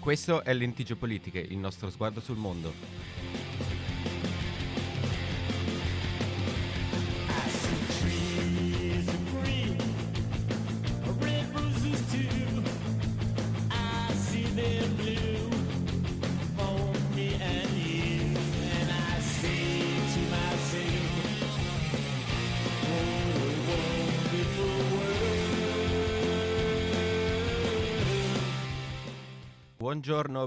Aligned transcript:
Questo 0.00 0.42
è 0.42 0.54
Lentigio 0.54 0.96
Politiche, 0.96 1.40
il 1.40 1.58
nostro 1.58 1.90
sguardo 1.90 2.20
sul 2.20 2.38
mondo. 2.38 3.39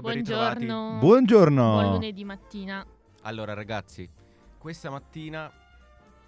ben 0.00 0.14
ritrovati. 0.16 0.64
Buongiorno. 0.66 0.98
Buongiorno. 0.98 1.72
Buon 1.72 1.90
lunedì 1.92 2.24
mattina. 2.24 2.86
Allora 3.22 3.54
ragazzi, 3.54 4.08
questa 4.58 4.90
mattina 4.90 5.50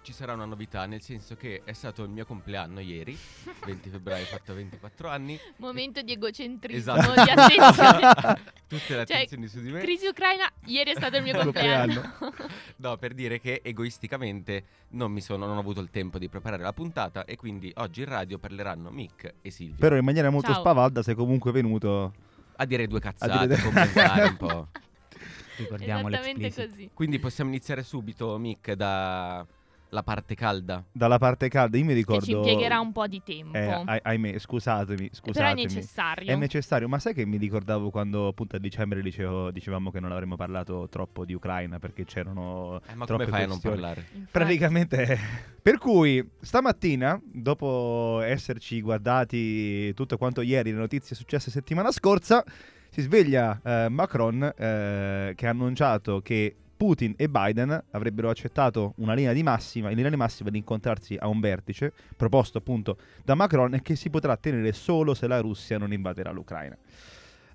ci 0.01 0.13
sarà 0.13 0.31
una 0.33 0.45
novità, 0.45 0.85
nel 0.85 1.01
senso 1.01 1.35
che 1.35 1.63
è 1.65 1.73
stato 1.73 2.01
il 2.03 2.09
mio 2.09 2.25
compleanno 2.25 2.79
ieri, 2.79 3.15
20 3.65 3.89
febbraio, 3.89 4.23
ho 4.23 4.27
fatto 4.27 4.53
24 4.53 5.09
anni. 5.09 5.37
Momento 5.57 6.01
di 6.01 6.13
egocentrismo, 6.13 6.95
Esatto. 6.95 7.11
di 7.23 7.29
attenzione. 7.29 8.41
Tutte 8.67 8.95
le 8.95 9.05
Cioè, 9.05 9.15
attenzioni 9.15 9.47
su 9.47 9.59
di 9.61 9.69
me. 9.71 9.79
Crisi 9.81 10.07
ucraina, 10.07 10.49
ieri 10.65 10.91
è 10.91 10.95
stato 10.95 11.17
il 11.17 11.23
mio 11.23 11.35
Compleanno. 11.39 12.01
compleanno. 12.17 12.49
No, 12.77 12.97
per 12.97 13.13
dire 13.13 13.39
che 13.41 13.61
egoisticamente 13.63 14.63
non 14.91 15.11
mi 15.11 15.19
sono, 15.21 15.45
non 15.45 15.57
ho 15.57 15.59
avuto 15.59 15.81
il 15.81 15.89
tempo 15.89 16.17
di 16.17 16.29
preparare 16.29 16.63
la 16.63 16.73
puntata 16.73 17.25
e 17.25 17.35
quindi 17.35 17.71
oggi 17.75 17.99
in 18.01 18.07
radio 18.07 18.37
parleranno 18.39 18.89
Mick 18.89 19.33
e 19.41 19.51
Silvia. 19.51 19.75
Però 19.79 19.95
in 19.97 20.05
maniera 20.05 20.29
molto 20.29 20.51
Ciao. 20.51 20.59
spavalda 20.61 21.03
sei 21.03 21.15
comunque 21.15 21.51
venuto. 21.51 22.13
A 22.57 22.65
dire 22.65 22.87
due 22.87 22.97
A 22.99 23.01
cazzate, 23.01 23.47
dire- 23.47 23.59
a 23.59 23.63
commentare 23.63 24.27
un 24.27 24.35
po'. 24.37 24.67
Ricordiamo 25.57 26.07
Esattamente 26.07 26.41
l'explicit. 26.41 26.69
così. 26.69 26.89
Quindi 26.93 27.19
possiamo 27.19 27.49
iniziare 27.49 27.81
subito, 27.83 28.37
Mick, 28.37 28.73
da 28.73 29.45
la 29.89 30.03
parte 30.03 30.35
calda. 30.35 30.83
Dalla 30.91 31.17
parte 31.17 31.47
calda, 31.49 31.77
io 31.77 31.83
mi 31.83 31.89
Che 31.91 31.95
ricordo. 31.95 32.25
ci 32.25 32.31
impiegherà 32.31 32.79
un 32.79 32.91
po' 32.91 33.07
di 33.07 33.21
tempo. 33.23 33.57
Eh, 33.57 33.65
ah- 33.69 33.99
ahimè, 34.03 34.37
scusatemi, 34.37 35.09
scusatemi. 35.11 35.33
Però 35.33 35.47
è 35.49 35.53
necessario. 35.53 36.31
È 36.31 36.35
necessario, 36.35 36.87
ma 36.89 36.99
sai 36.99 37.13
che 37.13 37.25
mi 37.25 37.37
ricordavo 37.37 37.89
quando 37.89 38.27
appunto 38.27 38.55
a 38.57 38.59
dicembre 38.59 39.01
dicevo- 39.01 39.49
dicevamo 39.51 39.89
che 39.91 39.99
non 39.99 40.11
avremmo 40.11 40.35
parlato 40.35 40.87
troppo 40.89 41.23
di 41.25 41.33
Ucraina 41.33 41.79
perché 41.79 42.03
c'erano 42.05 42.81
Eh, 42.87 42.95
ma 42.95 43.05
troppe 43.05 43.25
come 43.25 43.35
fai 43.37 43.43
a 43.45 43.47
non 43.47 43.59
questioni. 43.59 43.75
parlare? 43.81 44.05
Infatti. 44.13 44.31
Praticamente, 44.31 45.17
per 45.61 45.77
cui 45.77 46.27
stamattina, 46.41 47.19
dopo 47.23 48.19
esserci 48.21 48.81
guardati 48.81 49.93
tutto 49.93 50.17
quanto 50.17 50.41
ieri, 50.41 50.71
le 50.71 50.77
notizie 50.79 51.15
successe 51.15 51.49
settimana 51.51 51.91
scorsa, 51.91 52.43
si 52.89 53.01
sveglia 53.01 53.59
eh, 53.63 53.87
Macron 53.89 54.43
eh, 54.57 55.33
che 55.35 55.47
ha 55.47 55.49
annunciato 55.49 56.21
che 56.21 56.55
Putin 56.77 57.15
e 57.17 57.27
Biden 57.27 57.83
avrebbero 57.91 58.29
accettato 58.29 58.93
una 58.97 59.15
linea 59.15 59.33
di 59.33 59.41
massima, 59.41 59.89
in 59.89 59.95
linea 59.95 60.11
di 60.11 60.15
massima 60.15 60.51
di 60.51 60.59
incontrarsi 60.59 61.17
a 61.19 61.27
un 61.27 61.39
vertice 61.39 61.91
proposto 62.15 62.59
appunto 62.59 62.97
da 63.25 63.33
Macron 63.33 63.73
e 63.73 63.81
che 63.81 63.95
si 63.95 64.09
potrà 64.09 64.37
tenere 64.37 64.71
solo 64.71 65.15
se 65.15 65.27
la 65.27 65.41
Russia 65.41 65.77
non 65.77 65.91
invaderà 65.91 66.31
l'Ucraina. 66.31 66.77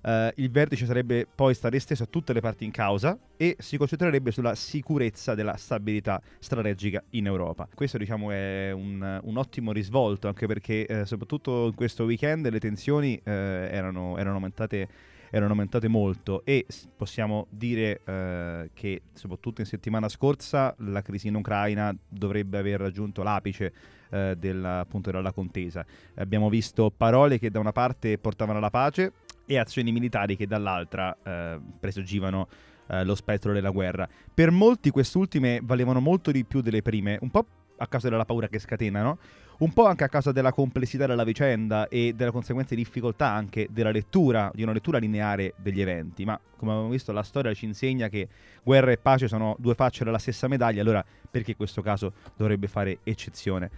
Eh, 0.05 0.33
il 0.37 0.51
vertice 0.51 0.85
sarebbe 0.85 1.25
poi 1.33 1.53
stato 1.53 1.77
esteso 1.77 2.03
a 2.03 2.07
tutte 2.07 2.33
le 2.33 2.41
parti 2.41 2.65
in 2.65 2.71
causa 2.71 3.17
e 3.37 3.55
si 3.59 3.77
concentrerebbe 3.77 4.31
sulla 4.31 4.53
sicurezza 4.53 5.33
della 5.33 5.55
stabilità 5.55 6.21
strategica 6.39 7.01
in 7.11 7.25
Europa. 7.25 7.67
Questo 7.73 7.97
diciamo 7.97 8.31
è 8.31 8.71
un, 8.71 9.19
un 9.23 9.37
ottimo 9.37 9.71
risvolto 9.71 10.27
anche 10.27 10.45
perché 10.45 10.85
eh, 10.85 11.05
soprattutto 11.05 11.67
in 11.67 11.75
questo 11.75 12.03
weekend 12.03 12.49
le 12.49 12.59
tensioni 12.59 13.19
eh, 13.23 13.31
erano, 13.31 14.17
erano 14.17 14.35
aumentate 14.35 15.11
erano 15.33 15.53
aumentate 15.53 15.87
molto 15.87 16.45
e 16.45 16.67
possiamo 16.95 17.47
dire 17.49 18.01
eh, 18.05 18.69
che 18.71 19.01
soprattutto 19.13 19.61
in 19.61 19.67
settimana 19.67 20.07
scorsa 20.07 20.75
la 20.77 21.01
crisi 21.01 21.29
in 21.29 21.33
Ucraina 21.33 21.93
dovrebbe 22.07 22.59
aver 22.59 22.79
raggiunto 22.79 23.23
l'apice 23.23 23.73
eh, 24.11 24.35
della, 24.37 24.81
appunto 24.81 25.09
della 25.09 25.31
contesa. 25.31 25.83
Abbiamo 26.17 26.49
visto 26.49 26.93
parole 26.95 27.39
che 27.39 27.49
da 27.49 27.57
una 27.57 27.71
parte 27.71 28.19
portavano 28.19 28.59
alla 28.59 28.69
pace 28.69 29.11
e 29.47 29.57
azioni 29.57 29.91
militari 29.91 30.37
che 30.37 30.45
dall'altra 30.45 31.17
eh, 31.23 31.59
presagivano 31.79 32.47
eh, 32.89 33.03
lo 33.03 33.15
spettro 33.15 33.53
della 33.53 33.71
guerra. 33.71 34.07
Per 34.31 34.51
molti 34.51 34.91
quest'ultime 34.91 35.61
valevano 35.63 35.99
molto 35.99 36.29
di 36.29 36.45
più 36.45 36.61
delle 36.61 36.83
prime, 36.83 37.17
un 37.21 37.31
po' 37.31 37.45
a 37.77 37.87
causa 37.87 38.07
della 38.07 38.23
paura 38.23 38.47
che 38.47 38.59
scatenano, 38.59 39.17
un 39.59 39.71
po' 39.73 39.85
anche 39.85 40.03
a 40.03 40.09
causa 40.09 40.31
della 40.31 40.51
complessità 40.51 41.05
della 41.05 41.23
vicenda 41.23 41.87
e 41.87 42.13
della 42.15 42.31
conseguente 42.31 42.75
difficoltà 42.75 43.29
anche 43.29 43.67
della 43.71 43.91
lettura, 43.91 44.51
di 44.53 44.63
una 44.63 44.73
lettura 44.73 44.97
lineare 44.97 45.53
degli 45.57 45.81
eventi. 45.81 46.25
Ma 46.25 46.39
come 46.57 46.71
abbiamo 46.71 46.89
visto 46.89 47.11
la 47.11 47.23
storia 47.23 47.53
ci 47.53 47.65
insegna 47.65 48.07
che 48.09 48.27
guerra 48.63 48.91
e 48.91 48.97
pace 48.97 49.27
sono 49.27 49.55
due 49.59 49.75
facce 49.75 50.03
della 50.03 50.17
stessa 50.17 50.47
medaglia, 50.47 50.81
allora 50.81 51.03
perché 51.29 51.55
questo 51.55 51.81
caso 51.81 52.13
dovrebbe 52.35 52.67
fare 52.67 52.99
eccezione? 53.03 53.69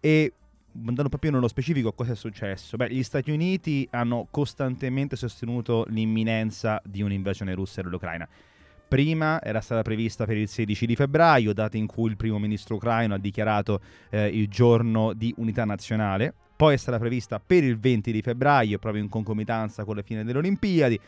E 0.00 0.32
andando 0.86 1.08
proprio 1.08 1.30
nello 1.32 1.48
specifico 1.48 1.92
cosa 1.92 2.12
è 2.12 2.16
successo? 2.16 2.76
Beh, 2.76 2.90
gli 2.90 3.02
Stati 3.02 3.30
Uniti 3.30 3.86
hanno 3.90 4.28
costantemente 4.30 5.16
sostenuto 5.16 5.84
l'imminenza 5.88 6.80
di 6.84 7.02
un'invasione 7.02 7.54
russa 7.54 7.82
dell'Ucraina. 7.82 8.28
Prima 8.88 9.42
era 9.42 9.60
stata 9.60 9.82
prevista 9.82 10.24
per 10.24 10.38
il 10.38 10.48
16 10.48 10.86
di 10.86 10.96
febbraio, 10.96 11.52
data 11.52 11.76
in 11.76 11.86
cui 11.86 12.08
il 12.08 12.16
primo 12.16 12.38
ministro 12.38 12.76
ucraino 12.76 13.12
ha 13.12 13.18
dichiarato 13.18 13.82
eh, 14.08 14.28
il 14.28 14.48
giorno 14.48 15.12
di 15.12 15.34
unità 15.36 15.66
nazionale. 15.66 16.32
Poi 16.56 16.72
è 16.72 16.78
stata 16.78 16.98
prevista 16.98 17.38
per 17.38 17.64
il 17.64 17.78
20 17.78 18.10
di 18.10 18.22
febbraio, 18.22 18.78
proprio 18.78 19.02
in 19.02 19.10
concomitanza 19.10 19.84
con 19.84 19.94
la 19.94 20.00
fine 20.02 20.24
delle 20.24 20.38
Olimpiadi. 20.38 20.98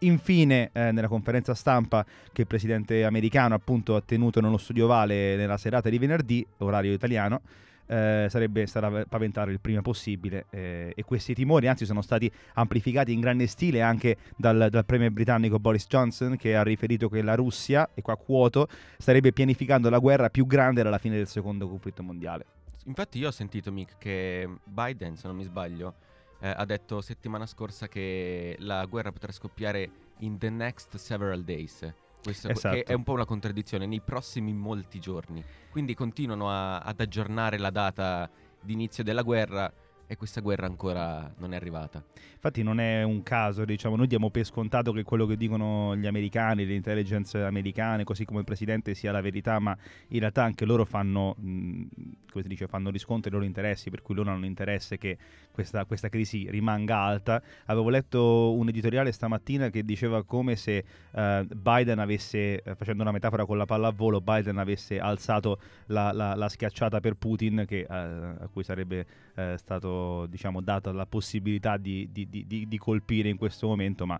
Infine, 0.00 0.70
eh, 0.72 0.90
nella 0.90 1.06
conferenza 1.06 1.54
stampa 1.54 2.04
che 2.32 2.40
il 2.40 2.46
presidente 2.48 3.04
americano 3.04 3.54
appunto 3.54 3.94
ha 3.94 4.00
tenuto 4.00 4.40
nello 4.40 4.58
studio 4.58 4.88
Vale 4.88 5.36
nella 5.36 5.56
serata 5.56 5.88
di 5.88 5.98
venerdì, 5.98 6.44
orario 6.58 6.92
italiano, 6.92 7.40
eh, 7.88 8.26
sarebbe 8.28 8.66
stata 8.66 9.04
paventare 9.06 9.50
il 9.50 9.60
prima 9.60 9.82
possibile 9.82 10.46
eh, 10.50 10.92
e 10.94 11.02
questi 11.02 11.34
timori 11.34 11.66
anzi 11.66 11.86
sono 11.86 12.02
stati 12.02 12.30
amplificati 12.54 13.12
in 13.12 13.20
grande 13.20 13.46
stile 13.46 13.82
anche 13.82 14.18
dal, 14.36 14.68
dal 14.70 14.84
premier 14.84 15.10
britannico 15.10 15.58
Boris 15.58 15.86
Johnson 15.86 16.36
che 16.36 16.54
ha 16.54 16.62
riferito 16.62 17.08
che 17.08 17.22
la 17.22 17.34
Russia, 17.34 17.90
e 17.94 18.02
qua 18.02 18.16
quoto, 18.16 18.68
starebbe 18.98 19.32
pianificando 19.32 19.90
la 19.90 19.98
guerra 19.98 20.28
più 20.28 20.46
grande 20.46 20.82
dalla 20.82 20.98
fine 20.98 21.16
del 21.16 21.26
secondo 21.26 21.68
conflitto 21.68 22.02
mondiale. 22.02 22.44
Infatti 22.84 23.18
io 23.18 23.28
ho 23.28 23.32
sentito, 23.32 23.70
Mick, 23.72 23.98
che 23.98 24.48
Biden, 24.64 25.16
se 25.16 25.26
non 25.26 25.36
mi 25.36 25.44
sbaglio, 25.44 25.94
eh, 26.40 26.48
ha 26.48 26.64
detto 26.64 27.00
settimana 27.00 27.46
scorsa 27.46 27.88
che 27.88 28.56
la 28.60 28.84
guerra 28.86 29.12
potrà 29.12 29.32
scoppiare 29.32 29.90
in 30.18 30.38
the 30.38 30.50
next 30.50 30.96
several 30.96 31.42
days. 31.42 31.86
Questo 32.22 32.48
Esatto. 32.48 32.74
che 32.74 32.82
è 32.82 32.92
un 32.92 33.04
po' 33.04 33.12
una 33.12 33.24
contraddizione, 33.24 33.86
nei 33.86 34.00
prossimi 34.00 34.52
molti 34.52 34.98
giorni. 34.98 35.42
Quindi 35.70 35.94
continuano 35.94 36.50
a- 36.50 36.78
ad 36.80 37.00
aggiornare 37.00 37.58
la 37.58 37.70
data 37.70 38.28
di 38.60 38.72
inizio 38.72 39.04
della 39.04 39.22
guerra 39.22 39.72
e 40.10 40.16
questa 40.16 40.40
guerra 40.40 40.66
ancora 40.66 41.30
non 41.36 41.52
è 41.52 41.56
arrivata. 41.56 42.02
Infatti 42.34 42.62
non 42.62 42.80
è 42.80 43.02
un 43.02 43.22
caso, 43.22 43.66
diciamo, 43.66 43.94
noi 43.94 44.06
diamo 44.06 44.30
per 44.30 44.44
scontato 44.44 44.90
che 44.92 45.02
quello 45.02 45.26
che 45.26 45.36
dicono 45.36 45.94
gli 45.96 46.06
americani, 46.06 46.64
le 46.64 46.74
intelligence 46.74 47.38
americane, 47.42 48.04
così 48.04 48.24
come 48.24 48.38
il 48.38 48.46
presidente 48.46 48.94
sia 48.94 49.12
la 49.12 49.20
verità, 49.20 49.58
ma 49.58 49.76
in 50.08 50.20
realtà 50.20 50.44
anche 50.44 50.64
loro 50.64 50.86
fanno, 50.86 51.34
mh, 51.38 51.82
come 52.30 52.42
si 52.42 52.48
dice, 52.48 52.66
fanno 52.66 52.90
riscontro 52.90 53.28
ai 53.28 53.34
loro 53.34 53.44
interessi, 53.46 53.90
per 53.90 54.00
cui 54.00 54.14
loro 54.14 54.30
hanno 54.30 54.46
interesse 54.46 54.96
che 54.96 55.18
questa, 55.52 55.84
questa 55.84 56.08
crisi 56.08 56.48
rimanga 56.48 56.96
alta. 56.96 57.42
Avevo 57.66 57.90
letto 57.90 58.54
un 58.54 58.68
editoriale 58.68 59.12
stamattina 59.12 59.68
che 59.68 59.84
diceva 59.84 60.24
come 60.24 60.56
se 60.56 60.84
eh, 61.12 61.46
Biden 61.54 61.98
avesse, 61.98 62.62
eh, 62.62 62.74
facendo 62.76 63.02
una 63.02 63.12
metafora 63.12 63.44
con 63.44 63.58
la 63.58 63.66
palla 63.66 63.88
a 63.88 63.92
volo, 63.92 64.22
Biden 64.22 64.56
avesse 64.56 64.98
alzato 64.98 65.60
la, 65.86 66.12
la- 66.12 66.34
la 66.34 66.48
schiacciata 66.48 67.00
per 67.00 67.14
Putin, 67.14 67.64
che, 67.66 67.80
eh, 67.80 67.86
a 67.92 68.48
cui 68.50 68.62
sarebbe 68.64 69.06
eh, 69.38 69.54
stato 69.56 70.26
diciamo 70.26 70.60
data 70.60 70.90
la 70.92 71.06
possibilità 71.06 71.76
di, 71.76 72.08
di- 72.10 72.28
di- 72.28 72.66
di- 72.66 72.78
colpire 72.78 73.28
in 73.28 73.36
questo 73.36 73.68
momento, 73.68 74.04
ma 74.04 74.18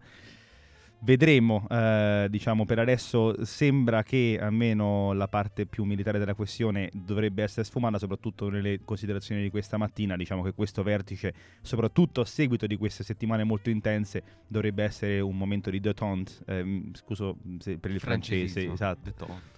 vedremo. 1.01 1.67
eh, 1.71 2.27
diciamo 2.29 2.65
per 2.65 2.79
adesso 2.81 3.45
sembra 3.45 4.03
che 4.03 4.39
almeno 4.41 5.13
la 5.13 5.29
parte 5.29 5.67
più 5.67 5.85
militare 5.85 6.19
della 6.19 6.35
questione 6.35 6.91
dovrebbe 6.93 7.43
essere 7.43 7.65
sfumata, 7.65 7.99
soprattutto 7.99 8.49
nelle 8.49 8.81
considerazioni 8.85 9.43
di 9.43 9.51
questa 9.51 9.77
mattina. 9.77 10.17
Diciamo 10.17 10.43
che 10.43 10.53
questo 10.53 10.83
vertice, 10.83 11.35
soprattutto 11.63 12.21
a 12.21 12.25
seguito 12.25 12.67
di 12.67 12.77
queste 12.77 13.05
settimane 13.05 13.45
molto 13.45 13.71
intense, 13.71 14.23
dovrebbe 14.47 14.85
essere 14.85 15.21
un 15.21 15.37
momento 15.37 15.71
di 15.71 15.81
détente. 15.81 16.33
ehm, 16.47 16.95
scuso 16.95 17.37
per 17.81 17.91
il 17.91 18.01
francese, 18.01 18.71
esatto. 18.71 19.01
detto. 19.05 19.58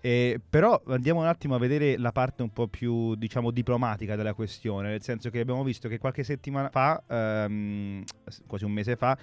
Eh, 0.00 0.40
però 0.48 0.80
andiamo 0.86 1.20
un 1.20 1.26
attimo 1.26 1.56
a 1.56 1.58
vedere 1.58 1.96
la 1.98 2.12
parte 2.12 2.42
un 2.42 2.50
po' 2.50 2.68
più, 2.68 3.14
diciamo, 3.16 3.50
diplomatica 3.50 4.14
della 4.16 4.34
questione, 4.34 4.90
nel 4.90 5.02
senso 5.02 5.30
che 5.30 5.40
abbiamo 5.40 5.64
visto 5.64 5.88
che 5.88 5.98
qualche 5.98 6.22
settimana 6.22 6.68
fa, 6.68 7.02
ehm, 7.06 8.04
quasi 8.46 8.64
un 8.64 8.72
mese 8.72 8.96
fa, 8.96 9.18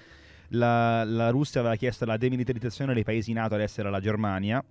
la, 0.49 1.03
la 1.03 1.29
Russia 1.29 1.61
aveva 1.61 1.75
chiesto 1.75 2.05
la 2.05 2.17
demilitarizzazione 2.17 2.93
dei 2.93 3.03
paesi 3.03 3.33
NATO 3.33 3.55
ad 3.55 3.61
essere 3.61 3.89
la 3.89 3.99
Germania 3.99 4.63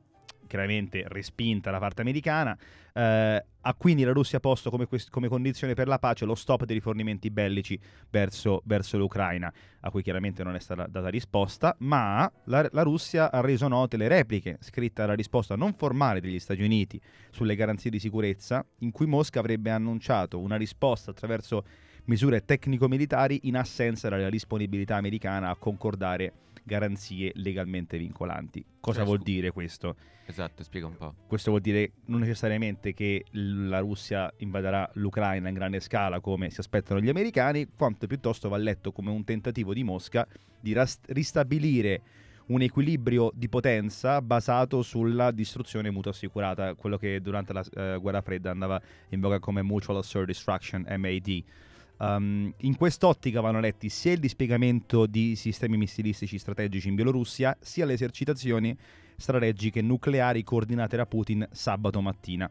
chiaramente 0.47 1.05
respinta 1.09 1.71
la 1.71 1.79
parte 1.79 2.01
americana. 2.01 2.57
Eh, 2.93 3.45
ha 3.67 3.75
quindi 3.75 4.05
la 4.05 4.13
Russia 4.13 4.39
posto 4.41 4.71
come, 4.71 4.87
quest- 4.87 5.11
come 5.11 5.29
condizione 5.29 5.75
per 5.75 5.89
la 5.89 5.99
pace 5.99 6.25
lo 6.25 6.35
stop 6.35 6.65
dei 6.65 6.77
rifornimenti 6.77 7.31
bellici 7.31 7.79
verso, 8.11 8.63
verso 8.65 8.99
l'Ucraina, 8.99 9.53
a 9.81 9.91
cui 9.91 10.03
chiaramente 10.03 10.45
non 10.45 10.55
è 10.55 10.61
stata 10.61 10.87
data 10.87 11.09
risposta, 11.09 11.75
ma 11.81 12.31
la, 12.45 12.69
la 12.73 12.83
Russia 12.83 13.33
ha 13.33 13.41
reso 13.41 13.67
note 13.69 13.97
le 13.97 14.09
repliche, 14.09 14.59
scritta 14.61 15.05
alla 15.05 15.15
risposta 15.15 15.57
non 15.57 15.75
formale 15.75 16.21
degli 16.21 16.39
Stati 16.39 16.63
Uniti 16.63 17.01
sulle 17.31 17.57
garanzie 17.57 17.91
di 17.91 17.99
sicurezza, 17.99 18.65
in 18.81 18.91
cui 18.93 19.07
Mosca 19.07 19.41
avrebbe 19.41 19.71
annunciato 19.71 20.39
una 20.39 20.57
risposta 20.57 21.11
attraverso 21.11 21.65
misure 22.07 22.45
tecnico-militari 22.45 23.41
in 23.45 23.57
assenza 23.57 24.09
della 24.09 24.31
disponibilità 24.31 24.97
americana 24.97 25.51
a 25.51 25.57
concordare 25.57 26.33
garanzie 26.63 27.33
legalmente 27.37 27.99
vincolanti. 27.99 28.65
Cosa 28.81 28.99
Cioè, 28.99 29.07
vuol 29.07 29.19
scu- 29.19 29.29
dire 29.29 29.51
questo? 29.51 29.97
Esatto, 30.27 30.63
spiega 30.63 30.87
un 30.87 30.97
po'. 30.97 31.15
Questo 31.27 31.51
vuol 31.51 31.63
dire 31.63 31.93
non 32.07 32.21
necessariamente 32.21 32.95
che 32.95 33.25
la 33.33 33.81
Russia 33.81 34.33
invaderà 34.39 34.89
l'Ucraina 34.95 35.49
in 35.49 35.55
grande 35.55 35.81
scala 35.81 36.21
come 36.21 36.49
si 36.51 36.61
aspettano 36.61 37.01
gli 37.01 37.11
americani, 37.11 37.69
quanto 37.77 38.07
piuttosto 38.07 38.49
va 38.49 38.57
letto 38.57 38.91
come 38.93 39.11
un 39.11 39.23
tentativo 39.25 39.75
di 39.75 39.85
Mosca 39.85 40.27
di 40.59 40.73
ras- 40.73 41.01
ristabilire 41.09 42.01
un 42.47 42.61
equilibrio 42.61 43.31
di 43.35 43.49
potenza 43.49 44.21
basato 44.21 44.83
sulla 44.83 45.31
distruzione 45.31 45.91
mutua 45.91 46.11
assicurata, 46.11 46.75
quello 46.75 46.99
che 46.99 47.21
durante 47.21 47.53
la 47.53 47.65
eh, 47.75 47.99
guerra 47.99 48.21
fredda 48.21 48.51
andava 48.51 48.81
in 49.11 49.21
voga 49.21 49.39
come 49.39 49.63
Mutual 49.63 49.99
Assured 49.99 50.27
Destruction, 50.27 50.85
MAD. 50.99 51.43
Um, 51.97 52.53
in 52.59 52.77
quest'ottica 52.77 53.41
vanno 53.41 53.61
letti 53.61 53.89
sia 53.89 54.13
il 54.13 54.19
dispiegamento 54.19 55.07
di 55.07 55.37
sistemi 55.37 55.77
missilistici 55.77 56.39
strategici 56.39 56.89
in 56.89 56.97
Bielorussia, 56.97 57.57
sia 57.61 57.85
le 57.85 57.93
esercitazioni 57.93 58.77
strategiche 59.17 59.81
nucleari 59.81 60.43
coordinate 60.43 60.97
da 60.97 61.07
Putin 61.07 61.47
sabato 61.53 62.01
mattina. 62.01 62.51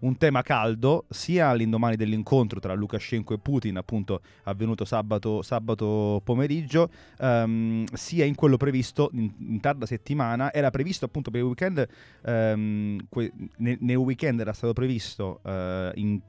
Un 0.00 0.16
tema 0.16 0.42
caldo 0.42 1.04
sia 1.10 1.50
all'indomani 1.50 1.94
dell'incontro 1.94 2.58
tra 2.58 2.74
Lukashenko 2.74 3.34
e 3.34 3.38
Putin, 3.38 3.76
appunto 3.76 4.20
avvenuto 4.42 4.84
sabato, 4.84 5.42
sabato 5.42 6.20
pomeriggio, 6.24 6.90
ehm, 7.20 7.84
sia 7.92 8.24
in 8.24 8.34
quello 8.34 8.56
previsto 8.56 9.10
in, 9.12 9.30
in 9.38 9.60
tarda 9.60 9.86
settimana. 9.86 10.52
Era 10.52 10.70
previsto 10.70 11.04
appunto 11.04 11.30
per 11.30 11.38
il 11.38 11.46
weekend, 11.46 11.86
ehm, 12.24 13.06
que- 13.08 13.32
nel, 13.58 13.76
nel 13.78 13.96
weekend 13.96 14.40
era 14.40 14.52
stato 14.52 14.72
previsto 14.72 15.38
eh, 15.44 15.92
in 15.94 16.20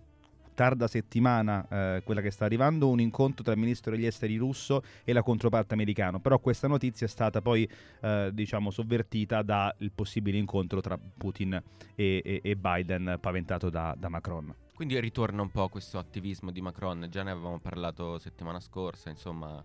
tarda 0.53 0.87
settimana, 0.87 1.67
eh, 1.67 2.01
quella 2.03 2.21
che 2.21 2.31
sta 2.31 2.45
arrivando, 2.45 2.89
un 2.89 2.99
incontro 2.99 3.43
tra 3.43 3.53
il 3.53 3.59
ministro 3.59 3.91
degli 3.91 4.05
esteri 4.05 4.37
russo 4.37 4.81
e 5.03 5.13
la 5.13 5.23
controparte 5.23 5.73
americano. 5.73 6.19
Però 6.19 6.39
questa 6.39 6.67
notizia 6.67 7.05
è 7.05 7.09
stata 7.09 7.41
poi, 7.41 7.67
eh, 8.01 8.29
diciamo, 8.33 8.71
sovvertita 8.71 9.41
dal 9.41 9.75
possibile 9.93 10.37
incontro 10.37 10.81
tra 10.81 10.97
Putin 10.97 11.53
e, 11.95 12.21
e- 12.23 12.41
e 12.43 12.55
Biden 12.55 13.17
paventato 13.19 13.69
da, 13.69 13.95
da 13.97 14.09
Macron. 14.09 14.53
Quindi 14.73 14.99
ritorna 14.99 15.41
un 15.41 15.51
po' 15.51 15.69
questo 15.69 15.99
attivismo 15.99 16.51
di 16.51 16.61
Macron, 16.61 17.07
già 17.09 17.23
ne 17.23 17.31
avevamo 17.31 17.59
parlato 17.59 18.17
settimana 18.17 18.59
scorsa, 18.59 19.09
insomma, 19.09 19.63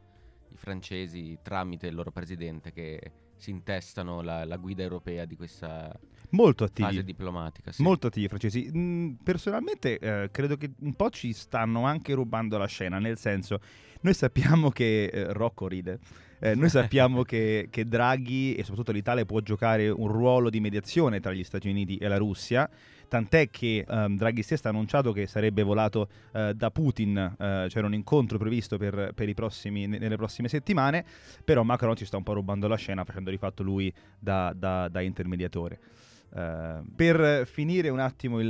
i 0.50 0.56
francesi 0.56 1.38
tramite 1.42 1.86
il 1.86 1.94
loro 1.94 2.10
presidente 2.10 2.72
che 2.72 3.00
si 3.36 3.50
intestano 3.50 4.20
la, 4.20 4.44
la 4.44 4.56
guida 4.56 4.82
europea 4.82 5.24
di 5.24 5.36
questa 5.36 5.96
Molto 6.30 6.66
fase 6.66 6.86
attivi. 6.86 7.04
diplomatica. 7.04 7.72
sì. 7.72 7.82
Molto 7.82 8.08
attivi 8.08 8.26
i 8.26 8.28
francesi. 8.28 8.70
Mm, 8.74 9.12
personalmente 9.22 9.98
eh, 9.98 10.28
credo 10.30 10.56
che 10.56 10.70
un 10.80 10.94
po' 10.94 11.10
ci 11.10 11.32
stanno 11.32 11.84
anche 11.84 12.12
rubando 12.14 12.58
la 12.58 12.66
scena, 12.66 12.98
nel 12.98 13.16
senso, 13.18 13.60
noi 14.02 14.14
sappiamo 14.14 14.70
che 14.70 15.04
eh, 15.06 15.32
Rocco 15.32 15.66
ride. 15.68 15.98
eh, 16.40 16.54
noi 16.54 16.68
sappiamo 16.68 17.22
che, 17.22 17.68
che 17.72 17.86
Draghi 17.86 18.54
e 18.54 18.60
soprattutto 18.62 18.92
l'Italia 18.92 19.24
può 19.24 19.40
giocare 19.40 19.88
un 19.88 20.08
ruolo 20.08 20.50
di 20.50 20.60
mediazione 20.60 21.18
tra 21.20 21.32
gli 21.32 21.42
Stati 21.44 21.68
Uniti 21.68 21.96
e 21.96 22.06
la 22.08 22.16
Russia, 22.18 22.68
tant'è 23.08 23.48
che 23.48 23.84
ehm, 23.88 24.16
Draghi 24.16 24.42
stesso 24.42 24.66
ha 24.68 24.70
annunciato 24.70 25.12
che 25.12 25.26
sarebbe 25.26 25.62
volato 25.62 26.08
eh, 26.34 26.52
da 26.54 26.70
Putin, 26.70 27.16
eh, 27.16 27.66
c'era 27.68 27.86
un 27.86 27.94
incontro 27.94 28.36
previsto 28.36 28.76
per, 28.76 29.12
per 29.14 29.28
i 29.30 29.34
prossimi- 29.34 29.86
ne- 29.86 29.98
nelle 29.98 30.16
prossime 30.16 30.46
settimane, 30.48 31.04
però 31.42 31.62
Macron 31.62 31.96
ci 31.96 32.04
sta 32.04 32.18
un 32.18 32.22
po' 32.22 32.34
rubando 32.34 32.68
la 32.68 32.76
scena 32.76 33.02
facendo 33.04 33.30
di 33.30 33.38
fatto 33.38 33.62
lui 33.62 33.92
da, 34.18 34.52
da- 34.54 34.88
da 34.88 35.00
intermediatore. 35.00 35.80
Eh, 36.34 36.80
per 36.94 37.46
finire 37.46 37.88
un 37.88 38.00
attimo 38.00 38.38
il, 38.40 38.48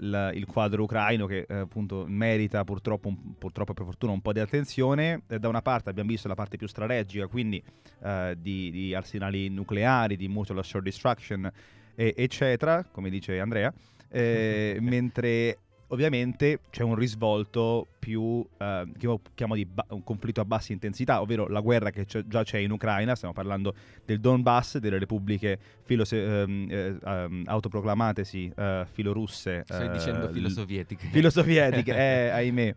il- 0.00 0.30
il 0.34 0.46
quadro 0.46 0.82
ucraino 0.82 1.26
che 1.26 1.46
eh, 1.48 1.54
appunto 1.54 2.04
merita 2.06 2.62
purtroppo, 2.64 3.08
un- 3.08 3.34
purtroppo 3.38 3.72
per 3.72 3.84
fortuna 3.84 4.12
un 4.12 4.20
po' 4.20 4.32
di 4.32 4.40
attenzione, 4.40 5.22
eh, 5.28 5.38
da 5.38 5.48
una 5.48 5.62
parte 5.62 5.88
abbiamo 5.90 6.10
visto 6.10 6.28
la 6.28 6.34
parte 6.34 6.56
più 6.58 6.66
strategica, 6.68 7.26
quindi 7.26 7.62
eh, 8.02 8.36
di, 8.38 8.70
di 8.70 8.94
arsenali 8.94 9.48
nucleari, 9.48 10.16
di 10.16 10.28
mutual 10.28 10.58
assured 10.58 10.84
destruction, 10.84 11.50
eccetera, 11.94 12.84
come 12.90 13.10
dice 13.10 13.40
Andrea, 13.40 13.72
eh, 14.08 14.76
mentre 14.82 15.58
ovviamente 15.92 16.60
c'è 16.70 16.82
un 16.82 16.94
risvolto 16.94 17.86
più, 17.98 18.44
eh, 18.58 18.86
che 18.98 19.06
io 19.06 19.20
chiamo 19.34 19.54
di 19.54 19.64
ba- 19.64 19.84
un 19.90 20.02
conflitto 20.02 20.40
a 20.40 20.44
bassa 20.44 20.72
intensità, 20.72 21.20
ovvero 21.20 21.46
la 21.48 21.60
guerra 21.60 21.90
che 21.90 22.04
c'è- 22.06 22.24
già 22.26 22.42
c'è 22.42 22.58
in 22.58 22.70
Ucraina, 22.70 23.14
stiamo 23.14 23.34
parlando 23.34 23.74
del 24.04 24.18
Donbass, 24.20 24.78
delle 24.78 24.98
repubbliche 24.98 25.58
filo- 25.82 26.04
ehm, 26.10 26.66
eh, 26.70 26.96
ehm, 27.04 27.42
autoproclamatesi 27.46 28.52
eh, 28.56 28.86
filorusse. 28.90 29.62
Stai 29.66 29.86
eh, 29.86 29.90
dicendo 29.90 30.26
l- 30.26 30.32
filosovietiche. 30.32 31.08
filosovietiche, 31.08 31.92
eh, 31.96 32.28
ahimè, 32.30 32.74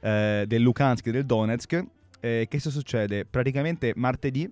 eh, 0.00 0.44
del 0.46 0.62
Lugansk 0.62 1.06
e 1.06 1.10
del 1.12 1.24
Donetsk. 1.26 1.84
Che 2.24 2.48
cosa 2.50 2.70
succede? 2.70 3.26
Praticamente 3.26 3.92
martedì 3.96 4.50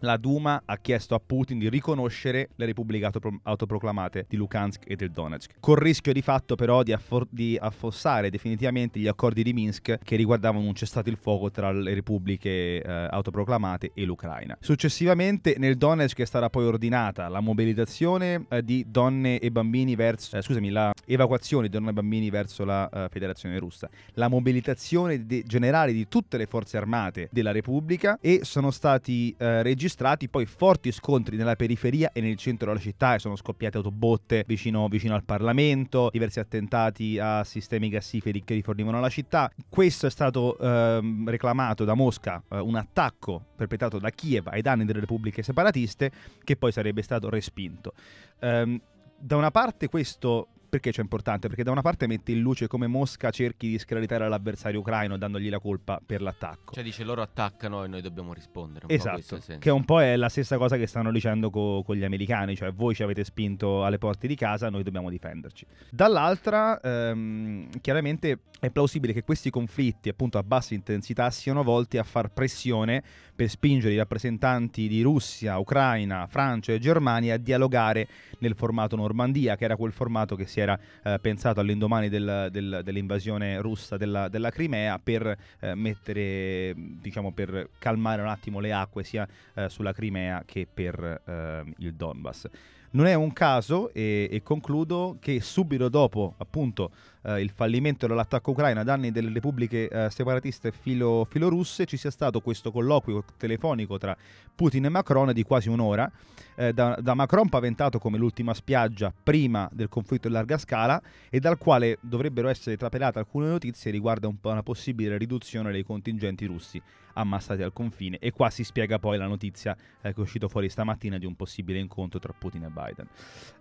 la 0.00 0.16
Duma 0.16 0.62
ha 0.64 0.76
chiesto 0.78 1.14
a 1.14 1.20
Putin 1.24 1.58
di 1.58 1.68
riconoscere 1.68 2.48
le 2.56 2.66
repubbliche 2.66 3.04
autopro- 3.04 3.40
autoproclamate 3.42 4.26
di 4.28 4.36
Lugansk 4.36 4.82
e 4.86 4.96
del 4.96 5.10
Donetsk, 5.10 5.54
col 5.60 5.76
rischio 5.76 6.12
di 6.12 6.22
fatto 6.22 6.54
però 6.54 6.82
di, 6.82 6.92
affor- 6.92 7.28
di 7.30 7.56
affossare 7.60 8.30
definitivamente 8.30 8.98
gli 8.98 9.06
accordi 9.06 9.42
di 9.42 9.52
Minsk 9.52 9.98
che 10.02 10.16
riguardavano 10.16 10.66
un 10.66 10.74
cessato 10.74 11.08
il 11.08 11.16
fuoco 11.16 11.50
tra 11.50 11.72
le 11.72 11.94
repubbliche 11.94 12.82
eh, 12.82 13.08
autoproclamate 13.10 13.92
e 13.94 14.04
l'Ucraina. 14.04 14.56
Successivamente 14.60 15.54
nel 15.58 15.76
Donetsk 15.76 16.20
è 16.20 16.24
stata 16.24 16.50
poi 16.50 16.66
ordinata 16.66 17.28
la 17.28 17.40
mobilitazione 17.40 18.46
eh, 18.48 18.62
di 18.62 18.84
donne 18.88 19.38
e 19.38 19.50
bambini 19.50 19.94
verso, 19.94 20.36
eh, 20.36 20.42
scusami, 20.42 20.70
la 20.70 20.92
evacuazione 21.04 21.68
di 21.68 21.72
donne 21.72 21.90
e 21.90 21.92
bambini 21.92 22.30
verso 22.30 22.64
la 22.64 22.88
eh, 22.88 23.08
Federazione 23.10 23.58
Russa, 23.58 23.88
la 24.14 24.28
mobilitazione 24.28 25.26
de- 25.26 25.42
generale 25.46 25.92
di 25.92 26.08
tutte 26.08 26.36
le 26.36 26.46
forze 26.46 26.76
armate 26.76 27.28
della 27.30 27.52
Repubblica 27.52 28.18
e 28.20 28.40
sono 28.42 28.70
stati 28.70 29.34
eh, 29.38 29.62
registrati 29.86 30.28
poi 30.28 30.46
forti 30.46 30.90
scontri 30.90 31.36
nella 31.36 31.54
periferia 31.54 32.10
e 32.12 32.20
nel 32.20 32.36
centro 32.36 32.68
della 32.68 32.80
città 32.80 33.14
e 33.14 33.18
sono 33.20 33.36
scoppiate 33.36 33.76
autobotte 33.76 34.44
vicino, 34.46 34.88
vicino 34.88 35.14
al 35.14 35.22
Parlamento, 35.22 36.08
diversi 36.10 36.40
attentati 36.40 37.18
a 37.20 37.44
sistemi 37.44 37.88
gassiferi 37.88 38.42
che 38.42 38.54
rifornivano 38.54 38.98
la 38.98 39.08
città. 39.08 39.50
Questo 39.68 40.06
è 40.06 40.10
stato 40.10 40.58
ehm, 40.58 41.28
reclamato 41.28 41.84
da 41.84 41.94
Mosca, 41.94 42.42
eh, 42.50 42.58
un 42.58 42.74
attacco 42.74 43.44
perpetrato 43.54 43.98
da 43.98 44.10
Kiev 44.10 44.48
ai 44.48 44.60
danni 44.60 44.84
delle 44.84 45.00
repubbliche 45.00 45.42
separatiste 45.42 46.10
che 46.42 46.56
poi 46.56 46.72
sarebbe 46.72 47.02
stato 47.02 47.28
respinto. 47.28 47.92
Ehm, 48.40 48.80
da 49.18 49.36
una 49.36 49.50
parte 49.52 49.88
questo 49.88 50.48
perché 50.68 50.90
c'è 50.90 51.00
importante? 51.00 51.48
Perché 51.48 51.62
da 51.62 51.70
una 51.70 51.82
parte 51.82 52.06
mette 52.06 52.32
in 52.32 52.40
luce 52.40 52.66
come 52.66 52.86
Mosca 52.86 53.30
cerchi 53.30 53.68
di 53.68 53.78
screditare 53.78 54.28
l'avversario 54.28 54.80
ucraino 54.80 55.16
dandogli 55.16 55.48
la 55.48 55.58
colpa 55.58 56.00
per 56.04 56.22
l'attacco. 56.22 56.74
Cioè 56.74 56.82
dice 56.82 57.04
loro 57.04 57.22
attaccano 57.22 57.84
e 57.84 57.88
noi 57.88 58.02
dobbiamo 58.02 58.32
rispondere. 58.32 58.86
Esatto, 58.88 59.38
che 59.58 59.70
un 59.70 59.84
po' 59.84 60.00
è 60.00 60.16
la 60.16 60.28
stessa 60.28 60.56
cosa 60.58 60.76
che 60.76 60.86
stanno 60.86 61.10
dicendo 61.12 61.50
co- 61.50 61.82
con 61.84 61.96
gli 61.96 62.04
americani, 62.04 62.56
cioè 62.56 62.72
voi 62.72 62.94
ci 62.94 63.02
avete 63.02 63.24
spinto 63.24 63.84
alle 63.84 63.98
porte 63.98 64.26
di 64.26 64.34
casa, 64.34 64.70
noi 64.70 64.82
dobbiamo 64.82 65.10
difenderci. 65.10 65.66
Dall'altra, 65.90 66.80
ehm, 66.80 67.80
chiaramente 67.80 68.40
è 68.58 68.70
plausibile 68.70 69.12
che 69.12 69.22
questi 69.22 69.50
conflitti, 69.50 70.08
appunto 70.08 70.38
a 70.38 70.42
bassa 70.42 70.74
intensità, 70.74 71.30
siano 71.30 71.62
volti 71.62 71.98
a 71.98 72.02
far 72.02 72.30
pressione 72.30 73.02
per 73.34 73.48
spingere 73.48 73.92
i 73.92 73.96
rappresentanti 73.98 74.88
di 74.88 75.02
Russia, 75.02 75.58
Ucraina, 75.58 76.26
Francia 76.26 76.72
e 76.72 76.78
Germania 76.78 77.34
a 77.34 77.38
dialogare 77.38 78.08
nel 78.38 78.54
formato 78.54 78.96
Normandia, 78.96 79.56
che 79.56 79.64
era 79.64 79.76
quel 79.76 79.92
formato 79.92 80.36
che 80.36 80.46
si 80.46 80.55
era 80.60 80.78
eh, 81.02 81.18
pensato 81.20 81.60
all'indomani 81.60 82.08
del- 82.08 82.48
del- 82.50 82.80
dell'invasione 82.82 83.60
russa 83.60 83.96
della, 83.96 84.28
della 84.28 84.50
Crimea 84.50 84.98
per 84.98 85.36
eh, 85.60 85.74
mettere, 85.74 86.74
diciamo, 86.76 87.32
per 87.32 87.70
calmare 87.78 88.22
un 88.22 88.28
attimo 88.28 88.60
le 88.60 88.72
acque 88.72 89.04
sia 89.04 89.26
eh, 89.54 89.68
sulla 89.68 89.92
Crimea 89.92 90.42
che 90.44 90.66
per 90.72 91.22
eh, 91.24 91.64
il 91.78 91.94
Donbass. 91.94 92.48
Non 92.88 93.06
è 93.06 93.14
un 93.14 93.32
caso, 93.32 93.92
e, 93.92 94.28
e 94.30 94.42
concludo, 94.42 95.18
che 95.20 95.40
subito 95.40 95.90
dopo 95.90 96.34
appunto 96.38 96.92
eh, 97.24 97.42
il 97.42 97.50
fallimento 97.50 98.06
dell'attacco 98.06 98.52
ucraino 98.52 98.80
a 98.80 98.84
danni 98.84 99.10
delle 99.10 99.30
repubbliche 99.32 99.88
eh, 99.88 100.08
separatiste 100.08 100.72
filo, 100.72 101.26
filorusse 101.28 101.84
ci 101.84 101.98
sia 101.98 102.10
stato 102.10 102.40
questo 102.40 102.70
colloquio 102.70 103.24
telefonico 103.36 103.98
tra 103.98 104.16
Putin 104.54 104.86
e 104.86 104.88
Macron 104.88 105.32
di 105.32 105.42
quasi 105.42 105.68
un'ora, 105.68 106.10
eh, 106.56 106.72
da, 106.72 106.98
da 107.00 107.14
Macron 107.14 107.48
paventato 107.48 107.98
come 107.98 108.18
l'ultima 108.18 108.54
spiaggia 108.54 109.12
prima 109.22 109.68
del 109.72 109.88
conflitto 109.88 110.26
in 110.26 110.32
larga 110.32 110.58
scala 110.58 111.00
e 111.30 111.38
dal 111.38 111.58
quale 111.58 111.98
dovrebbero 112.00 112.48
essere 112.48 112.76
trapelate 112.76 113.18
alcune 113.18 113.48
notizie 113.48 113.90
riguardo 113.90 114.28
po' 114.40 114.50
una 114.50 114.62
possibile 114.62 115.16
riduzione 115.16 115.72
dei 115.72 115.84
contingenti 115.84 116.46
russi 116.46 116.82
ammassati 117.16 117.62
al 117.62 117.72
confine 117.72 118.18
e 118.18 118.30
qua 118.30 118.50
si 118.50 118.64
spiega 118.64 118.98
poi 118.98 119.18
la 119.18 119.26
notizia 119.26 119.76
eh, 120.00 120.12
che 120.12 120.16
è 120.16 120.20
uscito 120.20 120.48
fuori 120.48 120.68
stamattina 120.68 121.18
di 121.18 121.26
un 121.26 121.34
possibile 121.34 121.78
incontro 121.78 122.18
tra 122.18 122.32
Putin 122.36 122.64
e 122.64 122.68
Biden. 122.68 123.06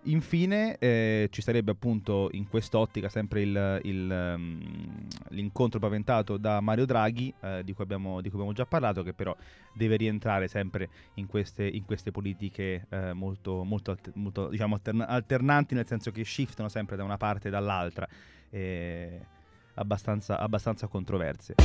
Infine 0.04 0.78
eh, 0.78 1.28
ci 1.32 1.42
sarebbe 1.42 1.72
appunto 1.72 2.30
in 2.32 2.48
quest'ottica 2.48 3.10
sempre 3.10 3.42
il, 3.42 3.80
il, 3.84 4.12
ehm, 4.12 5.08
l'incontro 5.30 5.80
paventato 5.80 6.38
da 6.38 6.62
Mario 6.62 6.86
Draghi 6.86 7.34
eh, 7.42 7.62
di, 7.64 7.74
cui 7.74 7.84
abbiamo, 7.84 8.22
di 8.22 8.30
cui 8.30 8.38
abbiamo 8.38 8.54
già 8.54 8.66
parlato 8.66 9.04
che 9.04 9.14
però 9.14 9.36
deve 9.74 9.96
rientrare 9.96 10.48
sempre 10.48 10.90
in 11.16 11.28
queste, 11.28 11.66
in 11.66 11.86
queste 11.86 12.12
politiche 12.12 12.85
eh, 12.90 13.14
molto, 13.14 13.64
molto, 13.64 13.98
molto, 14.14 14.50
diciamo, 14.50 14.76
alterna- 14.76 15.08
alternanti 15.08 15.76
nel 15.76 15.86
senso 15.88 16.12
che 16.12 16.24
shiftano 16.24 16.70
sempre 16.70 16.96
da 16.96 17.04
una 17.04 17.18
parte 17.18 17.48
e 17.48 17.52
dall'altra. 17.52 18.08
eh, 18.50 19.20
abbastanza, 19.76 20.40
abbastanza 20.40 20.88
controverse. 20.88 21.56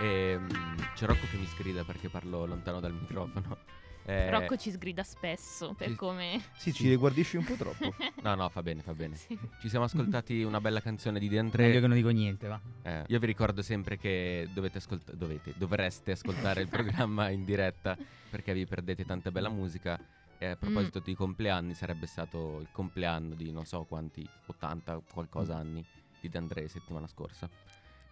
Ehm, 0.00 0.48
c'è 0.94 1.06
Rocco 1.06 1.26
che 1.30 1.36
mi 1.36 1.46
sgrida 1.46 1.84
perché 1.84 2.08
parlo 2.08 2.46
lontano 2.46 2.80
dal 2.80 2.92
microfono. 2.92 3.58
Eh, 4.06 4.30
Rocco 4.30 4.56
ci 4.56 4.70
sgrida 4.70 5.02
spesso 5.04 5.74
per 5.74 5.90
ci- 5.90 5.94
come... 5.94 6.42
Sì, 6.56 6.72
ci 6.72 6.88
riguardisci 6.88 7.36
un 7.36 7.44
po' 7.44 7.54
troppo. 7.54 7.94
No, 8.22 8.34
no, 8.34 8.48
fa 8.48 8.62
bene, 8.62 8.82
fa 8.82 8.92
bene. 8.92 9.14
Sì. 9.16 9.38
Ci 9.60 9.68
siamo 9.68 9.84
ascoltati 9.84 10.42
una 10.42 10.60
bella 10.60 10.80
canzone 10.80 11.18
di 11.18 11.28
De 11.28 11.36
Meglio 11.36 11.46
André. 11.46 11.80
che 11.80 11.86
non 11.86 11.96
dico 11.96 12.08
niente, 12.10 12.48
va. 12.48 12.60
Eh, 12.82 13.04
io 13.06 13.18
vi 13.18 13.26
ricordo 13.26 13.62
sempre 13.62 13.96
che 13.96 14.48
dovete 14.52 14.78
ascoltare, 14.78 15.16
dovete, 15.16 15.54
dovreste 15.56 16.12
ascoltare 16.12 16.60
il 16.62 16.68
programma 16.70 17.28
in 17.30 17.44
diretta 17.44 17.96
perché 18.30 18.52
vi 18.52 18.66
perdete 18.66 19.04
tanta 19.04 19.30
bella 19.30 19.48
musica. 19.48 19.98
E 20.42 20.46
a 20.46 20.56
proposito 20.56 21.00
di 21.00 21.14
compleanni, 21.14 21.74
sarebbe 21.74 22.06
stato 22.06 22.60
il 22.60 22.68
compleanno 22.72 23.34
di 23.34 23.52
non 23.52 23.66
so 23.66 23.84
quanti, 23.84 24.26
80 24.46 25.02
qualcosa 25.12 25.56
anni 25.56 25.84
di 26.18 26.28
De 26.30 26.38
André 26.38 26.66
settimana 26.68 27.06
scorsa. 27.06 27.48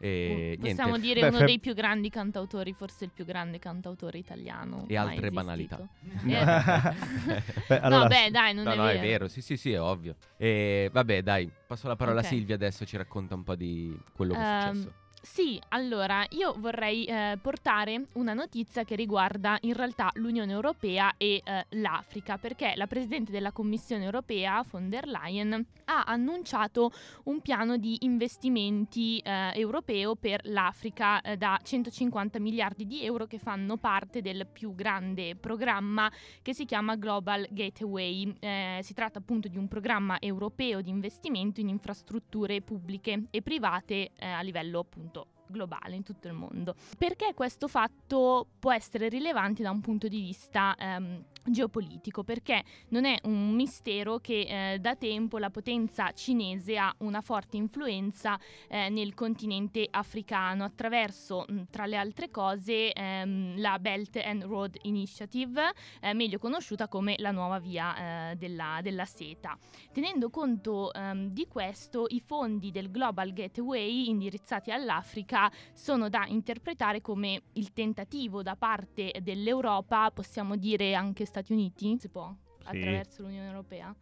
E 0.00 0.54
Uh, 0.56 0.60
Possiamo 0.60 0.90
niente, 0.96 1.06
dire 1.06 1.20
Beh, 1.22 1.28
uno 1.28 1.38
fe- 1.38 1.44
dei 1.46 1.58
più 1.58 1.74
grandi 1.74 2.08
cantautori, 2.08 2.72
forse 2.72 3.04
il 3.04 3.10
più 3.12 3.24
grande 3.24 3.58
cantautore 3.58 4.18
italiano. 4.18 4.84
E 4.86 4.96
altre 4.96 5.30
banalità. 5.30 5.88
esistito. 6.04 6.28
Eh, 6.28 6.44
Beh, 7.66 7.78
no, 7.80 7.84
allora, 7.84 8.06
beh, 8.06 8.30
dai, 8.30 8.54
non 8.54 8.64
no, 8.64 8.72
è 8.72 8.76
no, 8.76 8.82
vero. 8.84 8.98
è 8.98 9.00
vero, 9.00 9.28
sì, 9.28 9.42
sì, 9.42 9.56
sì, 9.56 9.72
è 9.72 9.80
ovvio. 9.80 10.14
E 10.36 10.88
vabbè, 10.92 11.22
dai, 11.22 11.50
passo 11.66 11.88
la 11.88 11.96
parola 11.96 12.20
Ok. 12.20 12.26
a 12.26 12.28
Silvia 12.28 12.54
adesso 12.54 12.84
ci 12.84 12.96
racconta 12.96 13.34
un 13.34 13.42
po' 13.42 13.56
di 13.56 13.98
quello 14.12 14.34
che 14.34 14.38
è 14.40 14.42
Ehm, 14.42 14.72
successo. 14.74 14.94
Sì, 15.20 15.60
allora 15.70 16.25
io 16.30 16.54
vorrei 16.58 17.04
eh, 17.04 17.38
portare 17.42 18.04
una 18.14 18.34
notizia 18.34 18.84
che 18.84 18.94
riguarda 18.94 19.58
in 19.62 19.75
realtà 19.75 20.10
l'Unione 20.14 20.52
Europea 20.52 21.14
e 21.16 21.42
eh, 21.44 21.66
l'Africa, 21.70 22.38
perché 22.38 22.75
la 22.76 22.87
Presidente 22.87 23.32
della 23.32 23.50
Commissione 23.50 24.04
Europea, 24.04 24.64
von 24.70 24.88
der 24.88 25.08
Leyen, 25.08 25.66
ha 25.87 26.04
annunciato 26.04 26.92
un 27.25 27.40
piano 27.40 27.76
di 27.76 27.98
investimenti 28.00 29.18
eh, 29.18 29.50
europeo 29.54 30.14
per 30.14 30.40
l'Africa 30.44 31.20
eh, 31.20 31.37
da 31.37 31.58
150 31.62 32.38
miliardi 32.38 32.87
di 32.87 33.04
euro 33.04 33.26
che 33.26 33.38
fanno 33.38 33.76
parte 33.76 34.22
del 34.22 34.46
più 34.46 34.75
grande 34.75 35.34
programma 35.34 36.10
che 36.42 36.54
si 36.54 36.64
chiama 36.64 36.94
Global 36.94 37.46
Gateway. 37.50 38.34
Eh, 38.38 38.80
si 38.82 38.94
tratta 38.94 39.18
appunto 39.18 39.48
di 39.48 39.58
un 39.58 39.66
programma 39.66 40.20
europeo 40.20 40.80
di 40.80 40.90
investimento 40.90 41.60
in 41.60 41.68
infrastrutture 41.68 42.60
pubbliche 42.60 43.25
e 43.30 43.42
private 43.42 44.10
eh, 44.16 44.26
a 44.26 44.42
livello 44.42 44.78
appunto 44.78 45.17
globale 45.48 45.94
in 45.94 46.02
tutto 46.02 46.28
il 46.28 46.34
mondo. 46.34 46.74
Perché 46.96 47.34
questo 47.34 47.68
fatto 47.68 48.46
può 48.58 48.72
essere 48.72 49.08
rilevante 49.08 49.62
da 49.62 49.70
un 49.70 49.80
punto 49.80 50.08
di 50.08 50.20
vista 50.20 50.74
ehm, 50.78 51.24
geopolitico? 51.50 52.24
Perché 52.24 52.62
non 52.88 53.04
è 53.04 53.18
un 53.24 53.54
mistero 53.54 54.18
che 54.18 54.72
eh, 54.72 54.78
da 54.78 54.96
tempo 54.96 55.38
la 55.38 55.50
potenza 55.50 56.12
cinese 56.12 56.76
ha 56.76 56.94
una 56.98 57.20
forte 57.20 57.56
influenza 57.56 58.38
eh, 58.68 58.88
nel 58.88 59.14
continente 59.14 59.86
africano 59.90 60.64
attraverso, 60.64 61.44
tra 61.70 61.86
le 61.86 61.96
altre 61.96 62.30
cose, 62.30 62.92
ehm, 62.92 63.60
la 63.60 63.78
Belt 63.78 64.16
and 64.16 64.44
Road 64.44 64.76
Initiative, 64.82 65.72
eh, 66.00 66.14
meglio 66.14 66.38
conosciuta 66.38 66.88
come 66.88 67.14
la 67.18 67.30
nuova 67.30 67.58
via 67.58 68.30
eh, 68.30 68.36
della, 68.36 68.80
della 68.82 69.04
seta. 69.04 69.56
Tenendo 69.92 70.30
conto 70.30 70.92
ehm, 70.92 71.28
di 71.28 71.46
questo, 71.46 72.06
i 72.08 72.20
fondi 72.20 72.70
del 72.70 72.90
Global 72.90 73.32
Gateway 73.32 74.08
indirizzati 74.08 74.70
all'Africa 74.70 75.50
sono 75.72 76.08
da 76.08 76.26
interpretare 76.26 77.00
come 77.00 77.42
il 77.54 77.72
tentativo 77.72 78.42
da 78.42 78.56
parte 78.56 79.12
dell'Europa, 79.22 80.10
possiamo 80.10 80.56
dire 80.56 80.94
anche 80.94 81.24
Stati 81.38 81.52
Uniti, 81.52 81.97
si 82.00 82.09
può, 82.09 82.35
Sì. 82.59 82.64
attraverso 82.66 83.23
l'Unione 83.23 83.47
Europea, 83.47 83.95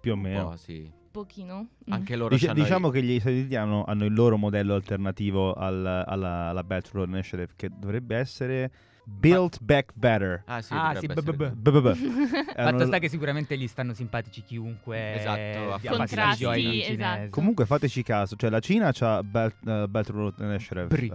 più 0.00 0.12
o 0.12 0.14
Un 0.14 0.20
meno. 0.20 0.48
po', 0.50 0.56
sì. 0.56 0.88
pochino. 1.10 1.68
Anche 1.88 2.14
loro 2.14 2.34
Dice- 2.34 2.46
c'hanno 2.48 2.58
i- 2.58 2.62
diciamo 2.62 2.90
che 2.90 3.02
gli 3.02 3.18
Stati 3.18 3.36
Uniti 3.36 3.56
hanno, 3.56 3.84
hanno 3.84 4.04
il 4.04 4.12
loro 4.14 4.36
modello 4.36 4.74
alternativo 4.74 5.52
al- 5.54 6.04
alla, 6.06 6.48
alla 6.48 6.62
Belt 6.62 6.90
Road 6.92 7.08
Initiative 7.08 7.52
che 7.56 7.70
dovrebbe 7.74 8.16
essere 8.16 8.70
Build 9.08 9.58
Back 9.62 9.92
Better. 9.94 10.42
Ah, 10.46 10.60
sì, 10.60 10.74
Ah, 10.74 10.94
sì. 10.96 11.06
Fatto 11.06 11.22
sta 12.86 12.98
che 12.98 13.08
sicuramente 13.08 13.56
gli 13.56 13.68
stanno 13.68 13.94
simpatici 13.94 14.42
chiunque 14.42 15.14
Esatto, 15.14 15.78
Contrasti, 15.96 16.44
cinesi. 16.44 16.92
esatto. 16.92 17.30
Comunque 17.30 17.66
fateci 17.66 18.02
caso, 18.02 18.34
cioè 18.34 18.50
la 18.50 18.58
Cina 18.58 18.92
ha 18.98 19.22
Belt, 19.22 19.54
eh, 19.64 20.02
Road 20.10 20.34
Initiative, 20.40 20.86
Bri. 20.86 21.06
eh, 21.06 21.10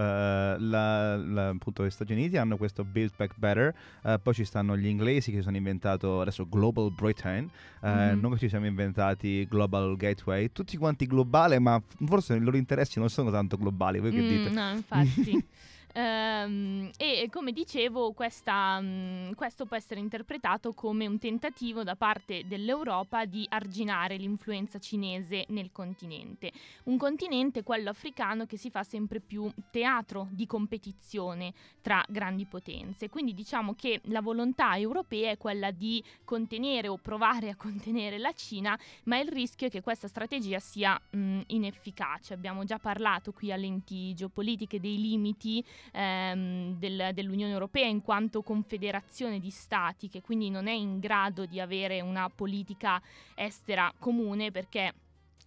la- 0.58 1.18
la- 1.18 1.50
appunto 1.50 1.86
gli 1.86 1.90
Stati 1.90 2.14
Uniti 2.14 2.38
hanno 2.38 2.56
questo 2.56 2.86
Build 2.86 3.12
Back 3.18 3.34
Better, 3.38 3.76
eh, 4.06 4.20
poi 4.24 4.34
ci 4.36 4.46
stanno 4.46 4.78
gli 4.78 4.88
inglesi 4.88 5.32
che 5.32 5.38
si 5.38 5.44
sono 5.44 5.58
inventato 5.58 6.22
adesso 6.22 6.48
Global 6.48 6.94
Britain, 6.94 7.50
eh, 7.82 8.14
Mhm. 8.14 8.20
noi 8.22 8.32
che 8.34 8.38
ci 8.40 8.50
siamo 8.50 8.68
inventati 8.68 9.46
Global 9.50 9.98
Gateway, 9.98 10.50
tutti 10.54 10.78
quanti 10.78 11.06
globali 11.08 11.60
ma 11.60 11.82
forse 12.06 12.36
i 12.36 12.40
loro 12.40 12.56
interessi 12.56 13.00
non 13.00 13.10
sono 13.10 13.30
tanto 13.32 13.58
globali, 13.58 14.00
voi 14.00 14.12
che 14.14 14.22
Mm, 14.22 14.28
dite? 14.28 14.50
No, 14.50 14.72
infatti. 14.72 15.46
Ehm, 15.94 16.90
e 16.98 17.28
come 17.30 17.52
dicevo, 17.52 18.12
questa, 18.14 18.80
mm, 18.82 19.34
questo 19.34 19.66
può 19.66 19.76
essere 19.76 20.00
interpretato 20.00 20.74
come 20.74 21.06
un 21.06 21.20
tentativo 21.20 21.84
da 21.84 21.96
parte 21.96 22.44
dell'Europa 22.48 23.26
di 23.26 23.46
arginare 23.50 24.16
l'influenza 24.16 24.80
cinese 24.80 25.46
nel 25.50 25.72
continente. 25.72 26.52
Un 26.86 26.98
continente, 26.98 27.64
quello 27.64 27.90
africano, 27.90 28.46
che 28.46 28.58
si 28.58 28.70
fa 28.70 28.84
sempre 28.84 29.20
più 29.20 29.52
teatro 29.70 30.28
di 30.32 30.46
competizione 30.46 31.54
tra 31.82 32.04
grandi 32.08 32.46
potenze. 32.46 33.10
Quindi 33.10 33.34
diciamo 33.34 33.74
che 33.74 34.00
la 34.06 34.22
volontà 34.22 34.78
europea 34.78 35.32
è 35.32 35.38
quella 35.38 35.72
di 35.72 36.04
contenere 36.24 36.88
o 36.88 36.98
provare 36.98 37.50
a 37.50 37.56
contenere 37.56 38.18
la 38.18 38.32
Cina, 38.34 38.78
ma 39.04 39.20
il 39.20 39.28
rischio 39.28 39.68
è 39.68 39.70
che 39.70 39.82
questa 39.82 40.08
strategia 40.08 40.60
sia 40.60 41.00
mh, 41.10 41.42
inefficace. 41.48 42.34
Abbiamo 42.34 42.64
già 42.64 42.78
parlato 42.78 43.32
qui 43.32 43.52
a 43.52 43.56
lenti 43.56 44.14
geopolitiche 44.14 44.80
dei 44.80 45.00
limiti 45.00 45.64
ehm, 45.92 46.78
del- 46.78 47.12
dell'Unione 47.14 47.52
Europea 47.54 47.88
in 47.88 48.02
quanto 48.02 48.42
confederazione 48.42 49.40
di 49.40 49.50
stati 49.50 50.08
che 50.10 50.22
quindi 50.22 50.50
non 50.50 50.68
è 50.68 50.74
in 50.74 51.00
grado 51.00 51.46
di 51.46 51.60
avere 51.60 52.02
una 52.02 52.30
politica 52.30 53.02
estera 53.36 53.94
comune 54.00 54.52
perché 54.52 54.94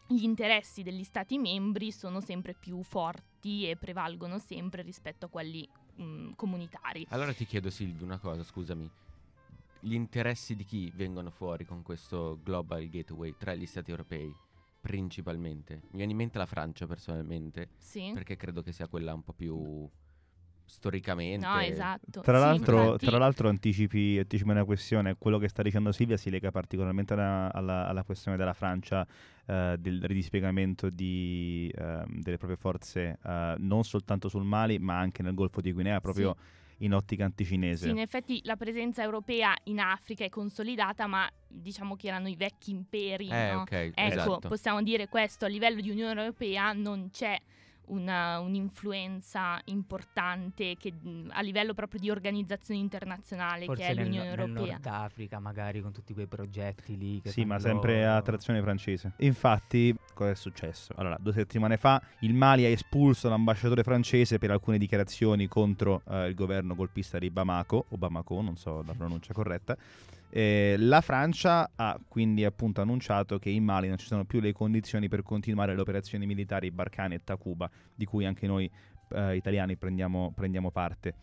gli 0.07 0.23
interessi 0.23 0.83
degli 0.83 1.05
stati 1.05 1.39
membri 1.39 1.91
sono 1.91 2.21
sempre 2.21 2.55
più 2.55 2.83
forti 2.83 3.69
e 3.69 3.77
prevalgono 3.77 4.39
sempre 4.39 4.83
rispetto 4.83 5.27
a 5.27 5.29
quelli 5.29 5.67
mh, 5.97 6.31
comunitari. 6.37 7.07
Allora 7.11 7.33
ti 7.33 7.47
chiedo 7.47 7.71
Silvio 7.71 8.05
una 8.05 8.19
cosa, 8.19 8.43
scusami. 8.43 8.91
Gli 9.81 9.95
interessi 9.95 10.55
di 10.57 10.65
chi 10.65 10.91
vengono 10.95 11.31
fuori 11.31 11.65
con 11.65 11.83
questo 11.83 12.39
Global 12.43 12.89
Gateway 12.89 13.35
tra 13.39 13.55
gli 13.55 13.67
stati 13.67 13.91
europei, 13.91 14.35
principalmente? 14.81 15.81
Mi 15.91 15.97
viene 15.99 16.13
in 16.13 16.19
mente 16.19 16.39
la 16.39 16.47
Francia 16.47 16.87
personalmente, 16.87 17.69
Sì? 17.79 18.11
perché 18.15 18.37
credo 18.37 18.63
che 18.63 18.73
sia 18.73 18.87
quella 18.89 19.13
un 19.15 19.23
po' 19.23 19.33
più 19.33 19.89
storicamente. 20.65 21.47
No, 21.47 21.59
esatto. 21.61 22.21
Tra, 22.21 22.39
Sì, 22.39 22.45
l'altro, 22.45 22.83
infatti- 22.85 23.07
tra 23.07 23.19
l'altro 23.19 23.49
anticipi, 23.49 24.19
anticipi 24.19 24.51
una 24.51 24.65
questione, 24.65 25.15
quello 25.17 25.39
che 25.39 25.49
sta 25.49 25.63
dicendo 25.63 25.93
Silvia 25.93 26.17
si 26.17 26.31
lega 26.31 26.51
particolarmente 26.51 27.13
alla, 27.15 27.53
alla- 27.53 27.87
alla 27.87 28.03
questione 28.03 28.37
della 28.37 28.53
Francia, 28.55 29.07
eh, 29.47 29.77
del 29.79 30.03
ridispiegamento 30.05 30.89
di, 30.89 31.71
ehm, 31.77 32.21
delle 32.21 32.37
proprie 32.39 32.57
forze 32.57 33.19
eh, 33.25 33.55
non 33.59 33.85
soltanto 33.85 34.29
sul 34.29 34.45
Mali 34.45 34.79
ma 34.79 34.99
anche 34.99 35.23
nel 35.23 35.35
Golfo 35.35 35.61
di 35.61 35.71
Guinea, 35.73 36.01
proprio 36.01 36.35
in 36.79 36.93
ottica 36.93 37.25
anticinese. 37.25 37.85
Sì, 37.85 37.91
in 37.91 37.99
effetti 37.99 38.41
la 38.45 38.57
presenza 38.57 39.03
europea 39.03 39.55
in 39.65 39.79
Africa 39.79 40.25
è 40.25 40.29
consolidata, 40.29 41.07
ma 41.07 41.31
diciamo 41.47 41.95
che 41.95 42.09
erano 42.09 42.27
i 42.29 42.35
vecchi 42.37 42.73
imperi. 42.73 43.29
Eh, 43.29 43.53
no? 43.53 43.61
ok, 43.61 43.73
Ecco, 43.73 44.01
esatto. 44.01 44.49
possiamo 44.49 44.83
dire 44.83 45.09
questo, 45.09 45.45
a 45.45 45.49
livello 45.49 45.81
di 45.81 45.91
Unione 45.91 46.19
Europea 46.21 46.73
non 46.73 47.11
c'è 47.11 47.39
una- 47.87 48.39
un'influenza 48.41 49.61
importante 49.67 50.77
che, 50.77 50.93
mh, 50.93 51.31
a 51.33 51.41
livello 51.43 51.75
proprio 51.75 52.01
di 52.01 52.11
organizzazione 52.11 52.81
internazionale 52.81 53.65
Forse 53.67 53.83
che 53.83 53.89
è 53.89 53.95
nel, 53.95 54.05
l'Unione 54.05 54.29
nel 54.31 54.39
Europea. 54.39 54.73
Nord 54.73 54.87
Africa, 54.87 55.39
magari 55.39 55.81
con 55.81 55.93
tutti 55.93 56.13
quei 56.15 56.27
progetti 56.27 56.97
lì. 56.97 57.21
Che 57.21 57.31
Sì, 57.31 57.45
ma 57.45 57.59
sempre 57.59 58.05
loro. 58.05 58.17
a 58.17 58.23
trazione 58.23 58.61
francese. 58.63 59.13
Infatti, 59.19 59.95
cosa 60.15 60.31
è 60.31 60.35
successo? 60.35 60.93
Allora, 60.97 61.17
due 61.21 61.33
settimane 61.33 61.77
fa 61.77 62.01
il 62.21 62.35
Mali 62.35 62.65
ha 62.65 62.69
espulso 62.69 63.29
l'ambasciatore 63.29 63.83
francese 63.83 64.39
per 64.39 64.51
alcune 64.51 64.79
dichiarazioni 64.79 65.47
contro 65.47 66.03
eh, 66.09 66.27
il 66.29 66.35
governo 66.35 66.75
golpista 66.75 67.19
di 67.19 67.31
Bamako, 67.31 67.87
o 67.89 67.97
Bamako, 67.97 68.41
non 68.41 68.57
so 68.57 68.83
la 68.87 68.95
pronuncia 68.95 69.33
corretta. 69.33 69.77
Eh, 70.37 70.75
la 70.79 71.01
Francia 71.01 71.71
ha 71.77 71.97
quindi 72.09 72.45
appunto 72.45 72.81
annunciato 72.81 73.39
che 73.39 73.51
in 73.51 73.63
Mali 73.63 73.87
non 73.87 73.99
ci 73.99 74.07
sono 74.07 74.25
più 74.25 74.41
le 74.41 74.53
condizioni 74.53 75.07
per 75.07 75.23
continuare 75.23 75.77
le 75.77 75.81
operazioni 75.81 76.27
militari 76.27 76.73
Barkhane 76.73 77.15
e 77.15 77.21
Takuba, 77.23 77.71
di 77.95 78.05
cui 78.05 78.25
anche 78.27 78.49
noi 78.49 78.69
eh, 79.11 79.37
italiani 79.37 79.77
prendiamo, 79.77 80.33
prendiamo 80.35 80.73
parte. 80.73 81.15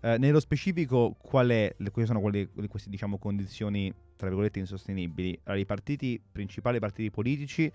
Eh, 0.00 0.18
nello 0.18 0.38
specifico, 0.38 1.16
quali 1.20 1.68
sono 2.04 2.20
quelle- 2.20 2.48
queste 2.68 2.90
diciamo, 2.90 3.18
condizioni 3.18 3.92
tra 4.14 4.28
virgolette 4.28 4.60
insostenibili? 4.60 5.36
Allora, 5.44 5.60
I 5.60 5.66
partiti, 5.66 6.22
principali 6.30 6.78
partiti 6.78 7.10
politici 7.10 7.72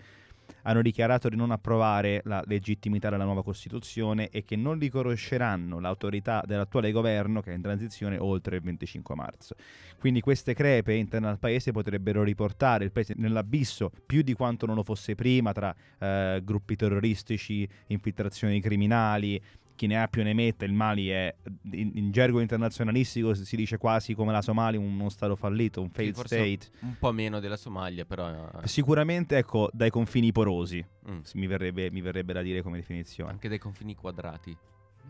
hanno 0.62 0.82
dichiarato 0.82 1.28
di 1.28 1.36
non 1.36 1.50
approvare 1.50 2.20
la 2.24 2.42
legittimità 2.46 3.10
della 3.10 3.24
nuova 3.24 3.42
Costituzione 3.42 4.28
e 4.30 4.44
che 4.44 4.56
non 4.56 4.78
riconosceranno 4.78 5.80
l'autorità 5.80 6.42
dell'attuale 6.46 6.90
governo 6.92 7.40
che 7.40 7.52
è 7.52 7.54
in 7.54 7.62
transizione 7.62 8.18
oltre 8.18 8.56
il 8.56 8.62
25 8.62 9.14
marzo. 9.14 9.54
Quindi 9.98 10.20
queste 10.20 10.54
crepe 10.54 10.94
interne 10.94 11.28
al 11.28 11.38
paese 11.38 11.72
potrebbero 11.72 12.22
riportare 12.22 12.84
il 12.84 12.92
paese 12.92 13.14
nell'abisso 13.16 13.90
più 14.04 14.22
di 14.22 14.34
quanto 14.34 14.66
non 14.66 14.74
lo 14.74 14.82
fosse 14.82 15.14
prima 15.14 15.52
tra 15.52 15.74
eh, 15.98 16.40
gruppi 16.44 16.76
terroristici, 16.76 17.68
infiltrazioni 17.86 18.60
criminali, 18.60 19.40
chi 19.76 19.86
ne 19.86 20.02
ha 20.02 20.08
più 20.08 20.24
ne 20.24 20.34
metta, 20.34 20.64
il 20.64 20.72
Mali 20.72 21.08
è 21.08 21.32
in, 21.70 21.92
in 21.94 22.10
gergo 22.10 22.40
internazionalistico 22.40 23.34
si 23.34 23.54
dice 23.56 23.76
quasi 23.78 24.14
come 24.14 24.32
la 24.32 24.42
Somalia 24.42 24.80
uno 24.80 25.08
stato 25.08 25.36
fallito, 25.36 25.80
un 25.80 25.90
failed 25.90 26.14
forse 26.14 26.36
state. 26.56 26.76
Un 26.80 26.96
po' 26.98 27.12
meno 27.12 27.38
della 27.38 27.56
Somalia, 27.56 28.04
però... 28.04 28.28
eh, 28.62 28.66
Sicuramente 28.66 29.36
ecco 29.36 29.70
dai 29.72 29.90
confini 29.90 30.32
porosi, 30.32 30.84
mm, 31.08 31.18
mi 31.34 31.46
verrebbe, 31.46 31.90
mi 31.92 32.00
verrebbe 32.00 32.32
da 32.32 32.42
dire 32.42 32.62
come 32.62 32.78
definizione. 32.78 33.30
Anche 33.30 33.48
dei 33.48 33.58
confini 33.58 33.94
quadrati. 33.94 34.56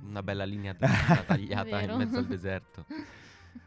Una 0.07 0.23
bella 0.23 0.45
linea 0.45 0.75
tagliata 1.27 1.81
in 1.81 1.97
mezzo 1.97 2.19
al 2.19 2.27
deserto. 2.27 2.85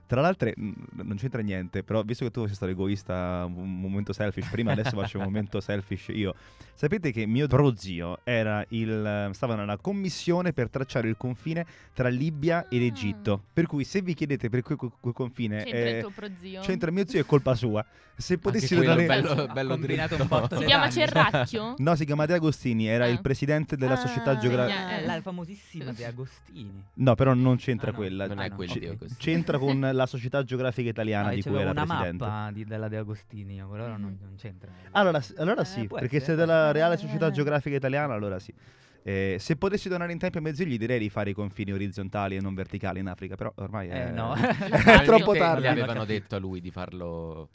Tra 0.10 0.22
l'altro 0.22 0.52
non 0.56 1.18
c'entra 1.18 1.44
niente, 1.44 1.84
però 1.84 2.02
visto 2.02 2.26
che 2.26 2.32
tu 2.32 2.44
sei 2.48 2.56
stato 2.56 2.72
egoista, 2.72 3.46
un 3.48 3.80
momento 3.80 4.12
selfish, 4.12 4.48
prima 4.50 4.72
adesso 4.72 4.98
faccio 4.98 5.20
un 5.20 5.26
momento 5.26 5.60
selfish 5.62 6.08
io. 6.08 6.34
Sapete 6.74 7.12
che 7.12 7.28
mio 7.28 7.46
prozio 7.46 8.18
era 8.24 8.66
il, 8.70 9.30
stava 9.34 9.54
nella 9.54 9.78
commissione 9.78 10.52
per 10.52 10.70
tracciare 10.72 11.08
il 11.10 11.16
confine 11.16 11.64
tra 11.94 12.08
Libia 12.10 12.68
ed 12.70 12.82
Ah. 12.82 12.86
Egitto. 12.86 13.44
Per 13.54 13.68
cui 13.68 13.84
se 13.84 14.02
vi 14.02 14.16
chiedete 14.16 14.50
per 14.50 14.64
quel, 14.64 14.78
quel 15.00 15.14
confine... 15.14 15.58
C'entra 15.64 15.78
eh, 15.80 15.96
il 15.98 16.02
tuo 16.02 16.10
prozio. 16.16 16.62
c'entra 16.62 16.90
mio 16.92 17.06
zio 17.08 17.20
è 17.22 17.26
colpa 17.26 17.54
sua. 17.54 17.86
Se 18.16 18.38
potessi 18.38 18.74
donare... 18.76 19.06
bello- 19.06 19.48
bello 19.54 19.76
dritto. 19.78 20.16
un 20.20 20.28
botto 20.28 20.58
Si 20.60 20.66
chiama. 20.66 20.90
Cerracchio? 20.90 21.76
No, 21.78 21.96
si 21.96 22.06
chiama 22.06 22.26
De 22.26 22.34
Agostini, 22.34 22.88
era 22.88 23.06
Ah. 23.06 23.10
il 23.10 23.22
presidente 23.22 23.76
della 23.78 23.94
Ah, 23.94 23.98
società 23.98 24.38
geografica... 24.38 24.88
Ah, 24.88 24.92
eh. 24.94 25.06
la 25.06 25.22
famosissima 25.22 25.92
De 25.92 26.06
Agostini. 26.06 26.84
No, 26.96 27.14
però 27.16 27.34
non 27.36 27.58
c'entra 27.58 27.90
Ah, 27.90 27.92
no. 27.92 27.98
quella. 27.98 28.28
Non 28.28 28.40
Ah, 28.40 28.44
è 28.46 28.50
no, 28.50 28.56
quello 28.56 28.72
ok. 28.72 28.80
di 28.80 28.86
Agostini. 28.88 29.16
C'entra 29.20 29.58
con 29.60 29.92
la 30.00 30.06
società 30.08 30.44
geografica 30.44 30.90
italiana 30.90 31.30
No, 31.30 31.36
di 31.36 31.42
cui 31.44 31.60
era 31.60 31.72
una 31.72 31.86
presidente. 31.86 32.26
mappa 32.26 32.52
di- 32.52 32.66
della 32.66 32.88
De 32.88 32.98
Agostini, 32.98 33.56
però 33.70 33.88
non, 33.88 34.02
Mhm. 34.02 34.18
non 34.22 34.36
c'entra. 34.38 34.72
Allora, 34.92 35.22
allora 35.38 35.62
Eh, 35.62 35.66
sì, 35.66 35.88
perché 35.88 36.18
essere, 36.18 36.22
se 36.22 36.36
della 36.36 36.70
eh. 36.70 36.74
Reale 36.74 36.98
Società 36.98 37.28
Eh. 37.28 37.32
Geografica 37.32 37.76
Italiana, 37.76 38.14
allora 38.14 38.40
sì. 38.40 38.54
Eh, 39.02 39.38
se 39.40 39.56
potessi 39.56 39.88
donare 39.90 40.12
in 40.12 40.18
tempo 40.20 40.38
e 40.40 40.42
mezzo 40.42 40.64
gli 40.64 40.78
direi 40.78 41.00
di 41.00 41.10
fare 41.10 41.30
i 41.30 41.34
confini 41.34 41.72
orizzontali 41.72 42.36
e 42.36 42.42
non 42.42 42.54
verticali 42.54 43.00
in 43.00 43.08
Africa, 43.08 43.36
però 43.36 43.52
ormai 43.56 43.88
è, 43.88 44.08
Eh, 44.08 44.12
no. 44.12 44.34
è 44.36 45.04
troppo 45.06 45.34
Gli 45.34 45.38
tardi. 45.40 45.68
hanno 45.68 45.82
avevano 45.84 46.06
detto 46.06 46.36
a 46.36 46.40
lui 46.40 46.60
di 46.62 46.70
farlo 46.72 47.50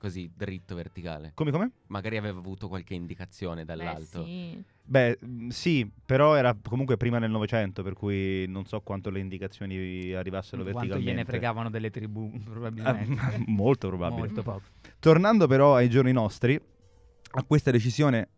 così, 0.00 0.30
dritto, 0.34 0.74
verticale. 0.74 1.32
Come 1.34 1.50
come? 1.50 1.70
Magari 1.88 2.16
aveva 2.16 2.38
avuto 2.38 2.68
qualche 2.68 2.94
indicazione 2.94 3.64
Beh, 3.64 3.76
dall'alto. 3.76 4.24
sì. 4.24 4.60
Beh, 4.82 5.18
mh, 5.20 5.48
sì, 5.48 5.88
però 6.04 6.34
era 6.34 6.56
comunque 6.60 6.96
prima 6.96 7.18
nel 7.18 7.30
Novecento, 7.30 7.82
per 7.82 7.92
cui 7.92 8.46
non 8.48 8.64
so 8.64 8.80
quanto 8.80 9.10
le 9.10 9.20
indicazioni 9.20 10.12
arrivassero 10.12 10.62
Quanto 10.62 10.78
verticalmente. 10.80 11.10
gliene 11.10 11.24
fregavano 11.24 11.70
delle 11.70 11.90
tribù, 11.90 12.30
Ah, 12.34 12.38
probabilmente. 12.50 13.44
molto 13.46 13.88
probabile. 13.88 14.20
Molto 14.20 14.42
poco. 14.42 14.62
Tornando 14.98 15.46
però 15.46 15.76
ai 15.76 15.88
giorni 15.90 16.12
nostri, 16.12 16.58
a 17.32 17.42
questa 17.44 17.70
decisione 17.70 18.28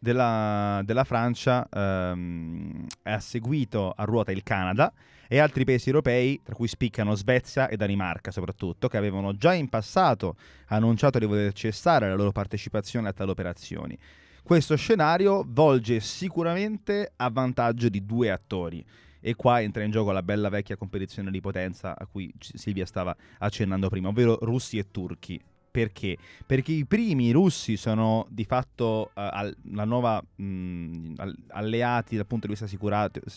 della, 0.00 0.80
della 0.84 1.04
Francia 1.04 1.68
ehm, 1.70 2.86
ha 3.02 3.20
seguito 3.20 3.92
a 3.94 4.04
ruota 4.04 4.32
il 4.32 4.42
Canada 4.42 4.92
e 5.28 5.38
altri 5.38 5.64
paesi 5.64 5.90
europei, 5.90 6.40
tra 6.42 6.54
cui 6.54 6.66
spiccano 6.66 7.14
Svezia 7.14 7.68
e 7.68 7.76
Danimarca 7.76 8.32
soprattutto, 8.32 8.88
che 8.88 8.96
avevano 8.96 9.36
già 9.36 9.52
in 9.52 9.68
passato 9.68 10.36
annunciato 10.68 11.18
di 11.20 11.26
voler 11.26 11.52
cessare 11.52 12.08
la 12.08 12.16
loro 12.16 12.32
partecipazione 12.32 13.08
a 13.08 13.12
tali 13.12 13.30
operazioni. 13.30 13.96
Questo 14.42 14.74
scenario 14.74 15.44
volge 15.46 16.00
sicuramente 16.00 17.12
a 17.16 17.30
vantaggio 17.30 17.88
di 17.88 18.04
due 18.04 18.30
attori. 18.30 18.84
E 19.20 19.34
qua 19.36 19.60
entra 19.60 19.84
in 19.84 19.90
gioco 19.90 20.12
la 20.12 20.22
bella 20.22 20.48
vecchia 20.48 20.76
competizione 20.76 21.30
di 21.30 21.40
potenza 21.40 21.94
a 21.96 22.06
cui 22.06 22.32
Silvia 22.38 22.86
stava 22.86 23.14
accennando 23.38 23.88
prima, 23.90 24.08
ovvero 24.08 24.38
russi 24.40 24.78
e 24.78 24.90
turchi. 24.90 25.38
Perché? 25.70 26.16
Perché 26.44 26.72
i 26.72 26.84
primi 26.84 27.30
russi 27.30 27.76
sono 27.76 28.26
di 28.28 28.44
fatto 28.44 29.10
eh, 29.14 29.28
al- 29.32 29.56
la 29.72 29.84
nuova 29.84 30.20
mh, 30.20 31.12
al- 31.16 31.36
alleati 31.50 32.16
dal 32.16 32.26
punto 32.26 32.48
di 32.48 32.54
vista 32.54 32.66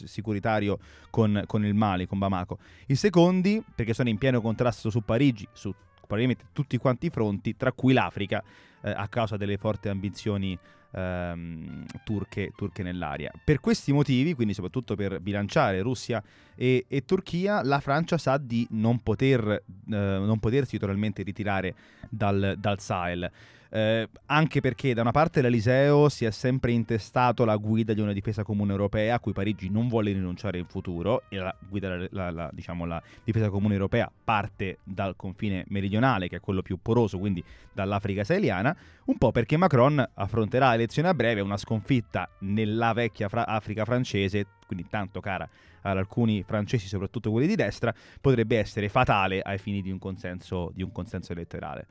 sicuritario 0.05 0.79
con, 1.11 1.43
con 1.45 1.63
il 1.63 1.75
Mali, 1.75 2.07
con 2.07 2.17
Bamako. 2.17 2.57
I 2.87 2.95
secondi 2.95 3.63
perché 3.75 3.93
sono 3.93 4.09
in 4.09 4.17
pieno 4.17 4.41
contrasto 4.41 4.89
su 4.89 5.01
Parigi, 5.01 5.47
su 5.53 5.73
praticamente 6.07 6.45
tutti 6.53 6.77
quanti 6.77 7.05
i 7.07 7.09
fronti, 7.09 7.55
tra 7.55 7.71
cui 7.71 7.93
l'Africa, 7.93 8.43
eh, 8.81 8.89
a 8.89 9.07
causa 9.07 9.37
delle 9.37 9.57
forti 9.57 9.89
ambizioni 9.89 10.57
ehm, 10.93 11.85
turche, 12.03 12.51
turche 12.55 12.83
nell'area. 12.83 13.31
Per 13.43 13.59
questi 13.59 13.91
motivi, 13.91 14.33
quindi 14.33 14.53
soprattutto 14.53 14.95
per 14.95 15.19
bilanciare 15.19 15.81
Russia 15.81 16.23
e, 16.55 16.85
e 16.87 17.05
Turchia, 17.05 17.63
la 17.63 17.79
Francia 17.79 18.17
sa 18.17 18.37
di 18.37 18.67
non, 18.71 18.99
poter, 19.01 19.47
eh, 19.49 19.61
non 19.85 20.39
potersi 20.39 20.77
totalmente 20.77 21.23
ritirare 21.23 21.75
dal, 22.09 22.55
dal 22.57 22.79
Sahel. 22.79 23.31
Eh, 23.75 24.07
anche 24.27 24.61
perché 24.61 24.93
da 24.93 25.01
una 25.01 25.09
parte 25.09 25.41
l'Eliseo 25.41 26.07
si 26.07 26.25
è 26.25 26.29
sempre 26.29 26.71
intestato 26.71 27.43
la 27.43 27.55
guida 27.55 27.93
di 27.93 28.01
una 28.01 28.13
difesa 28.13 28.43
comune 28.43 28.69
europea 28.69 29.15
a 29.15 29.19
cui 29.19 29.33
Parigi 29.33 29.67
non 29.67 29.87
vuole 29.87 30.11
rinunciare 30.11 30.59
in 30.59 30.65
futuro 30.67 31.23
e 31.27 31.37
la 31.37 31.55
guida 31.67 32.07
la, 32.11 32.29
la- 32.29 32.49
diciamo, 32.53 32.85
la 32.85 33.01
difesa 33.23 33.49
comune 33.49 33.73
europea 33.73 34.11
parte 34.23 34.77
dal 34.83 35.15
confine 35.15 35.65
meridionale 35.69 36.27
che 36.27 36.35
è 36.35 36.39
quello 36.39 36.61
più 36.61 36.77
poroso 36.79 37.17
quindi 37.17 37.43
dall'Africa 37.71 38.23
saheliana 38.23 38.77
un 39.05 39.17
po' 39.17 39.31
perché 39.31 39.57
Macron 39.57 40.07
affronterà 40.13 40.75
elezioni 40.75 41.07
a 41.07 41.15
breve 41.15 41.41
una 41.41 41.57
sconfitta 41.57 42.29
nella 42.41 42.93
vecchia 42.93 43.27
fra- 43.27 43.47
Africa 43.47 43.85
francese 43.85 44.45
quindi 44.67 44.85
tanto 44.87 45.19
cara 45.19 45.49
ad 45.81 45.97
alcuni 45.97 46.43
francesi 46.43 46.85
soprattutto 46.85 47.31
quelli 47.31 47.47
di 47.47 47.55
destra 47.55 47.91
potrebbe 48.21 48.59
essere 48.59 48.87
fatale 48.87 49.41
ai 49.41 49.57
fini 49.57 49.81
di 49.81 49.89
un 49.89 49.97
consenso, 49.97 50.71
di 50.75 50.83
un 50.83 50.91
consenso 50.91 51.31
elettorale. 51.31 51.87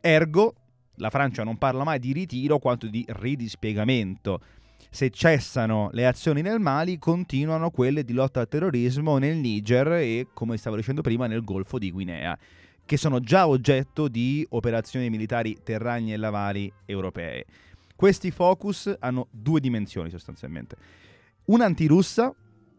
Ergo 0.00 0.54
la 0.98 1.10
Francia 1.10 1.44
non 1.44 1.56
parla 1.56 1.84
mai 1.84 1.98
di 1.98 2.12
ritiro 2.12 2.58
quanto 2.58 2.86
di 2.86 3.04
ridispiegamento. 3.08 4.40
Se 4.90 5.10
cessano 5.10 5.90
le 5.92 6.06
azioni 6.06 6.40
nel 6.40 6.60
Mali, 6.60 6.98
continuano 6.98 7.70
quelle 7.70 8.04
di 8.04 8.12
lotta 8.12 8.40
al 8.40 8.48
terrorismo 8.48 9.18
nel 9.18 9.36
Niger 9.36 9.92
e, 9.92 10.28
come 10.32 10.56
stavo 10.56 10.76
dicendo 10.76 11.02
prima, 11.02 11.26
nel 11.26 11.44
Golfo 11.44 11.78
di 11.78 11.90
Guinea, 11.90 12.36
che 12.84 12.96
sono 12.96 13.20
già 13.20 13.46
oggetto 13.46 14.08
di 14.08 14.46
operazioni 14.50 15.10
militari 15.10 15.58
terragni 15.62 16.14
e 16.14 16.16
navali 16.16 16.72
europee. 16.86 17.44
Questi 17.94 18.30
focus 18.30 18.94
hanno 19.00 19.28
due 19.30 19.60
dimensioni 19.60 20.08
sostanzialmente. 20.08 20.76
Una 21.46 21.66
antirussa 21.66 22.34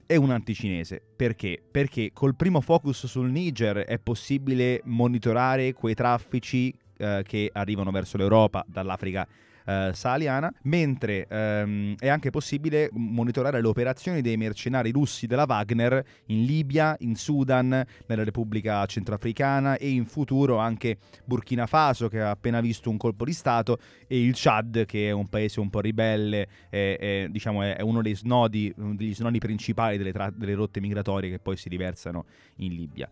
e 0.08 0.16
una 0.16 0.34
anticinese. 0.34 1.00
Perché? 1.16 1.62
Perché 1.70 2.12
col 2.14 2.36
primo 2.36 2.62
focus 2.62 3.06
sul 3.06 3.30
Niger 3.30 3.78
è 3.80 4.00
possibile 4.00 4.82
monitorare 4.86 5.74
quei 5.74 5.94
traffici 5.94 6.74
eh, 7.00 7.24
che 7.26 7.50
arrivano 7.52 7.92
verso 7.92 8.18
l'Europa 8.18 8.64
dall'Africa 8.68 9.28
eh, 9.70 9.92
sahariana, 9.94 10.52
mentre 10.64 11.28
ehm, 11.30 11.96
è 12.00 12.08
anche 12.08 12.32
possibile 12.32 12.90
monitorare 12.94 13.62
le 13.62 13.68
operazioni 13.68 14.22
dei 14.22 14.36
mercenari 14.36 14.90
russi 14.92 15.28
della 15.28 15.46
Wagner 15.48 16.04
in 16.28 16.44
Libia, 16.44 16.96
in 17.02 17.16
Sudan, 17.16 17.86
nella 18.08 18.24
Repubblica 18.24 18.84
Centroafricana 18.86 19.78
e 19.78 19.90
in 19.90 20.06
futuro 20.06 20.58
anche 20.58 20.98
Burkina 21.24 21.68
Faso 21.68 22.08
che 22.08 22.20
ha 22.20 22.32
appena 22.32 22.62
visto 22.62 22.90
un 22.90 22.98
colpo 22.98 23.26
di 23.26 23.34
Stato 23.34 23.78
e 24.08 24.20
il 24.24 24.32
Chad 24.36 24.86
che 24.86 25.10
è 25.10 25.12
un 25.12 25.28
paese 25.28 25.60
un 25.60 25.70
po' 25.70 25.82
ribelle, 25.82 26.48
è, 26.70 26.98
è, 27.00 27.28
diciamo, 27.30 27.62
è- 27.62 27.82
uno 27.82 28.02
dei 28.02 28.16
snodi, 28.16 28.74
degli 28.76 29.14
snodi 29.14 29.38
principali 29.38 29.98
delle, 29.98 30.12
tra- 30.12 30.32
delle 30.36 30.56
rotte 30.56 30.80
migratorie 30.80 31.30
che 31.30 31.40
poi 31.40 31.58
si 31.58 31.70
riversano 31.70 32.26
in 32.56 32.74
Libia. 32.74 33.08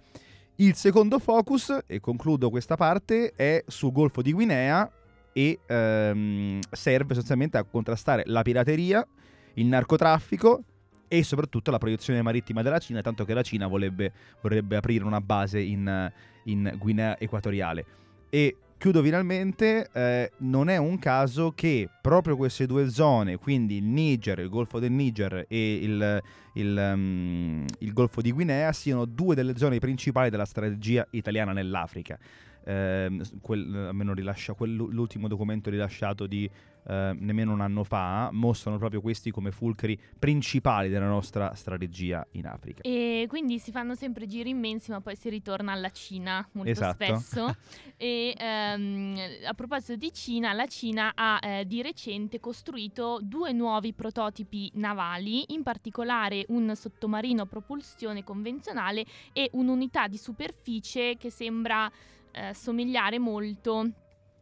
Il 0.59 0.73
secondo 0.73 1.19
focus, 1.19 1.77
e 1.85 1.99
concludo 1.99 2.49
questa 2.49 2.75
parte, 2.75 3.31
è 3.35 3.63
sul 3.67 3.91
Golfo 3.91 4.23
di 4.23 4.33
Guinea 4.33 4.89
e 5.31 5.59
ehm, 5.67 6.59
serve 6.71 7.13
sostanzialmente 7.13 7.59
a 7.59 7.63
contrastare 7.63 8.23
la 8.25 8.41
pirateria, 8.41 9.05
il 9.53 9.67
narcotraffico 9.67 10.63
e 11.07 11.23
soprattutto 11.23 11.69
la 11.69 11.77
proiezione 11.77 12.23
marittima 12.23 12.63
della 12.63 12.79
Cina, 12.79 13.01
tanto 13.01 13.23
che 13.23 13.35
la 13.35 13.43
Cina 13.43 13.67
vorrebbe, 13.67 14.11
vorrebbe 14.41 14.77
aprire 14.77 15.03
una 15.03 15.21
base 15.21 15.59
in, 15.59 16.11
in 16.45 16.73
Guinea 16.79 17.19
Equatoriale. 17.19 17.85
E 18.31 18.55
chiudo 18.77 19.01
finalmente, 19.01 19.89
eh, 19.91 20.31
non 20.39 20.69
è 20.69 20.77
un 20.77 20.99
caso 20.99 21.51
che 21.51 21.89
proprio 22.01 22.35
queste 22.35 22.65
due 22.65 22.89
zone, 22.89 23.37
quindi 23.37 23.77
il 23.77 23.83
Niger, 23.83 24.39
il 24.39 24.49
Golfo 24.49 24.79
del 24.79 24.91
Niger 24.91 25.45
e 25.47 25.75
il, 25.75 26.21
il, 26.53 26.91
um, 26.93 27.65
il 27.79 27.93
Golfo 27.93 28.21
di 28.21 28.31
Guinea, 28.31 28.71
siano 28.71 29.05
due 29.05 29.35
delle 29.35 29.57
zone 29.57 29.79
principali 29.79 30.29
della 30.29 30.45
strategia 30.45 31.05
italiana 31.11 31.53
nell'Africa. 31.53 32.17
Eh, 32.67 33.21
quel, 33.39 33.73
almeno 33.87 34.13
rilascia, 34.13 34.53
quell'ultimo 34.53 35.29
documento 35.29 35.69
rilasciato 35.69 36.27
di 36.27 36.49
eh, 36.89 37.15
nemmeno 37.17 37.53
un 37.53 37.61
anno 37.61 37.83
fa, 37.83 38.29
mostrano 38.31 38.77
proprio 38.77 39.01
questi 39.01 39.31
come 39.31 39.51
fulcri 39.51 39.99
principali 40.17 40.89
della 40.89 41.07
nostra 41.07 41.53
strategia 41.53 42.25
in 42.31 42.45
Africa. 42.45 42.81
E 42.81 43.25
quindi 43.27 43.59
si 43.59 43.71
fanno 43.71 43.95
sempre 43.95 44.25
giri 44.25 44.49
immensi, 44.49 44.91
ma 44.91 45.01
poi 45.01 45.15
si 45.15 45.29
ritorna 45.29 45.71
alla 45.73 45.89
Cina 45.91 46.47
molto 46.53 46.71
Esatto. 46.71 47.03
spesso. 47.03 47.55
e 47.97 48.33
ehm, 48.37 49.17
a 49.45 49.53
proposito 49.53 49.95
di 49.95 50.11
Cina, 50.13 50.53
la 50.53 50.67
Cina 50.67 51.11
ha 51.15 51.39
eh, 51.41 51.65
di 51.65 51.81
recente 51.81 52.39
costruito 52.39 53.19
due 53.21 53.51
nuovi 53.51 53.93
prototipi 53.93 54.71
navali, 54.75 55.53
in 55.53 55.63
particolare 55.63 56.45
un 56.49 56.73
sottomarino 56.75 57.43
a 57.43 57.45
propulsione 57.45 58.23
convenzionale 58.23 59.05
e 59.33 59.49
un'unità 59.53 60.07
di 60.07 60.17
superficie 60.17 61.17
che 61.17 61.29
sembra 61.29 61.91
eh, 62.37 62.53
somigliare 62.53 63.19
molto 63.19 63.91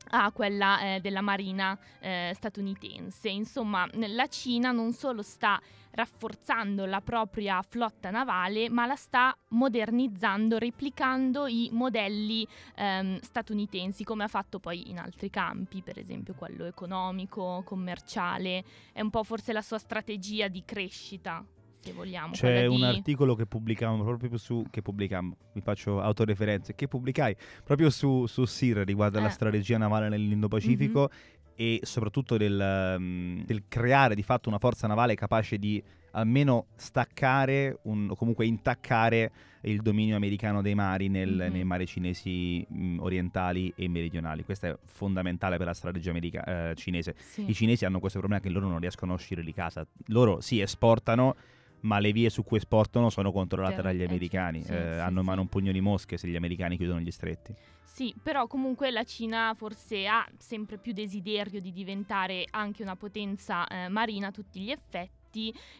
a 0.10 0.31
quella 0.31 0.81
eh, 0.81 0.99
della 0.99 1.21
marina 1.21 1.77
eh, 1.99 2.31
statunitense. 2.36 3.29
Insomma, 3.29 3.88
la 3.93 4.27
Cina 4.27 4.71
non 4.71 4.93
solo 4.93 5.21
sta 5.21 5.60
rafforzando 5.91 6.86
la 6.86 7.01
propria 7.01 7.62
flotta 7.62 8.12
navale, 8.12 8.69
ma 8.69 8.86
la 8.86 8.95
sta 8.95 9.36
modernizzando, 9.49 10.58
replicando 10.58 11.47
i 11.47 11.69
modelli 11.71 12.45
ehm, 12.75 13.19
statunitensi, 13.21 14.03
come 14.03 14.25
ha 14.25 14.27
fatto 14.27 14.60
poi 14.60 14.89
in 14.89 14.99
altri 14.99 15.29
campi, 15.29 15.81
per 15.81 15.97
esempio 15.97 16.34
quello 16.34 16.65
economico, 16.65 17.63
commerciale. 17.65 18.63
È 18.91 19.01
un 19.01 19.10
po' 19.10 19.23
forse 19.23 19.53
la 19.53 19.62
sua 19.62 19.79
strategia 19.79 20.49
di 20.49 20.63
crescita, 20.65 21.43
se 21.86 21.93
vogliamo. 21.93 22.32
C'è 22.34 22.65
un 22.65 22.78
di- 22.78 22.84
articolo 22.84 23.36
che 23.36 23.45
pubblicavamo 23.45 24.04
proprio 24.04 24.38
su, 24.38 24.65
che 24.71 24.82
pubblicammo, 24.82 25.36
mi 25.54 25.62
faccio 25.62 26.02
autoreferenze, 26.02 26.74
che 26.76 26.88
pubblicai 26.88 27.36
proprio 27.63 27.89
su, 27.89 28.26
su 28.26 28.45
SIR 28.45 28.78
riguardo 28.80 29.19
alla 29.19 29.28
Eh. 29.28 29.32
strategia 29.32 29.78
navale 29.78 30.10
nell'Indo-Pacifico 30.10 31.10
e 31.56 31.80
soprattutto 31.84 32.36
del, 32.38 32.95
um, 32.98 33.43
del 33.45 33.63
creare 33.67 34.15
di 34.15 34.24
fatto 34.24 34.50
una 34.50 34.58
forza 34.60 34.88
navale 34.88 35.15
capace 35.15 35.58
di 35.58 35.82
almeno 36.12 36.67
staccare 36.76 37.80
un- 37.84 38.10
o 38.10 38.15
comunque 38.15 38.45
intaccare 38.45 39.32
il 39.63 39.82
dominio 39.82 40.15
americano 40.15 40.62
dei 40.62 40.76
mari 40.76 41.08
nel- 41.10 41.43
Mhm. 41.48 41.52
nei 41.52 41.63
mari 41.63 41.86
cinesi 41.86 42.65
mh, 42.69 42.98
orientali 43.00 43.71
e 43.76 43.88
meridionali. 43.89 44.43
Questo 44.43 44.65
è 44.67 44.78
fondamentale 44.86 45.58
per 45.58 45.65
la 45.67 45.74
strategia 45.74 46.12
america- 46.12 46.69
eh, 46.69 46.76
cinese. 46.76 47.15
Sì. 47.17 47.50
I 47.50 47.54
cinesi 47.54 47.84
hanno 47.86 48.00
questo 48.00 48.19
problema 48.19 48.41
che 48.41 48.50
loro 48.50 48.67
non 48.67 48.80
riescono 48.80 49.12
a 49.13 49.15
uscire 49.15 49.43
di 49.43 49.54
casa. 49.54 49.86
Loro 50.08 50.39
si 50.39 50.62
esportano, 50.62 51.36
ma 51.81 51.99
le 51.99 52.11
vie 52.11 52.29
su 52.29 52.43
cui 52.43 52.57
esportano 52.57 53.09
sono 53.09 53.31
controllate 53.31 53.81
dagli 53.81 54.01
eh, 54.01 54.05
americani. 54.05 54.59
Eh, 54.59 54.63
sì, 54.63 54.71
hanno 54.71 55.19
in 55.19 55.25
mano 55.25 55.41
un 55.41 55.47
pugno 55.47 55.71
di 55.71 55.81
mosche 55.81 56.17
se 56.17 56.27
gli 56.27 56.35
americani 56.35 56.77
chiudono 56.77 56.99
gli 56.99 57.11
stretti. 57.11 57.53
Sì, 57.83 58.13
però 58.21 58.45
comunque 58.47 58.91
la 58.91 59.03
Cina 59.03 59.53
forse 59.55 60.05
ha 60.05 60.27
sempre 60.38 60.77
più 60.77 60.91
desiderio 60.91 61.61
di 61.61 61.71
diventare 61.71 62.45
anche 62.49 62.83
una 62.83 62.97
potenza 62.97 63.65
eh, 63.67 63.88
marina 63.88 64.27
a 64.27 64.31
tutti 64.31 64.59
gli 64.59 64.69
effetti. 64.69 65.23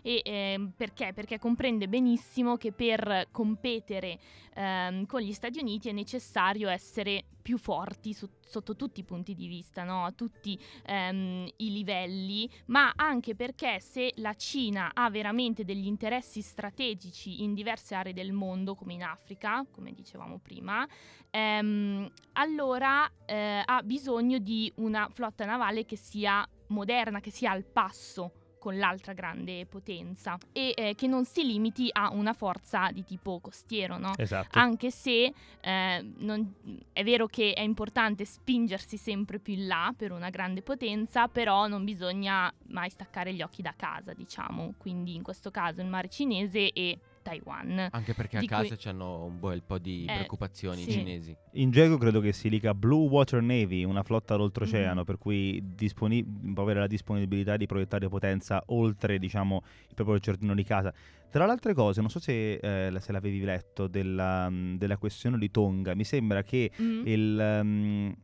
E 0.02 0.22
ehm, 0.24 0.74
perché? 0.76 1.12
Perché 1.14 1.40
comprende 1.40 1.88
benissimo 1.88 2.58
che 2.58 2.72
per 2.72 3.28
competere 3.32 4.20
ehm, 4.56 5.06
con 5.06 5.22
gli 5.22 5.34
Stati 5.34 5.60
Uniti 5.60 5.90
è 5.90 5.92
necessario 5.92 6.70
essere 6.70 7.24
più 7.46 7.60
forti 7.60 8.12
su- 8.14 8.28
sotto 8.44 8.76
tutti 8.76 9.02
i 9.02 9.04
punti 9.04 9.36
di 9.36 9.46
vista, 9.46 9.84
no? 9.84 10.04
a 10.04 10.12
tutti 10.12 10.60
ehm, 10.86 11.48
i 11.58 11.72
livelli, 11.72 12.50
ma 12.68 12.94
anche 12.96 13.36
perché 13.36 13.80
se 13.80 14.14
la 14.16 14.34
Cina 14.34 14.92
ha 14.96 15.12
veramente 15.12 15.64
degli 15.64 15.86
interessi 15.86 16.42
strategici 16.42 17.44
in 17.44 17.54
diverse 17.54 17.94
aree 17.94 18.14
del 18.14 18.34
mondo, 18.34 18.74
come 18.74 18.94
in 18.94 19.04
Africa, 19.04 19.64
come 19.72 19.94
dicevamo 19.94 20.40
prima, 20.40 20.88
ehm, 21.30 22.10
allora 22.34 23.08
eh, 23.28 23.62
ha 23.64 23.82
bisogno 23.84 24.40
di 24.40 24.72
una 24.78 25.08
flotta 25.14 25.46
navale 25.46 25.86
che 25.86 25.98
sia 25.98 26.48
moderna, 26.70 27.20
che 27.20 27.30
sia 27.30 27.52
al 27.52 27.64
passo 27.64 28.32
con 28.66 28.80
l'altra 28.80 29.14
grande 29.14 29.68
potenza 29.68 30.40
e 30.52 30.74
eh, 30.76 30.96
che 30.96 31.06
non 31.06 31.24
si 31.24 31.46
limiti 31.46 31.88
a 31.92 32.10
una 32.12 32.34
forza 32.34 32.90
di 32.92 33.04
tipo 33.04 33.40
costiero, 33.40 34.00
no? 34.00 34.14
Esatto. 34.18 34.58
Anche 34.58 34.90
se 34.90 35.32
eh, 35.62 36.12
non- 36.18 36.52
è 36.92 37.04
vero 37.04 37.28
che 37.28 37.54
è 37.54 37.62
importante 37.62 38.26
spingersi 38.26 38.98
sempre 38.98 39.38
più 39.38 39.54
in 39.54 39.68
là 39.68 39.94
per 39.96 40.12
una 40.12 40.32
grande 40.32 40.64
potenza, 40.64 41.28
però 41.28 41.68
non 41.68 41.84
bisogna 41.84 42.52
mai 42.70 42.90
staccare 42.90 43.36
gli 43.36 43.44
occhi 43.44 43.62
da 43.62 43.76
casa, 43.78 44.14
diciamo. 44.14 44.74
Quindi 44.80 45.14
in 45.14 45.22
questo 45.22 45.52
caso 45.52 45.82
il 45.82 45.88
mare 45.88 46.10
cinese 46.10 46.72
e 46.74 46.98
Taiwan. 47.26 47.88
Anche 47.92 48.14
perché 48.14 48.38
a 48.38 48.44
casa 48.46 48.68
cui- 48.68 48.78
c'hanno 48.78 49.24
un 49.24 49.40
bel 49.40 49.64
po' 49.64 49.80
di 49.80 50.04
Eh, 50.08 50.14
preoccupazioni 50.14 50.84
sì. 50.84 50.90
i 50.90 50.92
cinesi. 50.92 51.36
In 51.54 51.72
gergo 51.72 51.98
credo 51.98 52.20
che 52.20 52.32
si 52.34 52.50
dica 52.50 52.76
Blue 52.76 53.10
Water 53.10 53.42
Navy, 53.42 53.84
una 53.84 54.04
flotta 54.04 54.36
d'oltreoceano, 54.36 55.00
Mhm. 55.00 55.06
per 55.06 55.18
cui 55.18 55.60
disponi- 55.74 56.24
può 56.24 56.62
avere 56.62 56.82
la 56.82 56.88
disponibilità 56.88 57.58
di 57.58 57.66
proiettare 57.66 58.08
potenza 58.10 58.62
oltre, 58.68 59.18
diciamo, 59.18 59.64
il 59.90 59.96
proprio 59.96 60.20
giardino 60.20 60.54
di 60.54 60.64
casa. 60.64 60.94
Tra 61.32 61.46
le 61.48 61.52
altre 61.52 61.74
cose, 61.74 62.00
non 62.00 62.10
so 62.12 62.20
se, 62.20 62.54
eh, 62.54 63.00
se 63.00 63.12
l'avevi 63.12 63.42
letto 63.42 63.88
della, 63.88 64.48
mm, 64.50 64.76
della 64.76 64.98
questione 64.98 65.38
di 65.40 65.50
Tonga, 65.50 65.96
mi 65.96 66.04
sembra 66.06 66.44
che 66.44 66.70
Mm. 66.80 67.02
il, 67.08 67.60
um, 67.62 68.16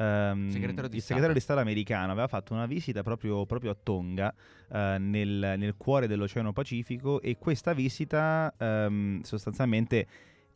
ehm, 0.00 0.50
Segretario 0.50 0.90
il 0.92 1.02
segretario 1.02 1.34
di 1.34 1.40
Stato 1.40 1.60
americano 1.60 2.12
aveva 2.12 2.28
fatto 2.28 2.54
una 2.54 2.66
visita 2.66 3.02
proprio, 3.02 3.46
proprio 3.46 3.70
a 3.70 3.76
Tonga, 3.80 4.34
eh, 4.72 4.96
nel, 4.98 5.54
nel 5.56 5.74
cuore 5.76 6.06
dell'Oceano 6.06 6.52
Pacifico, 6.52 7.20
e 7.20 7.36
questa 7.38 7.72
visita 7.72 8.52
ehm, 8.56 9.20
sostanzialmente 9.22 10.06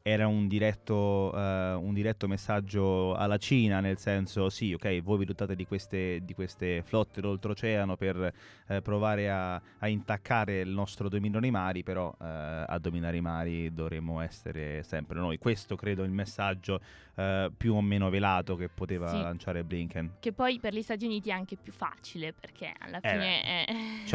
era 0.07 0.27
un 0.27 0.49
diretto, 0.49 1.35
eh, 1.35 1.73
un 1.73 1.95
diretto 1.95 2.29
messaggio 2.29 3.15
alla 3.15 3.39
Cina, 3.39 3.81
nel 3.81 3.97
senso 3.97 4.51
sì, 4.51 4.75
ok, 4.75 5.01
voi 5.01 5.17
vi 5.17 5.25
dotate 5.25 5.57
di 5.57 5.65
queste, 5.65 6.21
di 6.23 6.35
queste 6.35 6.83
flotte 6.83 7.23
d'oltreoceano 7.23 7.97
per 7.97 8.31
eh, 8.67 8.83
provare 8.83 9.31
a, 9.31 9.55
a 9.55 9.89
intaccare 9.89 10.61
il 10.61 10.69
nostro 10.69 11.09
dominio 11.09 11.41
nei 11.41 11.51
mari, 11.51 11.83
però 11.83 12.15
eh, 12.21 12.25
a 12.27 12.79
dominare 12.79 13.17
i 13.17 13.23
mari 13.23 13.73
dovremmo 13.73 14.21
essere 14.21 14.83
sempre 14.83 15.19
noi. 15.19 15.39
Questo 15.39 15.75
credo 15.75 16.03
è 16.03 16.07
il 16.07 16.13
messaggio 16.13 16.83
eh, 17.17 17.51
più 17.57 17.75
o 17.75 17.81
meno 17.81 18.11
velato 18.11 18.57
che 18.57 18.69
poteva 18.69 19.09
Sì. 19.11 19.21
lanciare 19.21 19.63
Blinken. 19.65 20.15
Che 20.21 20.33
poi 20.33 20.59
per 20.61 20.75
gli 20.75 20.83
Stati 20.83 21.05
Uniti 21.05 21.31
è 21.31 21.33
anche 21.33 21.57
più 21.57 21.73
facile 21.73 22.33
perché 22.33 22.73
alla 22.79 22.99
Eh, 23.01 23.09
fine 23.09 23.43
è... 23.43 23.65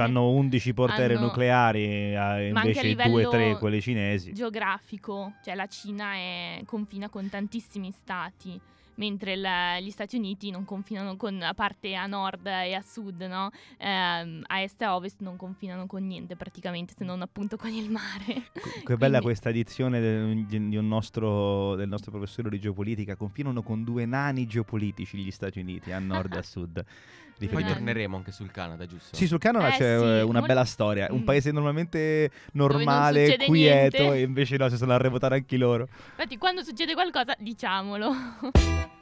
Hanno 0.02 0.30
11 0.30 0.74
portiere 0.74 1.16
Hanno- 1.16 1.26
nucleari, 1.28 1.84
eh, 2.14 2.48
invece 2.48 2.84
livello 2.84 3.18
2-3 3.30 3.58
quelli 3.58 3.82
cinesi. 3.82 4.34
geografico, 4.34 5.34
cioè 5.44 5.56
la 5.56 5.68
Cina 5.68 6.14
è- 6.14 6.62
confina 6.66 7.10
con 7.10 7.30
tantissimi 7.30 7.92
stati, 7.92 8.60
mentre 9.00 9.36
la- 9.36 9.80
gli 9.80 9.90
Stati 9.90 10.18
Uniti 10.18 10.52
non 10.52 10.66
confinano 10.66 11.16
con, 11.16 11.42
a 11.42 11.54
parte 11.54 11.96
a 11.96 12.06
nord 12.06 12.46
e 12.46 12.74
a 12.74 12.82
sud, 12.82 13.22
no? 13.22 13.50
Ehm, 13.78 14.44
a 14.46 14.62
est 14.62 14.82
e 14.82 14.86
a 14.86 14.96
ovest 14.96 15.22
non 15.22 15.38
confinano 15.38 15.86
con 15.88 16.06
niente 16.06 16.36
praticamente, 16.36 16.94
se 16.96 17.06
non 17.06 17.22
appunto 17.22 17.56
con 17.58 17.72
il 17.72 17.90
mare. 17.90 18.52
Che 18.84 18.98
bella 18.98 18.98
Quindi- 18.98 19.22
questa 19.22 19.50
edizione 19.50 20.00
del, 20.00 20.78
un 20.78 20.88
nostro, 20.88 21.76
del 21.76 21.88
nostro 21.88 22.12
professore 22.12 22.50
di 22.50 22.60
geopolitica. 22.60 23.16
Confinano 23.16 23.64
con 23.64 23.84
due 23.84 24.06
nani 24.06 24.46
geopolitici 24.46 25.18
gli 25.18 25.32
Stati 25.32 25.60
Uniti, 25.60 25.92
a 25.92 26.00
nord 26.00 26.34
e 26.34 26.38
a 26.38 26.44
sud. 26.44 26.86
Poi 27.48 27.64
torneremo 27.64 28.18
anche 28.18 28.32
sul 28.32 28.52
Canada, 28.52 28.86
giusto? 28.86 29.16
Sì, 29.16 29.28
sul 29.28 29.40
Canada 29.40 29.68
Eh, 29.68 29.72
c'è 29.78 29.98
sì, 29.98 30.04
eh, 30.04 30.22
una 30.22 30.40
mol- 30.40 30.48
bella 30.48 30.66
storia. 30.66 31.08
Un 31.12 31.20
Mm. 31.20 31.24
paese 31.24 31.52
normalmente 31.52 32.32
normale, 32.54 33.36
quieto, 33.38 33.52
niente. 33.52 33.98
e 34.14 34.22
invece 34.22 34.58
no, 34.58 34.68
si 34.70 34.78
sono 34.78 34.94
a 34.94 34.98
revotare 34.98 35.36
anche 35.36 35.58
loro. 35.58 35.88
Infatti 36.10 36.38
quando 36.38 36.64
succede 36.64 36.94
qualcosa 36.94 37.36
diciamolo. 37.40 38.12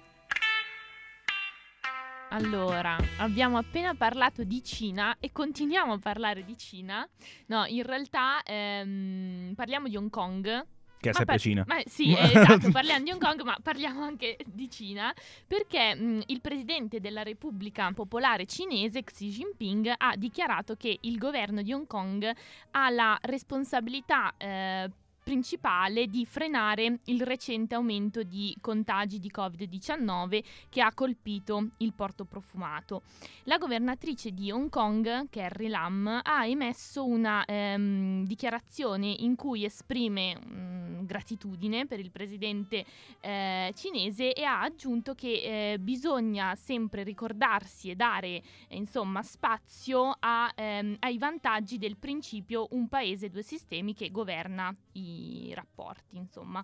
Allora, 2.31 2.97
abbiamo 3.19 3.57
appena 3.57 3.95
parlato 3.95 4.43
di 4.43 4.61
Cina 4.61 5.15
e 5.19 5.31
continuiamo 5.31 5.93
a 5.93 5.97
parlare 5.97 6.43
di 6.43 6.57
Cina. 6.57 7.07
No, 7.47 7.63
in 7.65 7.83
realtà 7.83 8.43
ehm, 8.43 9.53
parliamo 9.55 9.87
di 9.87 9.95
Hong 9.95 10.09
Kong. 10.09 10.65
Che 10.99 11.09
è 11.09 11.11
Ma 11.11 11.17
sempre 11.17 11.25
par- 11.25 11.39
Cina. 11.39 11.63
Ma 11.67 11.81
sì, 11.85 12.15
esatto, 12.17 12.71
parliamo 12.71 13.03
di 13.03 13.11
Hong 13.11 13.21
Kong, 13.21 13.41
ma 13.43 13.57
parliamo 13.61 14.03
anche 14.03 14.37
di 14.45 14.69
Cina, 14.69 15.13
perché 15.45 15.95
mh, 15.95 16.23
il 16.27 16.41
presidente 16.41 16.99
della 16.99 17.23
Repubblica 17.23 17.91
Popolare 17.93 18.45
Cinese, 18.45 19.03
Xi 19.03 19.29
Jinping, 19.29 19.93
ha 19.95 20.15
dichiarato 20.15 20.75
che 20.75 20.97
il 21.01 21.17
governo 21.17 21.61
di 21.61 21.71
Hong 21.73 21.87
Kong 21.87 22.29
ha 22.71 22.89
la 22.89 23.17
responsabilità 23.21 24.33
eh, 24.37 24.89
principale 25.27 26.07
di 26.07 26.25
frenare 26.25 26.99
il 27.07 27.21
recente 27.21 27.75
aumento 27.75 28.23
di 28.23 28.55
contagi 28.61 29.19
di 29.19 29.29
Covid-19 29.29 30.41
che 30.69 30.79
ha 30.79 30.93
colpito 30.93 31.67
il 31.79 31.91
porto 31.93 32.23
profumato. 32.23 33.01
La 33.43 33.57
governatrice 33.57 34.31
di 34.31 34.51
Hong 34.51 34.69
Kong, 34.69 35.27
Carrie 35.29 35.67
Lam, 35.67 36.21
ha 36.23 36.45
emesso 36.45 37.05
una 37.05 37.43
ehm, 37.43 38.23
dichiarazione 38.23 39.13
in 39.19 39.35
cui 39.35 39.65
esprime 39.65 40.39
mm, 40.39 41.03
gratitudine 41.03 41.87
per 41.87 41.99
il 41.99 42.11
presidente 42.11 42.85
eh, 43.19 43.73
cinese 43.75 44.31
e 44.31 44.43
ha 44.45 44.61
aggiunto 44.61 45.13
che 45.13 45.73
eh, 45.73 45.77
bisogna 45.77 46.55
sempre 46.55 47.03
ricordarsi 47.03 47.89
e 47.89 47.95
dare 47.95 48.27
eh, 48.69 48.77
insomma 48.77 49.21
spazio 49.23 50.15
a, 50.17 50.49
ehm, 50.55 50.95
ai 50.99 51.17
vantaggi 51.17 51.77
del 51.77 51.97
principio 51.97 52.67
un 52.71 52.87
paese 52.87 53.29
due 53.29 53.43
sistemi 53.43 53.93
che 53.93 54.09
governa 54.09 54.73
i 54.97 55.53
rapporti 55.53 56.17
insomma. 56.17 56.63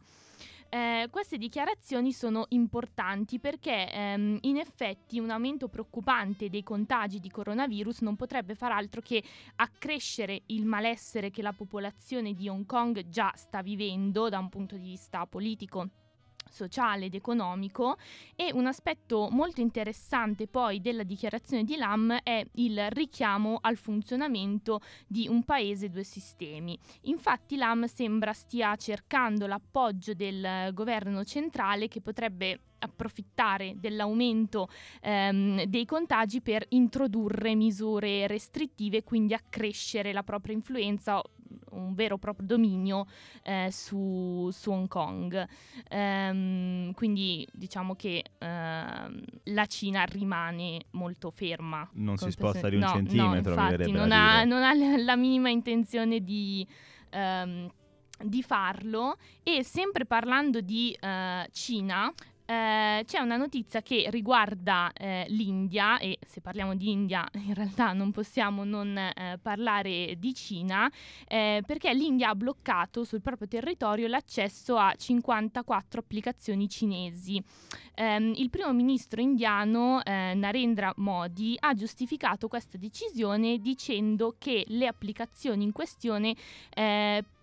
Eh, 0.69 1.07
queste 1.11 1.37
dichiarazioni 1.37 2.11
sono 2.11 2.45
importanti 2.49 3.39
perché 3.39 3.91
ehm, 3.91 4.39
in 4.41 4.57
effetti 4.57 5.19
un 5.19 5.29
aumento 5.29 5.67
preoccupante 5.67 6.49
dei 6.49 6.63
contagi 6.63 7.19
di 7.19 7.29
coronavirus 7.29 7.99
non 7.99 8.15
potrebbe 8.15 8.55
far 8.55 8.71
altro 8.71 8.99
che 8.99 9.23
accrescere 9.57 10.41
il 10.47 10.65
malessere 10.65 11.29
che 11.29 11.43
la 11.43 11.53
popolazione 11.53 12.33
di 12.33 12.49
Hong 12.49 12.65
Kong 12.65 13.07
già 13.07 13.31
sta 13.35 13.61
vivendo 13.61 14.29
da 14.29 14.39
un 14.39 14.49
punto 14.49 14.75
di 14.75 14.83
vista 14.83 15.27
politico 15.27 15.89
sociale 16.53 17.05
ed 17.05 17.15
economico 17.15 17.97
e 18.35 18.51
un 18.53 18.67
aspetto 18.67 19.27
molto 19.31 19.59
interessante 19.59 20.47
poi 20.47 20.79
della 20.79 21.03
dichiarazione 21.03 21.63
di 21.63 21.75
Lam 21.75 22.19
è 22.23 22.45
il 22.53 22.89
richiamo 22.91 23.57
al 23.59 23.75
funzionamento 23.75 24.79
di 25.07 25.27
un 25.27 25.43
paese 25.43 25.89
due 25.89 26.03
sistemi. 26.03 26.77
Infatti 27.01 27.57
Lam 27.57 27.85
sembra 27.85 28.31
stia 28.33 28.75
cercando 28.75 29.47
l'appoggio 29.47 30.13
del 30.13 30.69
governo 30.73 31.23
centrale 31.23 31.87
che 31.87 32.01
potrebbe 32.01 32.59
approfittare 32.83 33.73
dell'aumento 33.77 34.67
ehm, 35.01 35.63
dei 35.63 35.85
contagi 35.85 36.41
per 36.41 36.65
introdurre 36.69 37.55
misure 37.55 38.27
restrittive 38.27 38.97
e 38.97 39.03
quindi 39.03 39.33
accrescere 39.33 40.13
la 40.13 40.23
propria 40.23 40.53
influenza 40.53 41.21
un 41.71 41.93
vero 41.93 42.15
e 42.15 42.19
proprio 42.19 42.47
dominio 42.47 43.05
eh, 43.43 43.69
su, 43.71 44.49
su 44.51 44.71
Hong 44.71 44.87
Kong. 44.87 45.47
Ehm, 45.89 46.93
quindi 46.93 47.47
diciamo 47.51 47.95
che 47.95 48.23
ehm, 48.37 49.23
la 49.45 49.65
Cina 49.65 50.03
rimane 50.03 50.85
molto 50.91 51.29
ferma. 51.31 51.87
Non 51.93 52.17
si 52.17 52.31
sposta 52.31 52.69
di 52.69 52.75
un 52.75 52.81
no, 52.81 52.87
centimetro, 52.87 53.55
No, 53.55 53.61
infatti, 53.61 53.91
non 53.91 54.11
ha, 54.11 54.43
non 54.43 54.63
ha 54.63 54.73
la, 54.97 55.15
minima 55.15 55.49
intenzione 55.49 56.23
di... 56.23 56.65
ehm, 57.09 57.69
di 58.23 58.41
farlo 58.41 59.17
e 59.41 59.63
sempre 59.63 60.05
parlando 60.05 60.61
di 60.61 60.95
eh, 60.97 61.49
Cina 61.51 62.13
eh, 62.45 63.03
c'è 63.05 63.19
una 63.19 63.37
notizia 63.37 63.81
che 63.81 64.07
riguarda 64.09 64.91
eh, 64.93 65.25
l'India 65.29 65.97
e 65.97 66.19
se 66.25 66.41
parliamo 66.41 66.75
di 66.75 66.91
India 66.91 67.25
in 67.45 67.53
realtà 67.53 67.93
non 67.93 68.11
possiamo 68.11 68.65
non 68.65 68.97
eh, 68.97 69.39
parlare 69.41 70.15
di 70.17 70.33
Cina 70.33 70.91
eh, 71.27 71.63
perché 71.65 71.93
l'India 71.93 72.29
ha 72.29 72.35
bloccato 72.35 73.05
sul 73.05 73.21
proprio 73.21 73.47
territorio 73.47 74.07
l'accesso 74.07 74.75
a 74.77 74.93
54 74.93 76.01
applicazioni 76.01 76.67
cinesi. 76.67 77.41
Ehm, 77.95 78.33
il 78.35 78.49
primo 78.49 78.73
ministro 78.73 79.21
indiano 79.21 80.03
eh, 80.03 80.33
Narendra 80.33 80.93
Modi 80.97 81.55
ha 81.59 81.73
giustificato 81.73 82.47
questa 82.47 82.77
decisione 82.77 83.59
dicendo 83.59 84.35
che 84.37 84.65
le 84.67 84.87
applicazioni 84.87 85.63
in 85.63 85.71
questione 85.71 86.35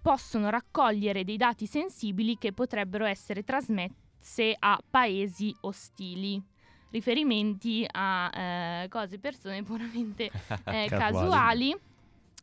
possono 0.02 0.50
raccogliere 0.50 1.24
dei 1.24 1.36
dati 1.36 1.66
sensibili 1.66 2.36
che 2.38 2.52
potrebbero 2.52 3.04
essere 3.04 3.44
trasmesse 4.20 4.54
a 4.59 4.78
paesi 4.88 5.54
ostili. 5.61 6.40
Riferimenti 6.90 7.87
a 7.88 8.30
eh, 8.35 8.88
cose, 8.88 9.18
persone 9.18 9.62
puramente 9.62 10.30
eh, 10.66 10.87
Casuali. 10.88 11.76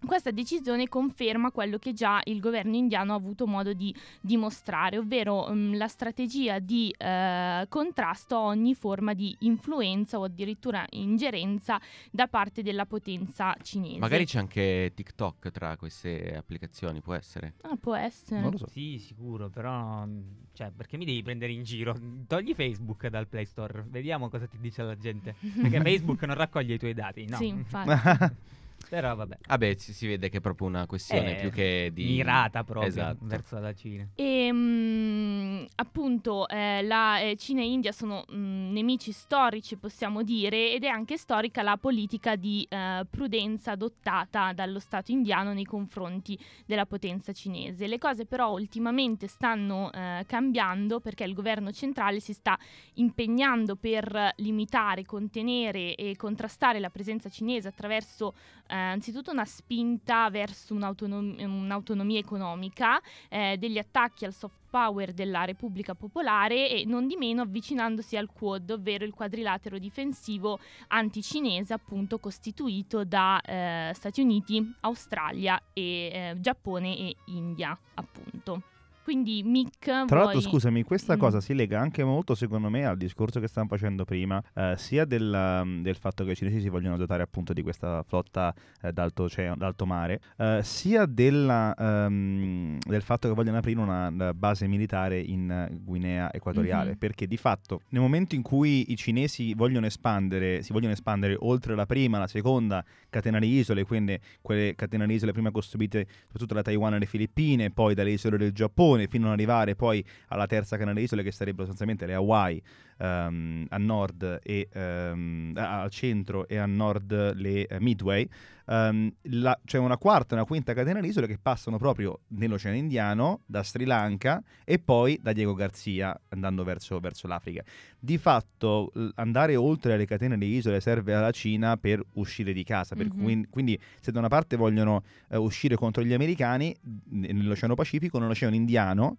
Questa 0.05 0.31
decisione 0.31 0.87
conferma 0.87 1.51
quello 1.51 1.77
che 1.79 1.93
già 1.93 2.21
il 2.25 2.39
governo 2.39 2.75
indiano 2.75 3.13
ha 3.13 3.15
avuto 3.15 3.47
modo 3.47 3.73
di 3.73 3.93
dimostrare, 4.21 4.97
ovvero 4.97 5.47
mm, 5.51 5.73
la 5.75 5.87
strategia 5.87 6.59
di 6.59 6.93
eh, 6.97 7.65
contrasto 7.67 8.35
a 8.35 8.41
ogni 8.41 8.75
forma 8.75 9.13
di 9.13 9.35
influenza 9.39 10.19
o 10.19 10.23
addirittura 10.23 10.85
ingerenza 10.91 11.81
da 12.11 12.27
parte 12.27 12.61
della 12.61 12.85
potenza 12.85 13.55
cinese. 13.61 13.99
Magari 13.99 14.25
c'è 14.25 14.37
anche 14.39 14.91
TikTok 14.93 15.51
tra 15.51 15.75
queste 15.77 16.35
applicazioni, 16.35 17.01
può 17.01 17.15
essere. 17.15 17.55
Ah, 17.61 17.75
può 17.75 17.95
essere. 17.95 18.39
Non 18.39 18.51
lo 18.51 18.57
so. 18.57 18.67
Sì, 18.67 18.99
sicuro, 18.99 19.49
però... 19.49 20.05
mm, 20.05 20.21
Cioè, 20.53 20.71
perché 20.71 20.97
mi 20.97 21.05
devi 21.05 21.23
prendere 21.23 21.51
in 21.51 21.63
giro? 21.63 21.95
Togli 22.27 22.53
Facebook 22.53 23.07
dal 23.07 23.27
Play 23.27 23.45
Store, 23.45 23.83
vediamo 23.87 24.29
cosa 24.29 24.45
ti 24.45 24.57
dice 24.59 24.83
la 24.83 24.95
gente. 24.95 25.35
Perché 25.39 25.81
Facebook 25.81 26.23
non 26.23 26.35
raccoglie 26.35 26.75
i 26.75 26.79
tuoi 26.79 26.93
dati, 26.93 27.25
no? 27.27 27.37
Sì, 27.37 27.47
infatti. 27.47 28.35
Però 28.89 29.15
vabbè. 29.15 29.37
Vabbè, 29.47 29.75
si, 29.77 29.93
si 29.93 30.07
vede 30.07 30.29
che 30.29 30.37
è 30.37 30.41
proprio 30.41 30.67
una 30.67 30.85
questione 30.85 31.37
Eh, 31.37 31.41
più 31.41 31.51
che 31.51 31.91
di... 31.93 32.05
Mirata 32.05 32.63
proprio 32.63 32.87
Esatto. 32.87 33.17
verso 33.21 33.59
la 33.59 33.73
Cina. 33.73 34.07
E 34.15 34.49
mm, 34.51 35.65
appunto 35.75 36.47
eh, 36.47 36.81
la 36.83 37.19
eh, 37.19 37.35
Cina 37.35 37.61
e 37.61 37.69
India 37.69 37.91
sono 37.91 38.23
mm, 38.31 38.71
nemici 38.71 39.11
storici, 39.11 39.75
possiamo 39.77 40.23
dire, 40.23 40.71
ed 40.71 40.83
è 40.83 40.87
anche 40.87 41.17
storica 41.17 41.61
la 41.61 41.77
politica 41.77 42.35
di 42.35 42.65
eh, 42.69 43.05
prudenza 43.09 43.71
adottata 43.71 44.53
dallo 44.53 44.79
Stato 44.79 45.11
indiano 45.11 45.53
nei 45.53 45.65
confronti 45.65 46.37
della 46.65 46.85
potenza 46.85 47.33
cinese. 47.33 47.87
Le 47.87 47.97
cose 47.97 48.25
però 48.25 48.51
ultimamente 48.53 49.27
stanno 49.27 49.91
eh, 49.91 50.23
cambiando 50.27 50.99
perché 51.01 51.25
il 51.25 51.33
governo 51.33 51.71
centrale 51.71 52.19
si 52.19 52.33
sta 52.33 52.57
impegnando 52.95 53.75
per 53.75 54.33
limitare, 54.37 55.03
contenere 55.03 55.95
e 55.95 56.15
contrastare 56.15 56.79
la 56.79 56.89
presenza 56.89 57.29
cinese 57.29 57.67
attraverso 57.67 58.33
eh, 58.67 58.75
anzitutto 58.77 59.31
una 59.31 59.45
spinta 59.45 60.29
verso 60.29 60.73
un'autonom- 60.73 61.39
un'autonomia 61.39 62.19
economica, 62.19 63.01
eh, 63.29 63.57
degli 63.57 63.77
attacchi 63.77 64.25
al 64.25 64.33
soft 64.33 64.65
power 64.69 65.13
della 65.13 65.45
Repubblica 65.45 65.95
Popolare 65.95 66.69
e 66.69 66.85
non 66.85 67.07
di 67.07 67.15
meno 67.15 67.41
avvicinandosi 67.41 68.17
al 68.17 68.29
Quad, 68.31 68.69
ovvero 68.69 69.05
il 69.05 69.13
quadrilatero 69.13 69.77
difensivo 69.77 70.59
anticinese 70.87 71.73
appunto 71.73 72.19
costituito 72.19 73.03
da 73.03 73.41
eh, 73.41 73.91
Stati 73.93 74.21
Uniti, 74.21 74.75
Australia 74.81 75.61
e 75.73 75.81
eh, 75.83 76.35
Giappone 76.39 76.97
e 76.97 77.15
India 77.27 77.77
appunto. 77.95 78.76
Quindi 79.07 79.41
Mick 79.41 79.85
Tra 79.85 79.93
l'altro, 79.95 80.31
vuoi- 80.31 80.41
scusami, 80.41 80.83
questa 80.83 81.15
Mm. 81.15 81.19
cosa 81.19 81.39
si 81.39 81.53
lega 81.53 81.79
anche 81.79 82.03
molto, 82.03 82.35
secondo 82.35 82.69
me, 82.69 82.83
al 82.85 82.97
discorso 82.97 83.39
che 83.39 83.47
stavamo 83.47 83.71
facendo 83.73 84.03
prima, 84.03 84.43
eh, 84.53 84.73
sia 84.75 85.05
del, 85.05 85.31
um, 85.63 85.81
del 85.81 85.95
fatto 85.95 86.25
che 86.25 86.31
i 86.31 86.35
cinesi 86.35 86.59
si 86.59 86.67
vogliono 86.67 86.97
dotare 86.97 87.23
appunto 87.23 87.53
di 87.53 87.61
questa 87.61 88.03
flotta 88.03 88.53
eh, 88.81 88.91
d'alto, 88.91 89.29
d'alto 89.55 89.85
mare, 89.85 90.19
eh, 90.35 90.59
sia 90.61 91.05
della, 91.05 91.73
ehm, 91.73 92.79
del 92.85 93.01
fatto 93.01 93.29
che 93.29 93.33
vogliono 93.33 93.59
aprire 93.59 93.79
una 93.79 94.07
una 94.09 94.33
base 94.33 94.67
militare 94.67 95.19
in 95.21 95.69
Guinea 95.83 96.29
Equatoriale. 96.33 96.91
Mhm. 96.91 96.97
Perché 96.97 97.27
di 97.27 97.37
fatto, 97.37 97.83
nel 97.91 98.01
momento 98.01 98.35
in 98.35 98.41
cui 98.41 98.91
i 98.91 98.97
cinesi 98.97 99.53
vogliono 99.53 99.85
espandere, 99.85 100.61
si 100.63 100.73
vogliono 100.73 100.91
espandere 100.91 101.37
oltre 101.39 101.75
la 101.75 101.85
prima, 101.85 102.19
la 102.19 102.27
seconda 102.27 102.83
catena 103.09 103.39
di 103.39 103.47
isole, 103.47 103.85
quindi 103.85 104.19
quelle 104.41 104.75
catene 104.75 105.07
di 105.07 105.13
isole 105.13 105.31
prima 105.31 105.49
costruite 105.51 106.07
soprattutto 106.25 106.55
da 106.55 106.61
Taiwan 106.61 106.95
e 106.95 106.99
le 106.99 107.05
Filippine, 107.05 107.71
poi 107.71 107.93
dalle 107.93 108.11
isole 108.11 108.37
del 108.37 108.51
Giappone, 108.51 108.95
fino 109.05 109.27
ad 109.27 109.33
arrivare 109.33 109.75
poi 109.75 110.03
alla 110.29 110.47
terza 110.47 110.75
catena 110.75 110.95
di 110.95 111.03
isole 111.03 111.21
che 111.21 111.31
sarebbero 111.31 111.67
sostanzialmente 111.67 112.07
le 112.07 112.15
Hawaii 112.15 112.63
ehm, 112.97 113.65
a 113.69 113.77
nord 113.77 114.39
e 114.43 114.67
a- 114.73 115.81
al 115.81 115.89
centro 115.91 116.47
e 116.47 116.57
a 116.57 116.65
nord 116.65 117.33
le 117.35 117.65
eh, 117.67 117.79
Midway. 117.79 118.27
Ehm, 118.69 119.09
la- 119.23 119.57
c'è 119.63 119.77
una 119.77 119.97
quarta 119.97 120.33
e 120.35 120.37
una 120.37 120.45
quinta 120.45 120.73
catena 120.73 120.99
di 120.99 121.07
isole 121.07 121.25
che 121.27 121.37
passano 121.41 121.77
proprio 121.77 122.19
nell'Oceano 122.29 122.75
Indiano, 122.75 123.41
da 123.45 123.63
Sri 123.63 123.85
Lanka 123.85 124.43
e 124.65 124.77
poi 124.79 125.17
da 125.21 125.31
Diego 125.31 125.53
Garzia 125.53 126.19
andando 126.29 126.63
verso, 126.65 126.99
verso 126.99 127.27
l'Africa. 127.27 127.63
Di 127.97 128.17
fatto 128.17 128.91
l- 128.95 129.07
andare 129.15 129.55
oltre 129.55 129.95
le 129.95 130.05
catene 130.05 130.37
di 130.37 130.47
isole 130.55 130.81
serve 130.81 131.13
alla 131.13 131.31
Cina 131.31 131.77
per 131.77 132.03
uscire 132.13 132.51
di 132.51 132.63
casa, 132.63 132.95
per 132.95 133.05
Mhm. 133.05 133.21
cui- 133.23 133.47
quindi 133.49 133.79
se 134.01 134.11
da 134.11 134.19
una 134.19 134.27
parte 134.27 134.57
vogliono 134.57 135.03
eh, 135.29 135.37
uscire 135.37 135.75
contro 135.75 136.03
gli 136.03 136.13
americani 136.13 136.75
nell'Oceano 137.09 137.75
Pacifico, 137.75 138.19
nell'Oceano 138.19 138.55
Indiano 138.55 139.17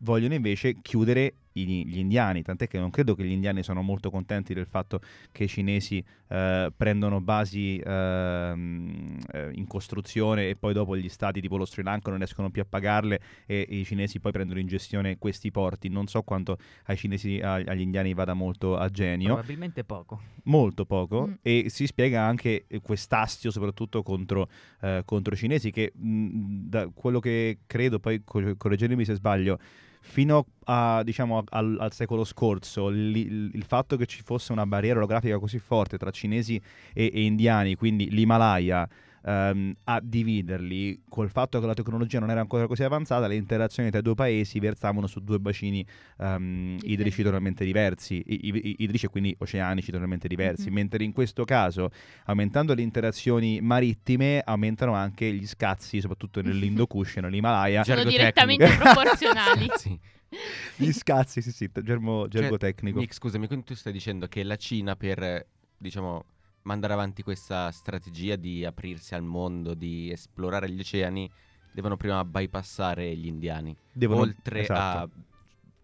vogliono 0.00 0.34
invece 0.34 0.76
chiudere 0.82 1.32
gli 1.64 1.98
indiani, 1.98 2.42
tant'è 2.42 2.66
che 2.68 2.78
non 2.78 2.90
credo 2.90 3.14
che 3.14 3.24
gli 3.24 3.30
indiani 3.32 3.62
sono 3.62 3.82
molto 3.82 4.10
contenti 4.10 4.52
del 4.54 4.66
fatto 4.66 5.00
che 5.32 5.44
i 5.44 5.48
cinesi 5.48 6.04
eh, 6.28 6.72
prendono 6.76 7.20
basi 7.20 7.80
ehm, 7.84 9.18
eh, 9.32 9.50
in 9.54 9.66
costruzione 9.66 10.48
e 10.48 10.56
poi 10.56 10.72
dopo 10.72 10.96
gli 10.96 11.08
stati 11.08 11.40
tipo 11.40 11.56
lo 11.56 11.64
Sri 11.66 11.82
Lanka 11.82 12.08
non 12.10 12.18
riescono 12.18 12.50
più 12.50 12.62
a 12.62 12.66
pagarle 12.68 13.20
e, 13.46 13.64
i 13.70 13.84
cinesi 13.84 14.20
poi 14.20 14.32
prendono 14.32 14.58
in 14.60 14.66
gestione 14.66 15.18
questi 15.18 15.50
porti. 15.50 15.88
Non 15.88 16.06
so 16.06 16.22
quanto 16.22 16.58
ai 16.86 16.96
cinesi, 16.96 17.38
a- 17.40 17.54
agli 17.54 17.80
indiani 17.80 18.12
vada 18.14 18.34
molto 18.34 18.76
a 18.76 18.88
genio, 18.88 19.34
Probabilmente 19.34 19.84
poco. 19.84 20.20
molto 20.44 20.84
poco, 20.84 21.26
Mm. 21.28 21.32
e 21.42 21.64
si 21.68 21.86
spiega 21.86 22.22
anche 22.22 22.64
eh, 22.68 22.80
quest'astio 22.80 23.50
soprattutto 23.50 24.02
contro, 24.02 24.48
eh, 24.82 25.02
contro 25.04 25.34
i 25.34 25.36
cinesi 25.36 25.70
che 25.70 25.92
mh, 25.94 26.68
da 26.68 26.88
quello 26.92 27.20
che 27.20 27.58
credo, 27.66 27.98
poi 27.98 28.22
co- 28.24 28.56
correggetemi 28.56 29.04
se 29.04 29.14
sbaglio, 29.14 29.58
fino 30.06 30.46
a, 30.64 31.02
diciamo, 31.02 31.42
al, 31.50 31.76
al 31.80 31.92
secolo 31.92 32.24
scorso 32.24 32.88
li- 32.88 33.50
il, 33.52 33.64
fatto 33.64 33.96
che 33.96 34.06
ci 34.06 34.22
fosse 34.22 34.52
una 34.52 34.64
barriera 34.64 34.98
orografica 34.98 35.38
così 35.38 35.58
forte 35.58 35.98
tra 35.98 36.10
cinesi 36.10 36.60
e, 36.94 37.10
e 37.12 37.22
indiani, 37.24 37.74
quindi 37.74 38.08
l'Himalaya, 38.10 38.88
ehm, 39.26 39.74
a 39.84 40.00
dividerli, 40.02 41.02
col 41.08 41.28
fatto 41.30 41.58
che 41.58 41.66
la 41.66 41.74
tecnologia 41.74 42.20
non 42.20 42.30
era 42.30 42.40
ancora 42.40 42.66
così 42.66 42.84
avanzata, 42.84 43.26
le 43.26 43.34
interazioni 43.34 43.90
tra 43.90 43.98
i 43.98 44.02
due 44.02 44.14
paesi 44.14 44.58
versavano 44.60 45.06
su 45.06 45.20
due 45.20 45.38
bacini 45.40 45.84
ehm, 46.18 46.78
idrici 46.82 47.22
totalmente 47.22 47.64
diversi, 47.64 48.22
i- 48.26 48.48
i- 48.48 48.76
idrici 48.78 49.06
e 49.06 49.08
quindi 49.08 49.34
oceanici 49.38 49.90
totalmente 49.90 50.28
diversi, 50.28 50.68
Mhm. 50.68 50.74
mentre 50.74 51.02
in 51.04 51.12
questo 51.12 51.44
caso, 51.44 51.90
aumentando 52.26 52.72
le 52.74 52.82
interazioni 52.82 53.60
marittime, 53.60 54.40
aumentano 54.44 54.94
anche 54.94 55.32
gli 55.32 55.46
scazzi, 55.46 56.00
soprattutto 56.00 56.40
nell'Indo 56.42 56.86
Kush 56.86 57.16
e 57.18 57.20
nell'Himalaya. 57.20 57.82
Sono 57.84 58.02
tecnico. 58.04 58.16
direttamente 58.18 58.66
proporzionali. 58.78 59.66
Sì. 59.76 59.98
Gli 60.76 60.92
scazzi, 60.92 61.40
sì, 61.40 61.52
sì, 61.52 61.70
germo, 61.82 62.26
gergo 62.28 62.58
Cioè, 62.58 62.58
tecnico. 62.58 62.98
Nick, 62.98 63.14
scusami, 63.14 63.46
quindi 63.46 63.64
tu 63.64 63.74
stai 63.74 63.92
dicendo 63.92 64.26
che 64.26 64.42
la 64.42 64.56
Cina 64.56 64.96
per, 64.96 65.46
diciamo, 65.78 66.24
mandare 66.66 66.92
avanti 66.92 67.22
questa 67.22 67.70
strategia 67.70 68.36
di 68.36 68.64
aprirsi 68.64 69.14
al 69.14 69.22
mondo, 69.22 69.74
di 69.74 70.10
esplorare 70.10 70.68
gli 70.68 70.80
oceani, 70.80 71.30
devono 71.72 71.96
prima 71.96 72.24
bypassare 72.24 73.16
gli 73.16 73.26
indiani. 73.26 73.74
Devono- 73.92 74.22
Oltre 74.22 74.62
esatto. 74.62 74.98
a 74.98 75.08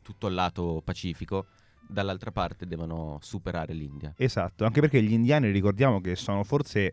tutto 0.02 0.26
il 0.26 0.34
lato 0.34 0.82
pacifico, 0.84 1.46
dall'altra 1.88 2.32
parte 2.32 2.66
devono 2.66 3.18
superare 3.22 3.72
l'India. 3.72 4.12
Esatto, 4.16 4.64
anche 4.64 4.80
perché 4.80 5.02
gli 5.02 5.12
indiani 5.12 5.50
ricordiamo 5.50 6.00
che 6.00 6.16
sono 6.16 6.42
forse 6.42 6.92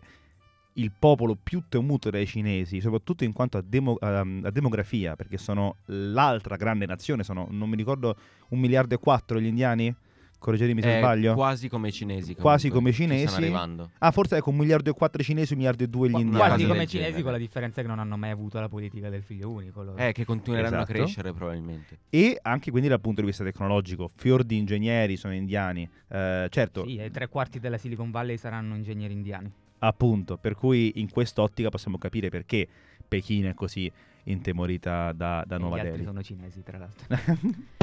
il 0.74 0.92
popolo 0.98 1.36
più 1.36 1.64
temuto 1.68 2.12
dai 2.12 2.28
cinesi, 2.28 2.80
soprattutto 2.80 3.24
in 3.24 3.34
quanto 3.34 3.58
a, 3.58 3.64
demo- 3.66 4.00
ehm, 4.00 4.42
a 4.46 4.52
demografia, 4.52 5.16
perché 5.16 5.38
sono 5.38 5.78
l'altra 5.86 6.58
grande 6.58 6.86
nazione, 6.86 7.24
sono, 7.24 7.48
non 7.50 7.70
mi 7.70 7.76
ricordo, 7.76 8.16
un 8.50 8.60
miliardo 8.60 8.94
e 8.94 9.00
quattro 9.00 9.40
gli 9.40 9.48
indiani? 9.48 9.94
Correggetemi 10.40 10.82
se 10.82 10.96
È 10.96 10.98
sbaglio. 11.00 11.34
quasi 11.34 11.68
come 11.68 11.90
i 11.90 11.92
cinesi. 11.92 12.34
Quasi 12.34 12.70
come 12.70 12.90
i 12.92 12.94
cinesi. 12.94 13.28
Stanno 13.28 13.44
arrivando. 13.46 13.90
Ah, 13.98 14.12
forse 14.12 14.38
ecco 14.38 14.50
un 14.52 14.56
miliardo 14.56 14.90
e 14.90 14.94
quattro 14.94 15.22
cinesi, 15.22 15.52
un 15.52 15.58
miliardo 15.60 15.84
e 15.84 15.88
due 15.88 16.08
gli 16.10 16.14
indiani. 16.18 16.38
Quasi 16.38 16.66
come 16.66 16.84
i 16.84 16.88
cinesi 16.88 17.06
genere. 17.08 17.24
con 17.24 17.32
la 17.34 17.38
differenza 17.38 17.82
che 17.82 17.88
non 17.88 18.00
hanno 18.00 18.16
mai 18.18 18.30
avuto 18.32 18.58
la 18.60 18.70
politica 18.70 19.10
del 19.10 19.22
figlio 19.22 19.50
unico. 19.50 19.84
loro. 19.84 19.98
Eh, 19.98 20.14
che 20.14 20.24
continueranno 20.26 20.78
Esatto. 20.78 20.92
a 20.92 20.96
crescere 20.96 21.34
probabilmente. 21.34 22.00
E 22.10 22.40
anche 22.42 22.72
quindi 22.72 22.88
dal 22.88 23.02
punto 23.02 23.20
di 23.22 23.28
vista 23.28 23.44
tecnologico, 23.44 24.10
fior 24.16 24.44
di 24.44 24.58
ingegneri 24.58 25.18
sono 25.18 25.34
indiani. 25.34 25.88
Eh, 26.08 26.48
certo, 26.50 26.86
Sì, 26.86 26.96
e 26.96 27.12
tre 27.12 27.28
quarti 27.28 27.60
della 27.60 27.78
Silicon 27.78 28.10
Valley 28.10 28.38
saranno 28.38 28.76
ingegneri 28.76 29.12
indiani. 29.14 29.52
Appunto, 29.80 30.38
per 30.38 30.56
cui 30.56 30.94
in 30.96 31.10
quest'ottica 31.10 31.70
possiamo 31.70 31.98
capire 31.98 32.30
perché 32.30 32.68
Pechino 33.08 33.50
è 33.50 33.54
così 33.54 33.92
intemorita 34.24 35.12
da, 35.12 35.44
da 35.46 35.56
E 35.56 35.60
Nuova 35.60 35.76
gli 35.76 35.80
altri 35.80 35.92
Delhi. 35.94 36.06
sono 36.06 36.22
cinesi, 36.22 36.64
tra 36.64 36.78
l'altro. 36.78 37.08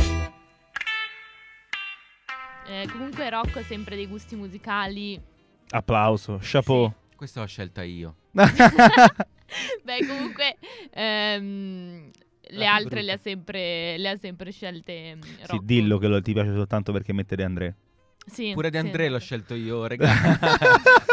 Eh, 2.69 2.89
comunque 2.91 3.29
Rocco 3.31 3.59
ha 3.61 3.63
sempre 3.63 3.97
dei 3.97 4.07
gusti 4.07 4.35
musicali. 4.37 5.21
Applauso, 5.71 6.39
chapeau. 6.41 6.93
Questa 7.15 7.41
l'ho 7.41 7.47
scelta 7.47 7.83
io. 7.83 8.17
Beh, 8.33 10.07
comunque 10.07 10.57
ehm, 10.91 12.11
le 12.49 12.49
più 12.57 12.65
altre 12.67 13.03
le 13.03 13.13
ha 13.13 13.17
sempre, 13.17 13.97
le 13.97 14.09
ha 14.11 14.17
sempre 14.17 14.51
scelte 14.51 15.15
mm, 15.17 15.21
Sì, 15.23 15.37
Rocco. 15.47 15.65
dillo 15.65 15.99
che 15.99 16.09
lo- 16.09 16.21
ti 16.21 16.33
piace 16.33 16.53
soltanto 16.53 16.93
perché 16.93 17.13
mette 17.13 17.37
De 17.37 17.45
André. 17.45 17.77
Sì, 18.29 18.51
Pure 18.55 18.71
di 18.71 18.79
sì, 18.79 18.85
Andrea 18.85 19.09
l'ho 19.11 19.19
scelto 19.21 19.55
io, 19.55 19.87
regà. 19.87 20.13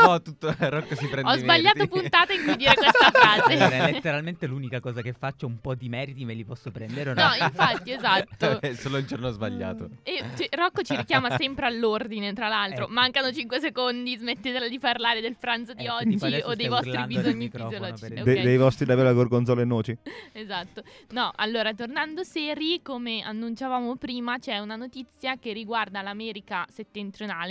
no, 0.04 0.22
tutto 0.22 0.54
Rocco 0.58 0.96
si 0.96 1.08
prende 1.08 1.32
Ho 1.32 1.38
sbagliato 1.38 1.78
meriti. 1.78 2.00
puntata 2.00 2.34
in 2.34 2.44
cui 2.44 2.56
dire 2.56 2.74
questa 2.74 3.12
frase. 3.12 3.54
Allora, 3.54 3.88
è 3.88 3.92
letteralmente 3.92 4.48
l'unica 4.48 4.80
cosa 4.80 5.02
che 5.02 5.14
faccio, 5.14 5.46
un 5.46 5.60
po' 5.62 5.76
di 5.76 5.90
meriti 5.90 6.26
me 6.26 6.34
li 6.34 6.44
posso 6.44 6.72
prendere 6.72 7.12
o 7.12 7.14
no? 7.14 7.22
No, 7.22 7.46
infatti, 7.46 7.92
esatto. 7.92 8.60
È 8.60 8.74
solo 8.76 8.98
il 8.98 9.06
giorno 9.06 9.30
sbagliato. 9.30 9.90
E 10.02 10.24
ci- 10.36 10.48
Rocco 10.52 10.82
ci 10.82 10.96
richiama 10.96 11.36
sempre 11.38 11.68
all'ordine, 11.68 12.34
tra 12.34 12.48
l'altro. 12.48 12.86
Ecco. 12.86 12.94
Mancano 12.94 13.32
5 13.32 13.60
secondi, 13.60 14.18
smettetela 14.18 14.68
di 14.68 14.80
parlare 14.80 15.22
del 15.22 15.38
pranzo 15.38 15.74
di 15.74 15.86
Ecco, 15.86 15.94
oggi 15.96 16.42
o 16.44 16.56
dei 16.56 16.68
vostri 16.68 17.06
bisogni 17.06 17.50
fisiologici. 17.50 18.08
per 18.10 18.20
ok? 18.20 18.24
De- 18.24 18.42
dei 18.42 18.58
vostri 18.58 18.86
davvero 18.86 19.10
a 19.10 19.14
gorgonzola 19.14 19.62
e 19.62 19.66
noci. 19.66 19.96
Esatto. 20.34 20.82
No, 21.12 21.32
allora, 21.36 21.74
tornando 21.74 22.24
seri, 22.24 22.82
come 22.82 23.22
annunciavamo 23.22 23.96
prima, 23.98 24.40
c'è 24.40 24.58
una 24.58 24.76
notizia 24.76 25.38
che 25.38 25.54
riguarda 25.54 26.02
l'America 26.02 26.66
settentrionale, 26.70 27.02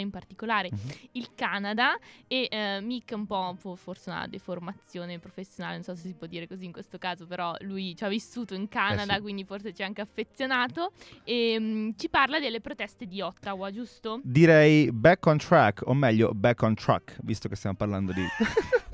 in 0.01 0.11
particolare 0.11 0.71
il 1.13 1.29
Canada, 1.35 1.97
e 2.27 2.49
eh, 2.51 2.81
Mick 2.81 3.13
un 3.15 3.27
po' 3.27 3.55
fo- 3.59 3.77
forse 3.77 4.11
una 4.11 4.27
deformazione 4.27 5.19
professionale, 5.19 5.75
non 5.75 5.85
so 5.85 5.95
se 5.95 6.09
si 6.09 6.15
può 6.15 6.27
dire 6.27 6.47
così 6.47 6.65
in 6.65 6.73
questo 6.73 6.99
caso, 6.99 7.27
però 7.27 7.55
lui 7.61 7.95
ci 7.97 8.05
ha 8.05 8.09
vissuto 8.09 8.55
in 8.55 8.69
Canada, 8.69 9.15
sì. 9.15 9.21
quindi 9.21 9.45
forse 9.45 9.73
ci 9.73 9.83
è 9.83 9.85
anche 9.85 10.01
affezionato, 10.01 10.93
e 11.25 11.57
mm, 11.59 11.91
ci 11.97 12.09
parla 12.09 12.39
delle 12.39 12.61
proteste 12.61 13.07
di 13.07 13.21
Ottawa, 13.21 13.71
giusto? 13.71 14.21
Direi 14.23 14.91
back 14.93 15.27
on 15.27 15.39
track, 15.39 15.83
o 15.87 15.95
meglio 15.95 16.33
back 16.33 16.63
on 16.63 16.75
truck, 16.75 17.19
visto 17.23 17.49
che 17.49 17.57
stiamo 17.57 17.77
parlando 17.77 18.13
di... 18.13 18.23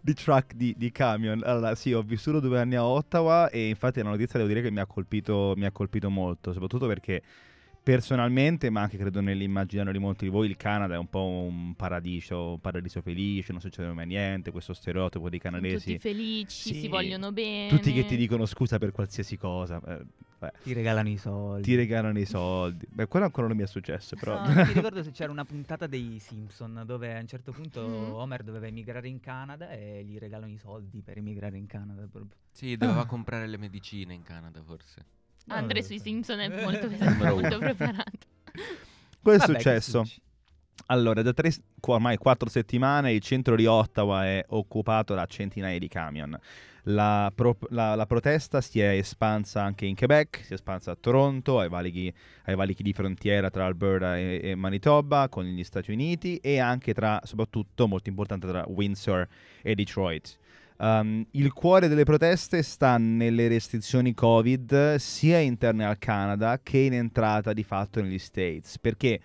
di 0.00 0.14
truck, 0.14 0.54
di, 0.54 0.74
di 0.76 0.90
camion. 0.90 1.42
Allora, 1.44 1.74
sì, 1.74 1.92
ho 1.92 2.02
vissuto 2.02 2.40
due 2.40 2.58
anni 2.58 2.74
a 2.74 2.84
Ottawa 2.84 3.48
e 3.50 3.68
infatti 3.68 4.02
la 4.02 4.10
notizia 4.10 4.38
devo 4.38 4.48
dire 4.48 4.60
che 4.60 4.70
mi 4.70 4.80
ha 4.80 4.86
colpito, 4.86 5.54
mi 5.56 5.64
ha 5.64 5.70
colpito 5.70 6.10
molto, 6.10 6.52
soprattutto 6.52 6.86
perché 6.86 7.22
personalmente, 7.82 8.70
ma 8.70 8.82
anche 8.82 8.96
credo 8.96 9.20
nell'immaginario 9.20 9.92
di 9.92 9.98
molti 9.98 10.24
di 10.24 10.30
voi, 10.30 10.48
il 10.48 10.56
Canada 10.56 10.94
è 10.94 10.98
un 10.98 11.08
po' 11.08 11.24
un 11.24 11.74
paradiso, 11.74 12.52
un 12.52 12.60
paradiso 12.60 13.00
felice, 13.02 13.52
non 13.52 13.60
succede 13.60 13.92
mai 13.92 14.06
niente, 14.06 14.50
questo 14.50 14.72
stereotipo 14.72 15.28
dei 15.28 15.40
Sono 15.42 15.56
canadesi. 15.56 15.86
tutti 15.86 15.98
felici, 15.98 16.74
Sì. 16.74 16.80
si 16.80 16.88
vogliono 16.88 17.32
bene. 17.32 17.68
Tutti 17.68 17.92
che 17.92 18.04
ti 18.04 18.16
dicono 18.16 18.46
scusa 18.46 18.78
per 18.78 18.92
qualsiasi 18.92 19.36
cosa. 19.36 19.80
eh, 19.86 20.04
beh, 20.38 20.52
Ti 20.62 20.72
regalano 20.72 21.08
i 21.08 21.16
soldi. 21.16 21.62
ti 21.62 21.74
regalano 21.74 22.18
i 22.18 22.24
soldi. 22.24 22.86
Beh, 22.90 23.06
quello 23.08 23.24
ancora 23.26 23.48
non 23.48 23.56
mi 23.56 23.62
è 23.62 23.66
successo, 23.66 24.14
però. 24.16 24.40
No, 24.40 24.52
non 24.54 24.66
ti 24.66 24.72
ricordo 24.74 25.02
se 25.02 25.10
c'era 25.10 25.32
una 25.32 25.44
puntata 25.44 25.86
dei 25.86 26.18
Simpson 26.20 26.82
dove 26.86 27.14
a 27.16 27.18
un 27.20 27.26
certo 27.26 27.52
punto 27.52 27.80
Mm. 27.82 28.12
Homer 28.12 28.42
doveva 28.44 28.66
emigrare 28.66 29.08
in 29.08 29.18
Canada 29.20 29.70
e 29.70 30.04
gli 30.04 30.18
regalano 30.18 30.52
i 30.52 30.58
soldi 30.58 31.02
per 31.02 31.18
emigrare 31.18 31.56
in 31.56 31.66
Canada. 31.66 32.06
proprio. 32.10 32.36
Sì, 32.50 32.76
doveva 32.76 33.06
comprare 33.06 33.46
le 33.46 33.56
medicine 33.56 34.14
in 34.14 34.22
Canada, 34.22 34.62
forse. 34.62 35.04
No, 35.46 35.54
Andre 35.54 35.80
non 35.80 35.88
sui. 35.88 35.98
Simpson 35.98 36.40
è 36.40 36.48
molto, 36.62 36.88
molto 36.88 37.58
preparato. 37.58 38.18
Cosa 39.22 39.36
è 39.36 39.38
Vabbè, 39.38 39.52
successo? 39.54 40.04
succe? 40.04 40.20
Allora, 40.86 41.22
da 41.22 41.32
tre, 41.32 41.50
ormai 41.80 42.16
quattro 42.16 42.48
settimane 42.48 43.12
il 43.12 43.20
centro 43.20 43.54
di 43.56 43.66
Ottawa 43.66 44.24
è 44.26 44.44
occupato 44.48 45.14
da 45.14 45.24
centinaia 45.26 45.78
di 45.78 45.88
camion. 45.88 46.38
La, 46.86 47.30
pro- 47.32 47.56
la- 47.70 47.94
la 47.94 48.06
protesta 48.06 48.60
si 48.60 48.80
è 48.80 48.88
espansa 48.88 49.62
anche 49.62 49.86
in 49.86 49.94
Quebec, 49.94 50.40
si 50.44 50.50
è 50.50 50.54
espansa 50.54 50.90
a 50.90 50.96
Toronto, 50.96 51.60
ai 51.60 51.68
valichi, 51.68 52.12
ai 52.46 52.56
valichi 52.56 52.82
di 52.82 52.92
frontiera 52.92 53.50
tra 53.50 53.66
Alberta 53.66 54.18
e, 54.18 54.40
e 54.42 54.54
Manitoba 54.56 55.28
con 55.28 55.44
gli 55.44 55.62
Stati 55.62 55.92
Uniti 55.92 56.38
e 56.38 56.58
anche 56.58 56.92
tra, 56.92 57.20
soprattutto, 57.22 57.86
molto 57.86 58.08
importante, 58.08 58.48
tra 58.48 58.64
Windsor 58.66 59.28
e 59.62 59.74
Detroit. 59.76 60.38
Um, 60.78 61.24
il 61.32 61.52
cuore 61.52 61.88
delle 61.88 62.04
proteste 62.04 62.62
sta 62.62 62.96
nelle 62.98 63.48
restrizioni 63.48 64.14
Covid 64.14 64.96
sia 64.96 65.38
interne 65.38 65.84
al 65.84 65.98
Canada 65.98 66.58
che 66.62 66.78
in 66.78 66.94
entrata 66.94 67.52
di 67.52 67.62
fatto 67.62 68.00
negli 68.00 68.18
States, 68.18 68.78
perché 68.78 69.20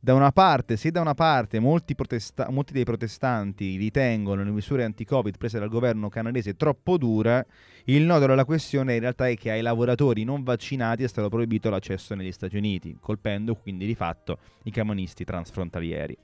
da 0.00 0.14
una 0.14 0.30
parte, 0.30 0.76
se 0.76 0.90
da 0.90 1.00
una 1.00 1.14
parte 1.14 1.58
molti, 1.58 1.94
protesta- 1.94 2.48
molti 2.50 2.72
dei 2.72 2.84
protestanti 2.84 3.76
ritengono 3.76 4.44
le 4.44 4.50
misure 4.50 4.84
anti-Covid 4.84 5.36
prese 5.36 5.58
dal 5.58 5.68
governo 5.68 6.08
canadese 6.08 6.54
troppo 6.54 6.96
dure, 6.96 7.46
il 7.90 8.02
nodo 8.02 8.26
della 8.26 8.44
questione 8.44 8.94
in 8.94 9.00
realtà 9.00 9.28
è 9.28 9.36
che 9.36 9.50
ai 9.50 9.62
lavoratori 9.62 10.22
non 10.22 10.42
vaccinati 10.42 11.04
è 11.04 11.08
stato 11.08 11.30
proibito 11.30 11.70
l'accesso 11.70 12.14
negli 12.14 12.32
Stati 12.32 12.58
Uniti, 12.58 12.94
colpendo 13.00 13.54
quindi 13.54 13.86
di 13.86 13.94
fatto 13.94 14.38
i 14.64 14.70
camionisti 14.70 15.24
transfrontalieri. 15.24 16.14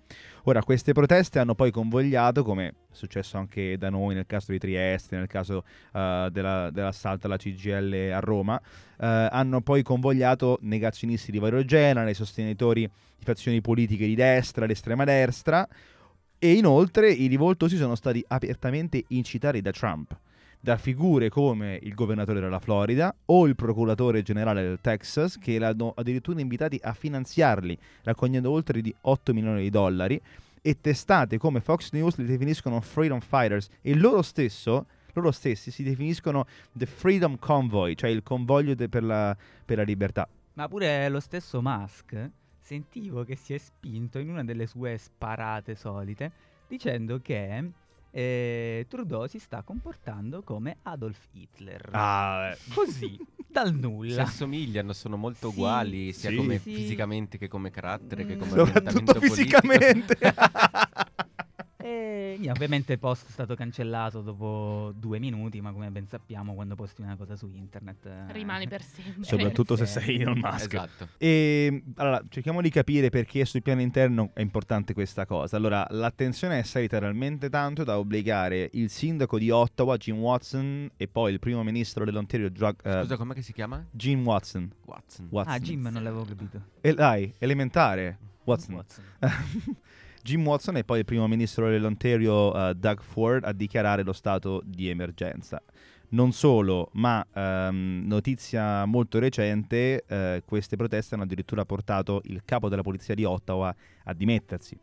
Ora, 0.43 0.63
queste 0.63 0.93
proteste 0.93 1.39
hanno 1.39 1.55
poi 1.55 1.71
convogliato, 1.71 2.45
come 2.45 2.69
è 2.69 2.73
successo 2.93 3.39
anche 3.39 3.79
da 3.79 3.89
noi 3.89 4.15
nel 4.15 4.27
caso 4.27 4.53
di 4.53 4.59
Trieste, 4.59 5.17
nel 5.17 5.27
caso 5.27 5.65
eh, 5.95 6.29
della- 6.31 6.71
dell'assalto 6.71 7.29
alla 7.29 7.39
CGL 7.39 8.11
a 8.13 8.21
Roma, 8.21 8.61
eh, 8.61 9.07
hanno 9.07 9.63
poi 9.63 9.83
convogliato 9.83 10.59
negazionisti 10.61 11.31
di 11.31 11.39
vario 11.39 11.65
genere, 11.65 12.13
sostenitori 12.13 12.83
di 12.83 13.25
fazioni 13.25 13.63
politiche 13.63 14.05
di 14.05 14.15
destra, 14.15 14.67
l'estrema 14.67 15.05
destra, 15.05 15.67
e 16.39 16.53
inoltre 16.53 17.11
i 17.11 17.27
rivoltosi 17.27 17.79
sono 17.79 17.95
stati 17.95 18.23
apertamente 18.29 19.03
incitati 19.09 19.63
da 19.63 19.71
Trump. 19.71 20.15
Da 20.65 20.79
figure 20.79 21.29
come 21.29 21.79
il 21.83 21.93
governatore 21.93 22.41
della 22.41 22.59
Florida 22.59 23.15
o 23.27 23.47
il 23.47 23.55
procuratore 23.55 24.23
generale 24.23 24.63
del 24.63 24.79
Texas 24.81 25.37
che 25.37 25.59
l'hanno 25.59 25.93
addirittura 25.95 26.41
invitati 26.41 26.81
a 26.83 26.95
finanziarli 26.95 27.79
raccogliendo 28.03 28.51
oltre 28.51 28.81
di 28.81 28.95
8 28.99 29.35
milioni 29.35 29.61
di 29.61 29.69
dollari 29.69 30.19
e 30.63 30.81
testate 30.81 31.37
come 31.37 31.61
Fox 31.61 31.91
News 31.93 32.17
li 32.17 32.25
definiscono 32.25 32.81
freedom 32.81 33.21
fighters 33.21 33.69
e 33.83 33.95
loro 33.95 34.23
stesso 34.23 34.87
loro 35.13 35.33
stessi 35.33 35.71
si 35.71 35.83
definiscono 35.83 36.47
the 36.73 36.87
freedom 36.87 37.39
convoy, 37.39 37.95
cioè 37.95 38.09
il 38.09 38.23
convoglio 38.23 38.75
de- 38.75 38.89
per, 38.89 39.05
la, 39.05 39.37
per 39.65 39.77
la 39.77 39.83
libertà. 39.85 40.27
Ma 40.55 40.67
pure 40.67 41.07
lo 41.11 41.21
stesso 41.21 41.61
Musk 41.61 42.31
sentivo 42.59 43.23
che 43.23 43.37
si 43.37 43.53
è 43.53 43.59
spinto 43.59 44.19
in 44.19 44.31
una 44.31 44.43
delle 44.43 44.67
sue 44.67 44.97
sparate 44.97 45.75
solite 45.75 46.33
dicendo 46.67 47.21
che 47.21 47.71
eh, 48.17 48.87
Trudeau 48.89 49.27
si 49.27 49.41
sta 49.41 49.63
comportando 49.63 50.43
come 50.43 50.77
Adolf 50.83 51.19
Hitler. 51.33 51.89
Ah, 51.93 52.51
eh. 52.51 52.59
Così, 52.73 53.19
dal 53.49 53.73
Si 53.75 53.81
nulla. 53.81 54.23
assomigliano, 54.23 54.93
sono 54.93 55.17
molto 55.17 55.49
Sì, 55.51 55.55
uguali, 55.57 56.13
sia 56.13 56.31
sì. 56.31 56.37
come 56.37 56.59
Sì. 56.59 56.75
fisicamente 56.75 57.39
che 57.39 57.49
come 57.49 57.71
carattere, 57.71 58.25
che 58.25 58.37
Mm. 58.37 58.39
come 58.39 58.51
soprattutto 58.51 58.79
orientamento 58.79 59.13
politico. 59.15 59.35
fisicamente. 59.35 60.19
E 61.85 62.37
niente, 62.39 62.51
ovviamente 62.51 62.93
il 62.95 62.99
post 62.99 63.27
è 63.29 63.31
stato 63.31 63.55
cancellato 63.55 64.23
dopo 64.23 64.91
due 64.97 65.19
minuti, 65.19 65.61
ma 65.61 65.71
come 65.71 65.91
ben 65.91 66.07
sappiamo 66.09 66.55
quando 66.55 66.75
posti 66.77 67.03
una 67.03 67.15
cosa 67.15 67.37
su 67.37 67.51
internet... 67.53 68.07
eh, 68.07 68.33
Rimane 68.33 68.67
per 68.67 68.81
sempre. 68.83 69.23
Soprattutto 69.23 69.77
se 69.77 69.85
Sì. 69.85 70.01
sei 70.01 70.21
Elon 70.23 70.39
Musk. 70.39 70.73
Esatto. 70.73 71.09
E 71.19 71.83
allora, 71.97 72.23
cerchiamo 72.31 72.63
di 72.63 72.71
capire 72.71 73.11
perché 73.11 73.45
sul 73.45 73.61
piano 73.61 73.83
interno 73.83 74.31
è 74.33 74.41
importante 74.41 74.95
questa 74.95 75.27
cosa. 75.27 75.59
Allora, 75.59 75.87
l'attenzione 75.91 76.59
è 76.59 76.63
salita 76.63 76.99
talmente 76.99 77.51
tanto 77.51 77.85
da 77.85 77.99
obbligare 77.99 78.71
il 78.73 78.89
sindaco 78.89 79.37
di 79.37 79.51
Ottawa, 79.51 79.99
Jim 79.99 80.17
Watson, 80.17 80.91
e 80.97 81.07
poi 81.07 81.35
il 81.35 81.39
primo 81.39 81.63
ministro 81.63 82.07
dell'Ontario, 82.07 82.49
Drug, 82.51 82.77
eh, 82.83 83.01
Scusa, 83.03 83.17
com'è 83.19 83.35
che 83.35 83.43
si 83.43 83.53
chiama? 83.53 83.85
Jim 83.91 84.25
Watson. 84.25 84.73
Watson. 84.87 85.29
Watson. 85.31 85.53
Ah, 85.53 85.59
Jim 85.59 85.83
non 85.83 86.03
l'avevo 86.03 86.25
capito. 86.25 86.63
E 86.81 86.95
dai, 86.95 87.31
elementare. 87.37 88.17
Watson. 88.45 88.75
Watson. 88.75 89.05
Jim 90.25 90.43
Watson 90.47 90.77
è 90.79 90.85
poi 90.85 91.01
il 91.01 91.05
primo 91.05 91.29
ministro 91.29 91.69
dell'Ontario, 91.69 92.71
eh, 92.71 92.75
Doug 92.75 93.03
Ford, 93.03 93.45
a 93.45 93.53
dichiarare 93.53 94.03
lo 94.03 94.15
stato 94.15 94.63
di 94.65 94.89
emergenza. 94.89 95.63
Non 96.13 96.33
solo, 96.33 96.89
ma 96.95 97.23
ehm, 97.31 98.05
notizia 98.07 98.87
molto 98.87 99.19
recente, 99.19 100.03
eh, 100.09 100.43
queste 100.47 100.77
proteste 100.77 101.15
hanno 101.15 101.25
addirittura 101.25 101.67
portato 101.67 102.23
il 102.25 102.41
capo 102.43 102.71
della 102.71 102.81
polizia 102.81 103.15
di 103.15 103.25
Ottawa 103.25 103.75
a 104.05 104.15
dimettersi. 104.15 104.79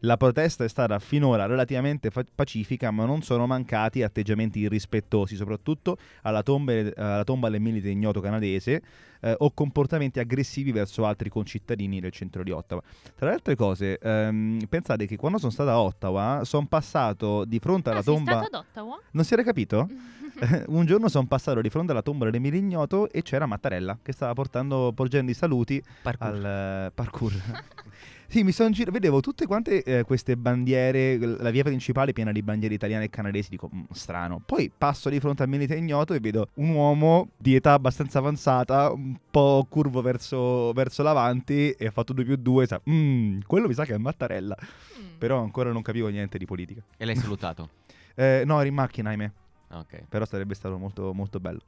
La 0.00 0.16
protesta 0.16 0.64
è 0.64 0.68
stata 0.68 0.98
finora 0.98 1.44
relativamente 1.46 2.10
fa- 2.10 2.24
pacifica, 2.34 2.90
ma 2.90 3.04
non 3.04 3.20
sono 3.22 3.46
mancati 3.46 4.02
atteggiamenti 4.02 4.60
irrispettosi, 4.60 5.36
soprattutto 5.36 5.98
alla 6.22 6.42
tomba, 6.42 6.72
alla 6.96 7.24
tomba 7.24 7.50
del 7.50 7.60
milite 7.60 7.90
ignoto 7.90 8.20
canadese, 8.20 8.82
eh, 9.20 9.34
o 9.38 9.52
comportamenti 9.52 10.18
aggressivi 10.18 10.72
verso 10.72 11.04
altri 11.04 11.28
concittadini 11.28 12.00
del 12.00 12.12
centro 12.12 12.42
di 12.42 12.50
Ottawa. 12.50 12.82
Tra 13.14 13.28
le 13.28 13.34
altre 13.34 13.54
cose, 13.56 13.98
ehm, 13.98 14.64
pensate 14.68 15.06
che 15.06 15.16
quando 15.16 15.36
sono 15.36 15.50
stato 15.50 15.68
a 15.70 15.80
Ottawa, 15.80 16.40
sono 16.44 16.66
passato 16.66 17.44
di 17.44 17.58
fronte 17.58 17.90
alla 17.90 17.98
Ah, 17.98 18.02
sei 18.02 18.14
tomba... 18.14 18.30
stato 18.30 18.56
ad 18.56 18.64
Ottawa? 18.68 19.00
Non 19.10 19.24
si 19.24 19.34
era 19.34 19.42
capito? 19.42 19.86
un 20.68 20.86
giorno 20.86 21.08
sono 21.08 21.26
passato 21.26 21.60
di 21.60 21.68
fronte 21.68 21.92
alla 21.92 22.02
tomba 22.02 22.24
dell'Emilio 22.24 22.58
Ignoto 22.58 23.10
e 23.10 23.22
c'era 23.22 23.44
Mattarella 23.46 23.98
che 24.02 24.12
stava 24.12 24.32
portando, 24.32 24.92
porgendo 24.94 25.30
i 25.30 25.34
saluti 25.34 25.82
Parkour. 26.02 26.28
al 26.30 26.44
eh, 26.86 26.90
parkour. 26.94 27.32
sì, 28.30 28.44
mi 28.44 28.52
sono 28.52 28.70
girato, 28.70 28.92
vedevo 28.92 29.20
tutte 29.20 29.44
quante 29.44 29.82
eh, 29.82 30.04
queste 30.04 30.36
bandiere, 30.36 31.18
la 31.18 31.50
via 31.50 31.64
principale 31.64 32.12
piena 32.12 32.30
di 32.30 32.42
bandiere 32.42 32.74
italiane 32.74 33.04
e 33.06 33.10
canadesi, 33.10 33.50
dico, 33.50 33.68
"Mm, 33.74 33.82
strano. 33.90 34.40
Poi 34.46 34.70
passo 34.76 35.10
di 35.10 35.18
fronte 35.18 35.42
al 35.42 35.48
milite 35.48 35.74
ignoto 35.74 36.14
e 36.14 36.20
vedo 36.20 36.48
un 36.54 36.68
uomo 36.68 37.30
di 37.36 37.56
età 37.56 37.72
abbastanza 37.72 38.18
avanzata, 38.20 38.92
un 38.92 39.16
po' 39.30 39.66
curvo 39.68 40.00
verso, 40.00 40.72
verso 40.72 41.02
l'avanti 41.02 41.72
e 41.72 41.86
ha 41.86 41.90
fatto 41.90 42.12
2 42.12 42.24
più 42.24 42.36
2, 42.36 42.66
sa, 42.66 42.80
"Mm, 42.88 43.40
quello 43.48 43.66
mi 43.66 43.74
sa 43.74 43.84
che 43.84 43.94
è 43.94 43.98
Mattarella. 43.98 44.56
Mm. 44.60 45.18
Però 45.18 45.40
ancora 45.40 45.72
non 45.72 45.82
capivo 45.82 46.06
niente 46.06 46.38
di 46.38 46.46
politica. 46.46 46.82
E 46.96 47.04
l'hai 47.04 47.16
salutato? 47.16 47.70
Eh, 48.16 48.42
no, 48.44 48.58
ero 48.58 48.68
in 48.68 48.74
macchina, 48.74 49.10
ahimè 49.10 49.30
Ah, 49.72 49.78
Ok. 49.78 50.02
però 50.08 50.24
sarebbe 50.24 50.54
stato 50.54 50.78
molto, 50.78 51.12
molto 51.14 51.38
bello. 51.38 51.60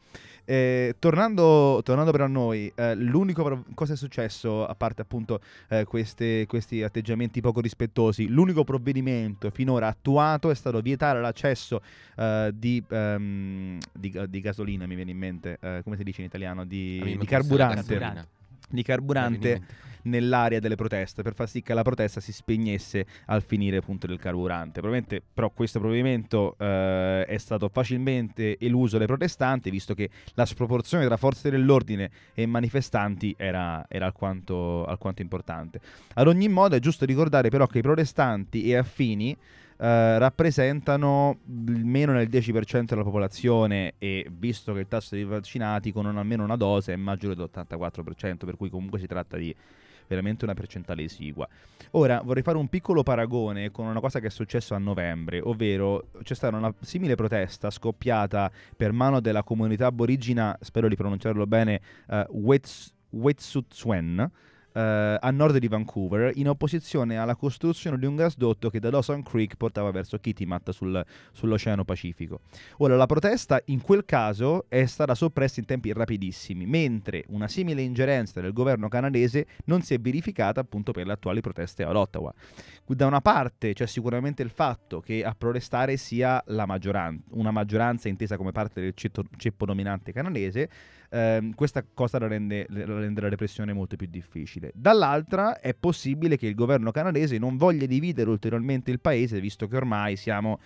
Eh, 0.45 0.97
tornando, 0.99 1.81
tornando 1.85 2.11
però 2.11 2.25
a 2.25 2.29
noi, 2.29 2.71
eh, 2.75 2.97
l'unico 2.97 3.45
pro- 3.45 3.65
cosa 3.75 3.93
è 3.93 3.97
successo, 3.97 4.67
a 4.67 4.75
parte 4.75 5.03
appunto 5.03 5.41
eh, 5.69 5.85
queste- 5.85 6.47
questi 6.49 6.83
atteggiamenti 6.83 7.41
poco 7.41 7.61
rispettosi, 7.61 8.27
l'unico 8.27 8.65
provvedimento 8.65 9.51
finora 9.51 9.87
attuato 9.87 10.51
è 10.51 10.55
stato 10.55 10.81
vietare 10.81 11.21
l'accesso 11.21 11.81
eh, 12.17 12.51
di, 12.53 12.83
ehm, 12.89 13.79
di, 13.93 14.21
di 14.29 14.41
gasolina, 14.41 14.85
mi 14.87 14.97
viene 14.97 15.13
in 15.13 15.19
mente, 15.19 15.59
eh, 15.61 15.81
come 15.85 15.97
si 15.97 16.03
dice 16.03 16.23
in 16.23 16.27
italiano, 16.27 16.65
di, 16.65 17.17
di 17.19 17.25
carburante. 17.25 17.75
gasolina. 17.99 18.27
Di 18.69 18.83
carburante 18.83 19.61
Nell'area 20.05 20.59
delle 20.59 20.75
proteste 20.75 21.23
per 21.23 21.35
far 21.35 21.49
sì 21.49 21.63
che 21.63 21.75
la 21.75 21.83
protesta 21.83 22.21
si 22.21 22.33
spegnesse 22.33 23.07
al 23.27 23.43
finire 23.43 23.79
appunto 23.79 24.07
del 24.07 24.19
carburante. 24.19 24.81
Probabilmente 24.81 25.23
però 25.33 25.51
questo 25.51 25.79
provvedimento 25.79 26.57
eh, 26.59 27.25
è 27.25 27.39
stato 27.39 27.69
facilmente 27.69 28.59
eluso 28.59 28.99
dai 28.99 29.07
protestanti 29.07 29.71
visto 29.71 29.95
che 29.95 30.11
la 30.35 30.47
sproporzione 30.47 31.07
tra 31.07 31.17
forze 31.17 31.51
dell'ordine 31.51 32.11
e 32.35 32.47
manifestanti 32.47 33.35
era, 33.37 33.85
era 33.89 34.07
alquanto, 34.07 34.85
alquanto 34.85 35.23
importante. 35.23 35.81
Ad 36.15 36.27
ogni 36.27 36.49
modo 36.49 36.77
è 36.77 36.79
giusto 36.81 37.05
ricordare 37.05 37.49
però 37.49 37.67
che 37.67 37.79
i 37.79 37.83
protestanti 37.83 38.71
e 38.71 38.77
affini 38.77 39.37
eh, 39.83 40.19
rappresentano 40.19 41.39
meno 41.45 42.13
del 42.13 42.29
10% 42.29 42.85
della 42.85 43.03
popolazione 43.03 43.95
e 43.99 44.25
visto 44.31 44.73
che 44.73 44.79
il 44.79 44.87
tasso 44.87 45.17
di 45.17 45.25
vaccinati 45.25 45.91
con 45.91 46.07
almeno 46.07 46.45
una 46.45 46.55
dose 46.55 46.93
è 46.93 46.97
maggiore 46.97 47.35
dell'84%, 47.35 48.45
per 48.45 48.57
cui 48.57 48.71
comunque 48.71 49.01
si 49.01 49.09
tratta 49.09 49.37
di 49.37 49.53
veramente 50.13 50.45
una 50.45 50.55
percentuale 50.55 51.05
esigua. 51.05 51.49
Ora 51.93 52.21
vorrei 52.23 52.43
fare 52.43 52.59
un 52.59 52.69
piccolo 52.69 53.03
paragone 53.03 53.71
con 53.71 53.87
una 53.87 54.01
cosa 54.01 54.21
che 54.21 54.27
è 54.27 54.31
successo 54.31 54.75
a 54.75 54.79
novembre, 54.79 55.41
ovvero 55.41 56.09
c'è 56.23 56.35
stata 56.35 56.57
una 56.57 56.73
simile 56.81 57.15
protesta 57.15 57.71
scoppiata 57.71 58.51
per 58.77 58.93
mano 58.93 59.21
della 59.21 59.43
comunità 59.43 59.87
aborigina, 59.87 60.57
spero 60.61 60.89
di 60.89 60.97
pronunciarlo 60.97 61.47
bene, 61.47 61.81
uh, 62.09 62.25
Wets- 62.31 62.95
Wet'suwet'en, 63.11 64.31
eh, 64.73 65.19
a 65.21 65.31
nord 65.31 65.59
di 65.59 65.69
Vancouver 65.69 66.33
in 66.37 66.49
opposizione 66.49 67.17
alla 67.17 67.35
costruzione 67.35 67.99
di 67.99 68.07
un 68.07 68.17
gasdotto 68.17 68.71
che 68.71 68.81
da 68.81 68.91
Dawson 68.91 69.23
Creek 69.23 69.57
portava 69.57 69.91
verso 69.91 70.19
Kitimat 70.19 70.71
sul- 70.71 71.05
sull'Oceano 71.33 71.85
Pacifico. 71.85 72.41
Ora, 72.79 72.97
la 72.97 73.07
protesta 73.07 73.61
in 73.67 73.81
quel 73.81 74.05
caso 74.05 74.67
è 74.69 74.85
stata 74.87 75.15
soppressa 75.15 75.61
in 75.61 75.67
tempi 75.67 75.93
rapidissimi, 75.93 76.67
mentre 76.67 77.25
una 77.29 77.49
simile 77.49 77.83
ingerenza 77.83 78.41
del 78.41 78.53
governo 78.53 78.89
canadese 78.89 79.47
non 79.67 79.83
si 79.83 79.95
è 79.95 79.99
verificata 79.99 80.61
appunto 80.61 80.93
per 80.93 81.07
le 81.07 81.13
attuali 81.13 81.41
proteste 81.41 81.83
ad 81.85 81.97
Ottawa. 81.97 82.33
Da 82.85 83.07
una 83.07 83.23
parte 83.23 83.73
c'è 83.73 83.87
sicuramente 83.87 84.43
il 84.43 84.51
fatto 84.51 85.01
che 85.01 85.25
a 85.25 85.35
protestare 85.37 85.97
sia 85.97 86.43
la 86.49 86.67
maggioran- 86.67 87.23
una 87.31 87.51
maggioranza 87.51 88.09
intesa 88.09 88.37
come 88.37 88.53
parte 88.53 88.83
del 88.83 88.95
ceppo 88.95 89.65
dominante 89.65 90.13
canadese, 90.13 90.69
ehm, 91.13 91.55
questa 91.55 91.85
cosa 91.93 92.19
la 92.19 92.27
rende, 92.27 92.67
la 92.71 92.85
rende 92.85 93.21
la 93.21 93.29
repressione 93.29 93.73
molto 93.73 93.97
più 93.97 94.07
difficile. 94.09 94.73
Dall'altra 94.75 95.61
è 95.61 95.75
possibile 95.75 96.37
che 96.37 96.47
il 96.47 96.55
governo 96.55 96.91
canadese 96.91 97.39
non 97.39 97.57
voglia 97.57 97.87
dividere 97.87 98.31
ulteriormente 98.31 98.91
il 98.91 99.01
paese, 99.01 99.41
visto 99.41 99.69
che 99.69 99.77
ormai 99.77 100.17
siamo 100.17 100.59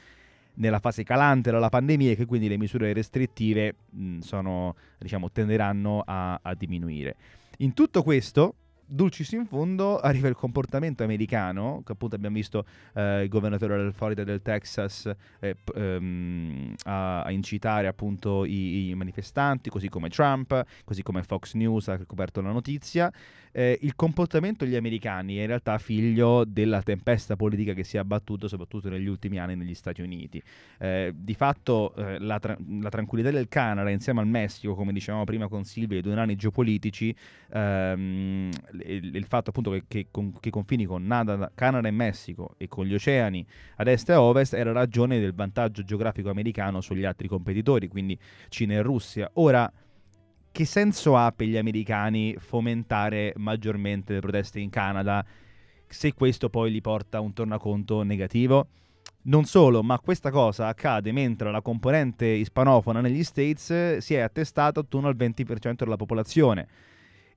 nella 0.55 0.79
fase 0.79 1.03
calante 1.03 1.51
della 1.51 1.69
pandemia 1.69 2.13
e 2.13 2.17
che 2.17 2.25
quindi 2.25 2.49
le 2.49 2.57
misure 2.57 2.93
restrittive 2.93 3.75
mh, 3.91 4.19
sono, 4.21 4.75
diciamo, 4.99 5.31
tenderanno 5.31 6.03
a, 6.07 6.39
a 6.41 6.55
diminuire. 6.55 7.17
In 7.59 7.75
tutto 7.75 8.03
questo, 8.03 8.55
dulcis 8.87 9.33
in 9.33 9.47
fondo, 9.47 9.99
arriva 9.99 10.29
il 10.29 10.35
comportamento 10.35 11.03
americano, 11.03 11.83
che 11.85 11.93
appunto 11.93 12.15
abbiamo 12.15 12.37
visto 12.37 12.65
eh, 12.95 13.23
il 13.23 13.29
governatore 13.29 13.77
del 13.77 13.93
Florida 13.93 14.23
e 14.23 14.25
del 14.25 14.43
Texas 14.43 15.11
eh, 15.41 15.57
ehm, 15.75 16.75
a, 16.85 17.23
a 17.23 17.31
incitare 17.31 17.87
appunto 17.87 18.45
i, 18.45 18.89
i 18.89 18.95
manifestanti, 18.95 19.71
così 19.71 19.89
come 19.89 20.09
Trump, 20.09 20.65
così 20.85 21.03
come 21.03 21.23
Fox 21.23 21.55
News 21.55 21.89
ha 21.89 21.99
coperto 22.07 22.41
la 22.41 22.53
notizia. 22.53 23.13
Eh, 23.53 23.79
il 23.81 23.97
comportamento 23.97 24.67
degli 24.67 24.77
americani 24.77 25.37
è 25.39 25.41
in 25.41 25.47
realtà 25.47 25.79
figlio 25.79 26.45
della 26.45 26.83
tempesta 26.83 27.37
politica 27.37 27.73
che 27.73 27.85
si 27.85 27.97
è 27.97 27.99
abbattuta 27.99 28.49
soprattutto 28.49 28.91
negli 28.91 29.07
ultimi 29.07 29.39
anni 29.39 29.57
negli 29.57 29.75
Stati 29.75 30.03
Uniti. 30.03 30.43
Eh, 30.79 31.15
di 31.17 31.33
fatto 31.33 31.95
eh, 31.95 32.19
la, 32.19 32.39
tra- 32.39 32.59
la 32.81 32.91
tranquillità 32.91 33.31
del 33.31 33.49
Canada 33.49 33.89
insieme 33.89 34.21
al 34.21 34.27
Messico, 34.27 34.75
come 34.75 34.93
dicevamo 34.93 35.25
prima 35.25 35.49
con 35.49 35.65
Silvia, 35.65 35.97
i 35.97 36.03
due 36.03 36.15
nani 36.15 36.37
geopolitici, 36.37 37.17
ehm, 37.51 38.51
il, 38.85 39.15
il 39.15 39.25
fatto 39.27 39.51
appunto 39.51 39.71
che, 39.71 39.85
che, 39.87 40.09
con- 40.11 40.33
che 40.39 40.51
confini 40.51 40.85
con 40.85 41.07
Nada- 41.07 41.51
Canada 41.55 41.89
e 41.89 41.91
Messico 41.91 42.55
e 42.57 42.69
con 42.69 42.85
gli 42.87 42.95
oceani 42.95 43.45
ad 43.77 43.89
est 43.89 44.09
e 44.09 44.13
a 44.13 44.23
ovest 44.23 44.55
era 44.55 44.73
ragione 44.73 45.21
del 45.21 45.35
vantaggio 45.35 45.83
geografico 45.83 46.31
americano 46.31 46.81
sugli 46.81 47.05
altri 47.05 47.29
competitori, 47.29 47.89
quindi 47.89 48.19
Cina 48.49 48.75
e 48.75 48.83
Russia. 48.83 49.31
Ora, 49.35 49.71
che 50.51 50.65
senso 50.65 51.17
ha 51.17 51.33
per 51.37 51.47
gli 51.47 51.57
americani 51.57 52.35
fomentare 52.39 53.33
maggiormente 53.37 54.15
le 54.15 54.21
proteste 54.21 54.59
in 54.59 54.71
Canada 54.71 55.25
se 55.89 56.15
questo 56.15 56.49
poi 56.49 56.71
li 56.71 56.81
porta 56.81 57.19
a 57.19 57.21
un 57.21 57.33
tornaconto 57.33 58.03
negativo? 58.03 58.69
Non 59.25 59.45
solo, 59.45 59.83
ma 59.83 59.99
questa 59.99 60.31
cosa 60.31 60.69
accade 60.69 61.11
mentre 61.11 61.51
la 61.51 61.61
componente 61.61 62.27
ispanofona 62.27 63.01
negli 63.01 63.25
States 63.25 63.99
si 63.99 64.15
è 64.15 64.21
attestata 64.21 64.81
attorno 64.81 65.09
al 65.09 65.17
20% 65.17 65.75
della 65.75 65.97
popolazione. 65.97 66.69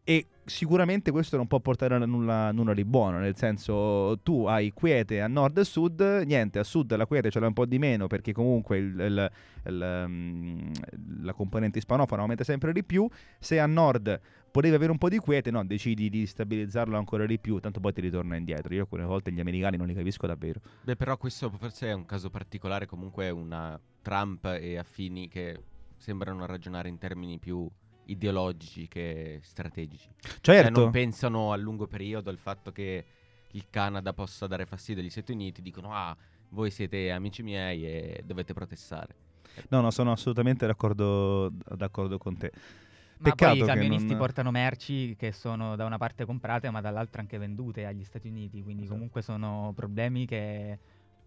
E 0.04 0.26
sicuramente 0.44 1.12
questo 1.12 1.38
non 1.38 1.46
può 1.46 1.60
portare 1.60 1.94
a 1.94 2.00
nulla, 2.00 2.52
nulla 2.52 2.74
di 2.74 2.84
buono, 2.84 3.20
nel 3.20 3.36
senso 3.36 4.20
tu 4.24 4.46
hai 4.46 4.72
quiete 4.74 5.22
a 5.22 5.28
nord 5.28 5.60
e 5.60 5.64
sud, 5.64 6.02
niente, 6.26 6.58
a 6.58 6.64
sud 6.64 6.96
la 6.96 7.06
quiete 7.06 7.30
ce 7.30 7.40
l'ha 7.40 7.46
un 7.46 7.54
po' 7.54 7.68
di 7.68 7.78
meno 7.78 8.08
perché 8.08 8.34
comunque 8.34 8.78
il- 8.80 9.00
il- 9.00 9.32
il, 9.66 10.04
um, 10.08 10.72
la 11.22 11.34
componente 11.34 11.78
ispanofona 11.78 12.22
aumenta 12.24 12.44
sempre 12.44 12.74
di 12.74 12.84
più, 12.84 13.08
se 13.38 13.60
a 13.60 13.68
nord 13.68 14.20
potevi 14.50 14.74
avere 14.74 14.92
un 14.92 14.98
po' 14.98 15.10
di 15.10 15.20
quiete, 15.20 15.52
no, 15.52 15.64
decidi 15.64 16.10
di 16.10 16.26
stabilizzarlo 16.26 16.98
ancora 16.98 17.28
di 17.28 17.38
più, 17.38 17.60
tanto 17.60 17.80
poi 17.80 17.94
ti 17.94 18.02
ritorna 18.02 18.36
indietro. 18.36 18.74
Io 18.74 18.82
alcune 18.82 19.04
volte 19.04 19.32
gli 19.32 19.40
americani 19.40 19.78
non 19.78 19.86
li 19.86 19.94
capisco 19.94 20.26
davvero. 20.26 20.60
Beh, 20.82 20.96
però 20.96 21.18
questo 21.18 21.52
forse 21.52 21.88
è 21.90 21.94
un 21.94 22.08
caso 22.08 22.32
particolare, 22.32 22.88
comunque 22.88 23.30
una 23.30 23.80
Trump 24.02 24.46
e 24.46 24.78
affini 24.80 25.28
che 25.28 25.60
sembrano 25.98 26.48
ragionare 26.48 26.90
in 26.90 26.98
termini 26.98 27.38
più 27.38 27.70
ideologici 28.12 28.88
che 28.88 29.40
strategici. 29.44 30.10
Cioè, 30.42 30.62
Certo, 30.62 30.80
non 30.82 30.92
pensano 30.92 31.52
a 31.52 31.56
lungo 31.58 31.88
periodo 31.88 32.30
al 32.30 32.38
fatto 32.38 32.72
che 32.72 33.06
il 33.52 33.66
Canada 33.70 34.14
possa 34.14 34.48
dare 34.48 34.66
fastidio 34.66 35.02
agli 35.02 35.10
Stati 35.10 35.32
Uniti, 35.32 35.62
dicono 35.62 35.94
ah, 35.94 36.16
voi 36.50 36.72
siete 36.72 37.12
amici 37.12 37.44
miei 37.44 37.86
e 37.86 38.22
dovete 38.26 38.54
protestare. 38.54 39.16
no, 39.70 39.82
no, 39.82 39.92
sono 39.92 40.12
assolutamente 40.12 40.66
d'accordo, 40.66 41.52
d'accordo 41.76 42.18
con 42.18 42.38
te. 42.38 42.52
Ma 43.20 43.32
Peccato 43.32 43.56
poi 43.56 43.64
i 43.64 43.66
camionisti 43.66 44.08
non- 44.10 44.18
portano 44.18 44.50
merci 44.50 45.16
che 45.18 45.34
sono 45.34 45.76
da 45.76 45.84
una 45.86 45.98
parte 45.98 46.24
comprate 46.26 46.70
ma 46.70 46.80
dall'altra 46.80 47.20
anche 47.20 47.38
vendute 47.38 47.86
agli 47.86 48.04
Stati 48.06 48.30
Uniti, 48.30 48.64
quindi 48.64 48.84
Esatto. 48.84 48.96
comunque 48.96 49.22
sono 49.22 49.74
problemi 49.76 50.26
che 50.26 50.80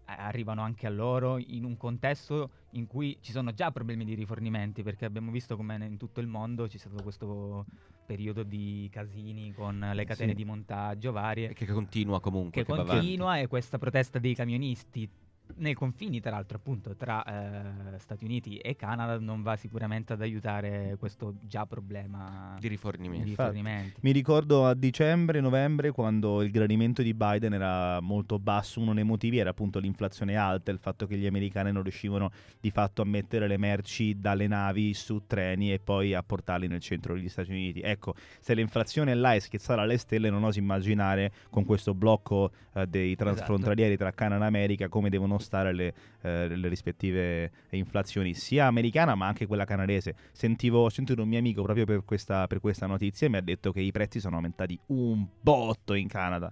arrivano 0.05 0.61
anche 0.61 0.85
a 0.87 0.89
loro 0.89 1.37
in 1.37 1.63
un 1.63 1.77
contesto 1.77 2.51
in 2.71 2.87
cui 2.87 3.17
ci 3.21 3.31
sono 3.31 3.53
già 3.53 3.71
problemi 3.71 4.03
di 4.05 4.13
rifornimenti, 4.15 4.83
perché 4.83 5.05
abbiamo 5.05 5.31
visto 5.31 5.55
come 5.55 5.75
in 5.75 5.97
tutto 5.97 6.19
il 6.19 6.27
mondo 6.27 6.67
c'è 6.67 6.77
stato 6.77 7.01
questo 7.01 7.65
periodo 8.05 8.43
di 8.43 8.89
casini 8.91 9.53
con 9.53 9.79
le 9.93 10.03
catene 10.05 10.31
Sì. 10.31 10.35
di 10.35 10.45
montaggio 10.45 11.09
E 11.09 11.11
varie 11.13 11.53
che 11.53 11.65
continua 11.65 12.19
comunque. 12.19 12.63
che 12.63 12.67
Che, 12.69 12.75
continua 12.75 13.39
e 13.39 13.47
questa 13.47 13.77
protesta 13.77 14.19
dei 14.19 14.35
camionisti 14.35 15.09
nei 15.55 15.73
confini 15.73 16.19
tra 16.19 16.31
l'altro 16.31 16.57
appunto 16.57 16.95
tra 16.95 17.23
eh, 17.23 17.99
Stati 17.99 18.23
Uniti 18.25 18.57
e 18.57 18.75
Canada 18.75 19.19
non 19.19 19.41
va 19.43 19.55
sicuramente 19.55 20.13
ad 20.13 20.21
aiutare 20.21 20.95
questo 20.97 21.35
già 21.41 21.65
problema 21.65 22.53
Di 22.55 22.61
di 22.61 22.67
rifornimenti. 22.69 23.29
rifornimenti. 23.29 23.99
Mi 24.01 24.11
ricordo 24.11 24.65
a 24.65 24.73
dicembre, 24.73 25.39
novembre, 25.41 25.91
quando 25.91 26.41
il 26.41 26.51
gradimento 26.51 27.01
di 27.01 27.13
Biden 27.13 27.53
era 27.53 27.99
molto 28.01 28.39
basso, 28.39 28.79
uno 28.79 28.93
dei 28.93 29.03
motivi 29.03 29.37
era 29.37 29.51
appunto 29.51 29.79
l'inflazione 29.79 30.35
alta, 30.35 30.71
il 30.71 30.79
fatto 30.79 31.05
che 31.05 31.17
gli 31.17 31.25
americani 31.25 31.71
non 31.71 31.83
riuscivano 31.83 32.31
di 32.59 32.71
fatto 32.71 33.01
a 33.01 33.05
mettere 33.05 33.47
le 33.47 33.57
merci 33.57 34.19
dalle 34.19 34.47
navi 34.47 34.93
su 34.93 35.23
treni 35.27 35.71
e 35.71 35.79
poi 35.79 36.13
a 36.13 36.23
portarli 36.23 36.67
nel 36.67 36.79
centro 36.79 37.13
degli 37.13 37.29
Stati 37.29 37.51
Uniti. 37.51 37.81
Ecco, 37.81 38.15
se 38.39 38.53
l'inflazione 38.53 39.11
è 39.11 39.15
là 39.15 39.33
e 39.33 39.39
schizzata 39.39 39.81
alle 39.81 39.97
stelle, 39.97 40.29
non 40.29 40.43
oso 40.43 40.59
immaginare 40.59 41.31
con 41.49 41.65
questo 41.65 41.93
blocco 41.93 42.51
eh, 42.73 42.87
dei 42.87 43.15
transfrontalieri 43.15 43.97
tra 43.97 44.11
Canada 44.11 44.45
e 44.45 44.47
America 44.47 44.89
come 44.89 45.09
devono 45.09 45.32
stare 45.39 45.73
le, 45.73 45.93
eh, 46.21 46.55
le 46.55 46.67
rispettive 46.67 47.51
inflazioni, 47.71 48.33
sia 48.33 48.65
americana 48.65 49.15
ma 49.15 49.27
anche 49.27 49.45
quella 49.45 49.65
canadese. 49.65 50.15
Sentivo, 50.31 50.89
sentito 50.89 51.21
un 51.21 51.27
mio 51.27 51.39
amico 51.39 51.63
proprio 51.63 51.85
per 51.85 52.03
questa, 52.05 52.47
per 52.47 52.59
questa 52.59 52.85
notizia 52.85 53.27
e 53.27 53.29
mi 53.29 53.37
ha 53.37 53.41
detto 53.41 53.71
che 53.71 53.81
i 53.81 53.91
prezzi 53.91 54.19
sono 54.19 54.35
aumentati 54.35 54.79
un 54.87 55.25
botto 55.41 55.93
in 55.93 56.07
Canada. 56.07 56.51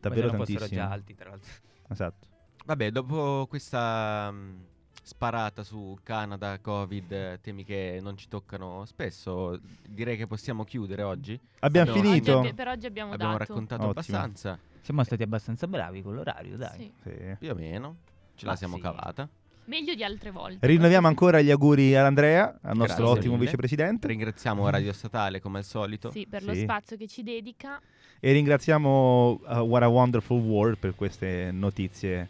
Davvero 0.00 0.30
tantissimo. 0.30 0.66
già 0.66 0.90
alti, 0.90 1.14
tra 1.14 1.30
l'altro. 1.30 1.50
Esatto. 1.88 2.26
Vabbè, 2.64 2.90
dopo 2.90 3.46
questa 3.48 4.30
mh, 4.30 4.64
sparata 5.02 5.62
su 5.64 5.96
Canada, 6.02 6.58
Covid, 6.60 7.12
eh, 7.12 7.38
temi 7.42 7.64
che 7.64 7.98
non 8.00 8.16
ci 8.16 8.28
toccano 8.28 8.84
spesso, 8.86 9.58
direi 9.88 10.16
che 10.16 10.26
possiamo 10.26 10.64
chiudere 10.64 11.02
oggi. 11.02 11.38
Abbiamo 11.60 11.90
Abbiamo- 11.90 12.08
finito? 12.08 12.38
Oggi 12.38 12.46
abbi- 12.48 12.56
per 12.56 12.68
oggi 12.68 12.86
abbiamo, 12.86 13.12
Abbiamo 13.12 13.32
dato. 13.36 13.44
raccontato 13.46 13.82
Ottimo. 13.82 13.90
abbastanza, 13.92 14.58
Siamo 14.82 15.04
stati 15.04 15.22
abbastanza 15.22 15.66
bravi 15.66 16.02
con 16.02 16.14
l'orario, 16.14 16.56
dai. 16.56 16.76
Sì. 16.78 16.92
Sì. 17.02 17.36
più 17.38 17.50
o 17.50 17.54
meno. 17.54 17.96
Ce 18.34 18.44
Ma 18.46 18.52
la 18.52 18.56
siamo 18.56 18.76
sì. 18.76 18.80
cavata. 18.82 19.28
Meglio 19.66 19.94
di 19.94 20.02
altre 20.02 20.30
volte. 20.30 20.66
Rinnoviamo 20.66 21.06
ancora 21.06 21.40
gli 21.42 21.50
auguri 21.50 21.94
ad 21.94 22.04
Andrea, 22.06 22.58
al 22.62 22.76
nostro 22.76 23.04
Grazie 23.04 23.18
ottimo 23.18 23.32
mille. 23.34 23.44
vicepresidente. 23.44 24.06
Ringraziamo 24.08 24.68
Radio 24.68 24.92
Statale 24.92 25.38
come 25.40 25.58
al 25.58 25.64
solito. 25.64 26.10
Sì, 26.10 26.26
per 26.26 26.42
lo 26.44 26.54
spazio 26.54 26.96
che 26.96 27.06
ci 27.06 27.22
dedica. 27.22 27.80
E 28.18 28.32
ringraziamo 28.32 29.30
uh, 29.32 29.58
What 29.58 29.82
a 29.82 29.88
Wonderful 29.88 30.40
World 30.40 30.78
per 30.78 30.94
queste 30.94 31.50
notizie 31.52 32.28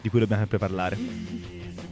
di 0.00 0.08
cui 0.08 0.20
dobbiamo 0.20 0.40
sempre 0.42 0.58
parlare. 0.58 1.89